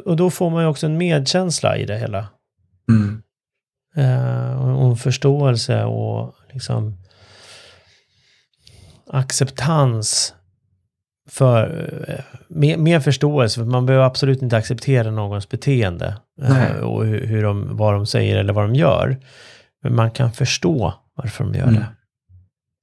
och 0.06 0.16
då 0.16 0.30
får 0.30 0.50
man 0.50 0.64
ju 0.64 0.70
också 0.70 0.86
en 0.86 0.98
medkänsla 0.98 1.78
i 1.78 1.86
det 1.86 1.98
hela. 1.98 2.28
Mm. 2.90 3.22
Eh, 3.96 4.62
och 4.62 4.80
och 4.84 4.90
en 4.90 4.96
förståelse 4.98 5.84
och 5.84 6.36
liksom 6.54 6.98
acceptans 9.08 10.34
för 11.30 11.90
eh, 12.08 12.24
mer, 12.48 12.78
mer 12.78 13.00
förståelse. 13.00 13.60
För 13.60 13.66
man 13.66 13.86
behöver 13.86 14.06
absolut 14.06 14.42
inte 14.42 14.58
acceptera 14.58 15.12
någons 15.12 15.50
beteende 15.50 16.08
eh, 16.42 16.50
Nej. 16.50 16.82
och 16.82 17.06
hur, 17.06 17.26
hur 17.28 17.44
de, 17.44 17.78
vad 17.78 17.94
de 17.94 18.06
säger 18.06 18.38
eller 18.38 18.54
vad 18.54 18.64
de 18.64 18.76
gör. 18.76 19.18
Men 19.84 19.96
man 19.96 20.12
kan 20.12 20.32
förstå 20.32 20.94
varför 21.16 21.44
de 21.44 21.54
gör 21.54 21.64
Mm. 21.68 21.74
det. 21.76 21.86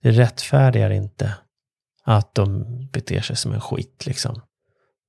Det 0.06 0.12
rättfärdigar 0.12 0.90
inte 0.90 1.34
att 2.04 2.34
de 2.34 2.64
beter 2.92 3.20
sig 3.20 3.36
som 3.36 3.52
en 3.52 3.60
skit 3.60 4.06
liksom. 4.06 4.40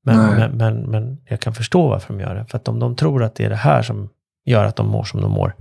Men, 0.03 0.35
men, 0.35 0.51
men, 0.57 0.81
men 0.91 1.21
jag 1.25 1.39
kan 1.39 1.53
förstå 1.55 1.87
varför 1.87 2.13
de 2.13 2.19
gör 2.19 2.35
det. 2.35 2.45
För 2.45 2.57
att 2.57 2.67
om 2.67 2.79
de 2.79 2.95
tror 2.95 3.23
att 3.23 3.35
det 3.35 3.45
är 3.45 3.49
det 3.49 3.55
här 3.55 3.81
som 3.81 4.09
gör 4.45 4.65
att 4.65 4.75
de 4.75 4.87
mår 4.87 5.03
som 5.03 5.21
de 5.21 5.31
mår, 5.31 5.55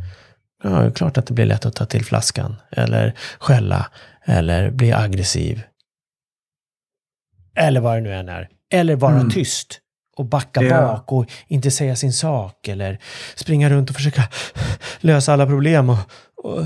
ja, 0.63 0.71
det 0.71 0.87
är 0.87 0.91
klart 0.91 1.19
att 1.19 1.27
det 1.27 1.35
blir 1.35 1.47
lätt 1.47 1.67
att 1.67 1.75
ta 1.75 1.87
till 1.87 2.05
flaskan. 2.05 2.57
Eller 2.71 3.15
skälla. 3.39 3.91
Eller 4.25 4.71
bli 4.71 4.93
aggressiv. 4.93 5.63
Eller 7.57 7.81
vad 7.81 7.97
det 7.97 8.01
nu 8.01 8.15
än 8.15 8.29
är. 8.29 8.49
Eller 8.73 8.97
vara 8.97 9.15
Mm. 9.15 9.31
tyst. 9.31 9.81
Och 10.17 10.25
backa 10.25 10.63
Ja. 10.63 10.81
bak 10.83 11.13
och 11.13 11.27
inte 11.47 11.71
säga 11.71 11.97
sin 11.97 12.13
sak. 12.13 12.69
Eller 12.69 12.99
springa 13.35 13.71
runt 13.71 13.91
och 13.91 13.97
försöka 13.97 14.23
lösa 15.01 15.33
alla 15.33 15.47
problem 15.47 15.91
och, 15.91 15.99
och 16.45 16.65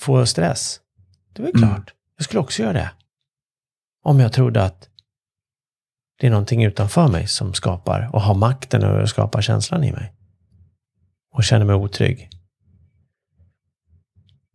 få 0.00 0.26
stress. 0.26 0.80
Det 1.40 1.48
är 1.48 1.52
väl 1.52 1.62
Mm. 1.62 1.74
klart. 1.74 1.94
Jag 2.16 2.24
skulle 2.24 2.40
också 2.40 2.62
göra 2.62 2.72
det. 2.72 2.90
Om 4.02 4.20
jag 4.20 4.32
trodde 4.32 4.64
att 4.64 4.88
det 6.18 6.26
är 6.26 6.30
någonting 6.30 6.64
utanför 6.64 7.08
mig 7.08 7.26
som 7.26 7.54
skapar 7.54 8.10
och 8.12 8.20
har 8.20 8.34
makten 8.34 8.82
över 8.82 9.02
att 9.02 9.08
skapa 9.08 9.42
känslan 9.42 9.84
i 9.84 9.92
mig. 9.92 10.14
Och 11.32 11.44
känner 11.44 11.66
mig 11.66 11.74
otrygg. 11.74 12.30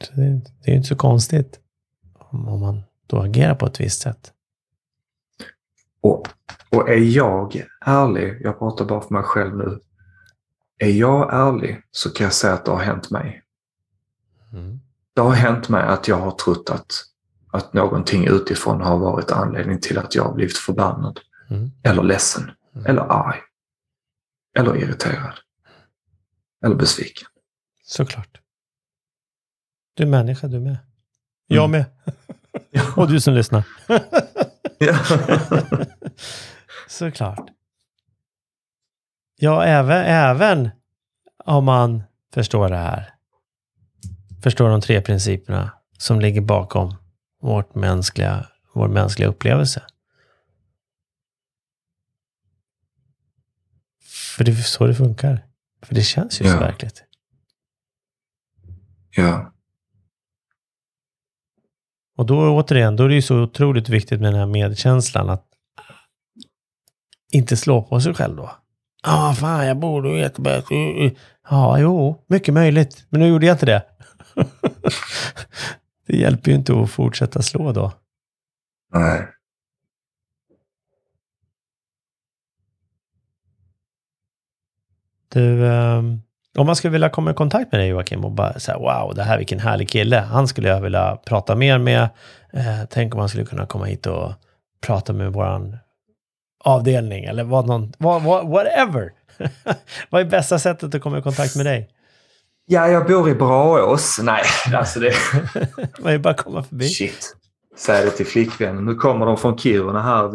Så 0.04 0.14
det, 0.14 0.22
det 0.22 0.68
är 0.68 0.72
ju 0.72 0.76
inte 0.76 0.88
så 0.88 0.96
konstigt 0.96 1.60
om, 2.14 2.48
om 2.48 2.60
man 2.60 2.82
då 3.08 3.22
agerar 3.22 3.56
på 3.56 3.66
ett 3.66 3.80
visst 3.80 4.02
sätt. 4.02 4.34
Och, 6.02 6.28
och 6.70 6.90
är 6.90 7.16
jag 7.16 7.64
ärlig, 7.86 8.38
jag 8.42 8.60
pratar 8.60 8.86
bara 8.86 9.02
för 9.02 9.14
mig 9.14 9.24
själv 9.24 9.58
nu. 9.58 9.80
Är 10.78 10.92
jag 10.92 11.34
ärlig 11.34 11.82
så 11.92 12.10
kan 12.14 12.24
jag 12.24 12.34
säga 12.34 12.54
att 12.54 12.66
det 12.66 12.72
har 12.72 12.80
hänt 12.84 13.12
mig. 13.12 13.42
Mm. 14.54 14.80
Det 15.16 15.22
har 15.22 15.32
hänt 15.34 15.70
mig 15.70 15.84
att 15.84 16.08
jag 16.08 16.18
har 16.18 16.32
trott 16.32 16.70
att, 16.70 16.92
att 17.52 17.74
någonting 17.74 18.28
utifrån 18.28 18.82
har 18.82 18.98
varit 18.98 19.32
anledning 19.32 19.80
till 19.82 19.98
att 19.98 20.16
jag 20.16 20.24
har 20.24 20.34
blivit 20.34 20.58
förbannad. 20.58 21.20
Mm. 21.50 21.72
Eller 21.84 22.04
ledsen. 22.04 22.52
Mm. 22.76 22.86
Eller 22.86 23.02
arg. 23.02 23.40
Eller 24.58 24.76
irriterad. 24.78 25.34
Eller 26.66 26.76
besviken. 26.76 27.28
Såklart. 27.84 28.42
Du 29.94 30.04
är 30.04 30.08
människa 30.08 30.48
du 30.48 30.60
med. 30.60 30.78
Jag 31.48 31.66
Mm. 31.66 31.72
med. 31.72 31.86
Och 32.96 33.08
du 33.08 33.22
som 33.22 33.34
lyssnar. 33.34 33.64
Såklart. 36.88 37.50
Ja, 39.36 39.64
även, 39.64 40.06
även 40.06 40.70
om 41.46 41.66
man 41.66 42.04
förstår 42.34 42.70
det 42.70 42.76
här. 42.76 43.15
Förstår 44.46 44.70
de 44.70 44.82
tre 44.82 45.02
principerna 45.02 45.72
som 45.98 46.20
ligger 46.20 46.42
bakom 46.42 46.96
vårt 47.42 47.76
mänskliga, 47.76 48.46
vår 48.74 48.88
mänskliga 48.88 49.30
upplevelse. 49.30 49.84
För 54.38 54.44
det 54.44 54.52
är 54.52 54.56
så 54.56 54.88
det 54.88 54.96
funkar. 54.96 55.46
För 55.84 55.96
det 55.96 56.02
känns 56.02 56.42
ju 56.42 56.46
så 56.46 56.52
Ja. 56.52 56.60
verkligt. 56.60 57.04
ja. 59.16 59.54
Och 62.18 62.26
då 62.26 62.56
återigen, 62.56 62.96
då 62.96 63.04
är 63.04 63.08
det 63.10 63.16
ju 63.16 63.22
så 63.22 63.42
otroligt 63.44 63.90
viktigt 63.90 64.22
med 64.22 64.32
den 64.34 64.40
här 64.40 64.48
medkänslan 64.48 65.30
att 65.30 65.46
inte 67.32 67.58
slå 67.58 67.82
på 67.84 68.02
sig 68.02 68.14
själv 68.14 68.36
då. 68.36 68.52
Ja, 69.04 69.30
ah, 69.30 69.34
fan, 69.34 69.68
jag 69.68 69.78
borde 69.80 70.14
veta 70.14 70.42
bättre. 70.42 70.76
Ja, 71.50 71.80
jo, 71.80 72.24
mycket 72.28 72.54
möjligt. 72.54 73.06
Men 73.10 73.22
nu 73.22 73.28
gjorde 73.28 73.46
jag 73.46 73.54
inte 73.54 73.66
det. 73.66 73.95
Det 76.08 76.18
hjälper 76.18 76.52
ju 76.52 76.58
inte 76.58 76.74
att 76.82 76.90
fortsätta 76.90 77.42
slå 77.42 77.72
då. 77.72 77.92
Nej. 78.94 79.28
Du, 85.30 85.68
ehm, 85.68 86.22
om 86.58 86.66
man 86.66 86.76
skulle 86.76 86.92
vilja 86.92 87.10
komma 87.10 87.32
i 87.32 87.34
kontakt 87.34 87.72
med 87.72 87.82
dig 87.82 87.88
Joakim 87.90 88.26
och 88.26 88.32
bara 88.32 88.60
säga 88.60 88.78
wow, 88.78 89.16
det 89.16 89.24
här 89.24 89.38
vilken 89.38 89.60
härlig 89.60 89.90
kille. 89.90 90.18
Han 90.18 90.48
skulle 90.48 90.70
jag 90.70 90.82
vilja 90.82 91.16
prata 91.26 91.56
mer 91.56 91.78
med. 91.78 92.10
Eh, 92.54 92.80
tänk 92.90 93.14
om 93.14 93.20
han 93.20 93.30
skulle 93.30 93.46
kunna 93.46 93.66
komma 93.66 93.86
hit 93.86 94.06
och 94.06 94.34
prata 94.82 95.14
med 95.14 95.34
våran 95.34 95.78
avdelning 96.64 97.26
eller 97.26 97.44
vad 97.44 97.68
någon, 97.68 97.94
vad, 97.98 98.24
vad, 98.24 98.48
whatever. 98.48 99.12
vad 100.10 100.22
är 100.22 100.26
bästa 100.26 100.60
sättet 100.60 100.96
att 100.96 101.02
komma 101.02 101.18
i 101.18 101.22
kontakt 101.22 101.56
med 101.56 101.66
dig? 101.66 101.90
Ja, 102.66 102.88
jag 102.88 103.08
bor 103.08 103.30
i 103.30 103.36
Braås. 103.36 104.20
Nej, 104.24 104.44
alltså 104.74 105.00
det... 105.00 105.14
Vad 106.00 106.14
är 106.14 106.18
bara 106.18 106.30
att 106.34 106.44
komma 106.44 106.64
förbi? 106.64 106.88
Shit. 106.90 107.36
Säg 107.78 108.06
det 108.06 108.12
till 108.12 108.26
flickvännen. 108.26 108.86
Nu 108.86 108.96
kommer 108.96 109.26
de 109.26 109.38
från 109.38 109.58
Kiruna 109.58 110.02
här. 110.02 110.28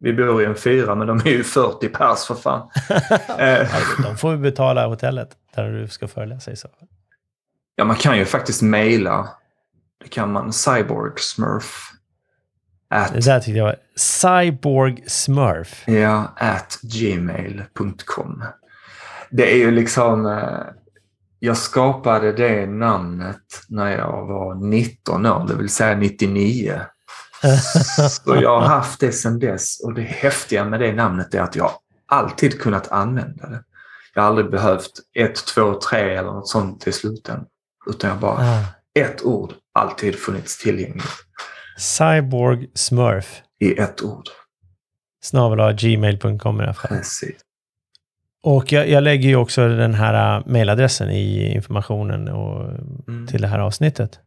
Vi, 0.00 0.12
bor 0.12 0.42
i 0.42 0.44
en 0.44 0.54
fyra, 0.54 0.94
men 0.94 1.06
de 1.06 1.18
är 1.18 1.30
ju 1.30 1.44
40 1.44 1.88
pers 1.88 2.24
för 2.26 2.34
fan. 2.34 2.70
Eh, 3.38 3.68
De 4.02 4.16
får 4.16 4.32
ju 4.32 4.38
betala 4.38 4.86
hotellet 4.86 5.30
där 5.54 5.68
du 5.70 5.88
ska 5.88 6.08
föreläsa 6.08 6.50
i 6.50 6.56
så 6.56 6.68
fall. 6.68 6.88
ja, 7.76 7.84
man 7.84 7.96
kan 7.96 8.18
ju 8.18 8.24
faktiskt 8.24 8.62
mejla. 8.62 9.28
Det 10.02 10.08
kan 10.08 10.32
man. 10.32 10.52
Cyborgsmurf. 10.52 11.88
At, 12.90 13.12
Det 13.12 13.20
där 13.24 13.40
tyckte 13.40 13.58
jag 13.58 13.64
var 13.64 13.76
Cyborg 13.96 15.04
Smurf. 15.06 15.82
ja, 15.88 16.32
at 16.36 16.78
gmail.com. 16.82 18.44
Det 19.30 19.52
är 19.52 19.56
ju 19.56 19.70
liksom... 19.70 20.26
jag 21.44 21.56
skapade 21.56 22.32
det 22.32 22.66
namnet 22.66 23.64
när 23.68 23.90
jag 23.90 24.26
var 24.26 24.54
19 24.54 25.26
år, 25.26 25.46
det 25.48 25.54
vill 25.54 25.68
säga 25.68 25.96
99. 25.96 26.80
Så 28.10 28.36
jag 28.42 28.60
har 28.60 28.68
haft 28.68 29.00
det 29.00 29.12
sedan 29.12 29.38
dess 29.38 29.80
och 29.84 29.94
det 29.94 30.02
häftiga 30.02 30.64
med 30.64 30.80
det 30.80 30.92
namnet 30.92 31.34
är 31.34 31.40
att 31.40 31.56
jag 31.56 31.70
alltid 32.06 32.60
kunnat 32.60 32.92
använda 32.92 33.48
det. 33.48 33.62
Jag 34.14 34.22
har 34.22 34.28
aldrig 34.28 34.50
behövt 34.50 34.90
ett, 35.14 35.46
två, 35.46 35.74
tre 35.74 36.16
eller 36.16 36.32
något 36.32 36.48
sånt 36.48 36.86
i 36.86 36.92
slutändan. 36.92 37.46
Utan 37.90 38.10
jag 38.10 38.18
bara, 38.18 38.38
ah. 38.38 38.64
ett 39.00 39.22
ord, 39.22 39.52
alltid 39.74 40.18
funnits 40.18 40.58
tillgängligt. 40.58 41.04
Cyborg 41.78 42.70
Smurf. 42.74 43.42
I 43.60 43.78
ett 43.78 44.02
ord. 44.02 44.28
Snabel 45.22 45.76
gmail.com 45.76 46.60
i 46.60 46.64
alla 46.64 46.74
fall. 46.74 46.88
Precis. 46.88 47.40
Och 48.42 48.72
jag, 48.72 48.88
jag, 48.88 49.02
lägger 49.02 49.28
ju 49.28 49.36
också 49.36 49.68
den 49.68 49.94
här 49.94 50.38
äh, 50.38 50.46
mejladressen 50.46 51.10
i 51.10 51.54
informationen 51.54 52.28
och, 52.28 52.70
mm. 53.08 53.26
till 53.26 53.42
det 53.42 53.48
här 53.48 53.58
avsnittet. 53.58 54.20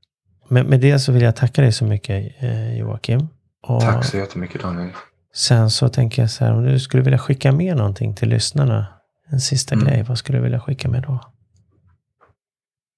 Men 0.50 0.68
med 0.68 0.80
det 0.80 1.00
så 1.00 1.12
vill 1.12 1.22
jag 1.22 1.36
tacka 1.36 1.62
dig 1.62 1.72
så 1.72 1.86
mycket 1.86 2.44
eh, 2.44 2.78
Joakim. 2.78 3.28
Och 3.62 3.82
Tack 3.82 4.06
så 4.06 4.18
jättemycket 4.18 4.62
Daniel. 4.62 4.90
Sen 5.34 5.70
så 5.70 5.90
tänker 5.90 6.22
jag 6.22 6.32
så 6.32 6.46
här, 6.46 6.54
om 6.54 6.64
du 6.64 6.80
skulle 6.80 7.04
vilja 7.04 7.20
skicka 7.20 7.52
med 7.52 7.78
någonting 7.78 8.16
till 8.16 8.30
lyssnarna. 8.30 8.88
En 9.32 9.40
sista 9.40 9.76
mm. 9.76 9.88
grej, 9.88 10.04
vad 10.04 10.18
skulle 10.18 10.38
du 10.38 10.44
vilja 10.44 10.60
skicka 10.60 10.90
med 10.90 11.04
då? 11.04 11.20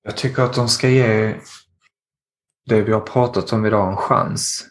Jag 0.03 0.17
tycker 0.17 0.43
att 0.43 0.53
de 0.53 0.67
ska 0.67 0.89
ge 0.89 1.35
det 2.65 2.81
vi 2.81 2.93
har 2.93 3.01
pratat 3.01 3.53
om 3.53 3.65
idag 3.65 3.89
en 3.89 3.97
chans. 3.97 4.67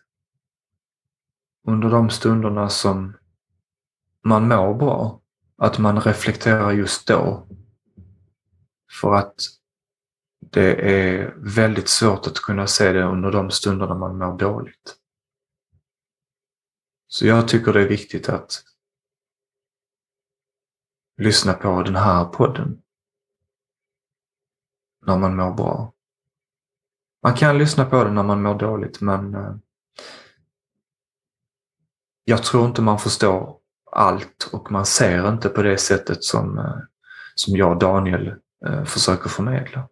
Under 1.68 1.90
de 1.90 2.10
stunderna 2.10 2.68
som 2.68 3.16
man 4.24 4.48
mår 4.48 4.74
bra. 4.74 5.20
Att 5.56 5.78
man 5.78 6.00
reflekterar 6.00 6.72
just 6.72 7.06
då. 7.06 7.46
För 9.00 9.14
att 9.14 9.34
det 10.38 10.74
är 10.74 11.34
väldigt 11.36 11.88
svårt 11.88 12.26
att 12.26 12.36
kunna 12.36 12.66
se 12.66 12.92
det 12.92 13.02
under 13.02 13.32
de 13.32 13.50
stunderna 13.50 13.94
man 13.94 14.18
mår 14.18 14.38
dåligt. 14.38 14.96
Så 17.08 17.26
jag 17.26 17.48
tycker 17.48 17.72
det 17.72 17.82
är 17.82 17.88
viktigt 17.88 18.28
att 18.28 18.62
lyssna 21.16 21.52
på 21.52 21.82
den 21.82 21.96
här 21.96 22.24
podden 22.24 22.82
när 25.06 25.18
man 25.18 25.36
mår 25.36 25.54
bra. 25.54 25.92
Man 27.22 27.34
kan 27.34 27.58
lyssna 27.58 27.84
på 27.84 28.04
den 28.04 28.14
när 28.14 28.22
man 28.22 28.42
mår 28.42 28.58
dåligt 28.58 29.00
men 29.00 29.34
eh, 29.34 29.56
jag 32.24 32.44
tror 32.44 32.66
inte 32.66 32.82
man 32.82 32.98
förstår 32.98 33.60
allt 33.92 34.48
och 34.52 34.72
man 34.72 34.86
ser 34.86 35.28
inte 35.28 35.48
på 35.48 35.62
det 35.62 35.78
sättet 35.78 36.24
som, 36.24 36.58
eh, 36.58 36.78
som 37.34 37.56
jag 37.56 37.70
och 37.70 37.78
Daniel 37.78 38.34
eh, 38.66 38.84
försöker 38.84 39.28
förmedla. 39.28 39.88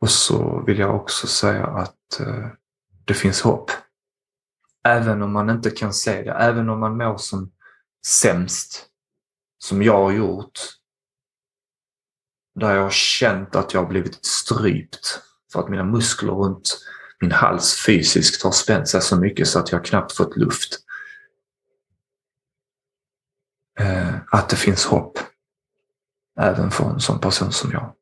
Och 0.00 0.10
så 0.10 0.62
vill 0.66 0.78
jag 0.78 0.96
också 0.96 1.26
säga 1.26 1.66
att 1.66 2.20
eh, 2.20 2.46
det 3.04 3.14
finns 3.14 3.42
hopp. 3.42 3.70
Även 4.84 5.22
om 5.22 5.32
man 5.32 5.50
inte 5.50 5.70
kan 5.70 5.94
se 5.94 6.22
det, 6.22 6.32
även 6.32 6.68
om 6.68 6.80
man 6.80 6.96
mår 6.96 7.16
som 7.16 7.52
sämst, 8.06 8.86
som 9.58 9.82
jag 9.82 10.02
har 10.02 10.12
gjort, 10.12 10.60
där 12.54 12.74
jag 12.74 12.82
har 12.82 12.90
känt 12.90 13.56
att 13.56 13.74
jag 13.74 13.80
har 13.80 13.88
blivit 13.88 14.24
strypt 14.24 15.22
för 15.52 15.60
att 15.60 15.68
mina 15.68 15.84
muskler 15.84 16.32
runt 16.32 16.78
min 17.20 17.32
hals 17.32 17.74
fysiskt 17.86 18.42
har 18.42 18.52
spänt 18.52 18.88
sig 18.88 19.02
så 19.02 19.16
mycket 19.16 19.48
så 19.48 19.58
att 19.58 19.72
jag 19.72 19.84
knappt 19.84 20.12
fått 20.12 20.36
luft. 20.36 20.78
Eh, 23.78 24.08
att 24.30 24.48
det 24.48 24.56
finns 24.56 24.86
hopp. 24.86 25.18
Även 26.40 26.70
för 26.70 26.84
en 26.84 27.00
sån 27.00 27.18
person 27.18 27.52
som 27.52 27.70
jag. 27.72 27.92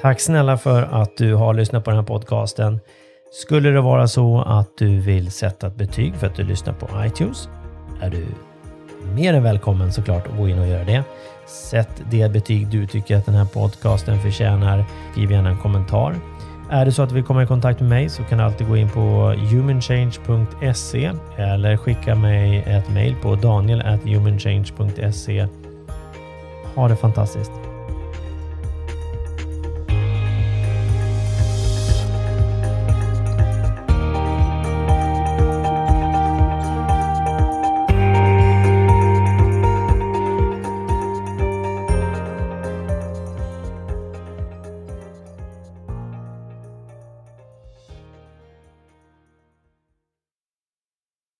Tack 0.00 0.20
snälla 0.20 0.58
för 0.58 0.82
att 0.82 1.16
du 1.16 1.34
har 1.34 1.54
lyssnat 1.54 1.84
på 1.84 1.90
den 1.90 1.98
här 1.98 2.06
podcasten. 2.06 2.80
Skulle 3.32 3.70
det 3.70 3.80
vara 3.80 4.08
så 4.08 4.42
att 4.46 4.76
du 4.76 5.00
vill 5.00 5.32
sätta 5.32 5.66
ett 5.66 5.76
betyg 5.76 6.14
för 6.14 6.26
att 6.26 6.34
du 6.34 6.42
lyssnar 6.42 6.74
på 6.74 7.04
iTunes 7.04 7.48
är 8.00 8.10
du 8.10 8.26
mer 9.14 9.34
än 9.34 9.42
välkommen 9.42 9.92
såklart 9.92 10.26
att 10.26 10.36
gå 10.36 10.48
in 10.48 10.58
och 10.58 10.66
göra 10.66 10.84
det. 10.84 11.04
Sätt 11.46 12.02
det 12.10 12.32
betyg 12.32 12.68
du 12.68 12.86
tycker 12.86 13.16
att 13.16 13.26
den 13.26 13.34
här 13.34 13.44
podcasten 13.44 14.20
förtjänar. 14.20 14.84
Skriv 15.12 15.32
gärna 15.32 15.50
en 15.50 15.58
kommentar. 15.58 16.16
Är 16.70 16.84
det 16.84 16.92
så 16.92 17.02
att 17.02 17.08
du 17.08 17.14
vill 17.14 17.24
komma 17.24 17.42
i 17.42 17.46
kontakt 17.46 17.80
med 17.80 17.88
mig 17.88 18.08
så 18.08 18.22
kan 18.22 18.38
du 18.38 18.44
alltid 18.44 18.68
gå 18.68 18.76
in 18.76 18.88
på 18.88 19.34
humanchange.se 19.50 21.12
eller 21.36 21.76
skicka 21.76 22.14
mig 22.14 22.64
ett 22.66 22.90
mejl 22.90 23.14
på 23.22 23.34
daniel.humanchange.se. 23.34 25.46
Ha 26.74 26.88
det 26.88 26.96
fantastiskt! 26.96 27.65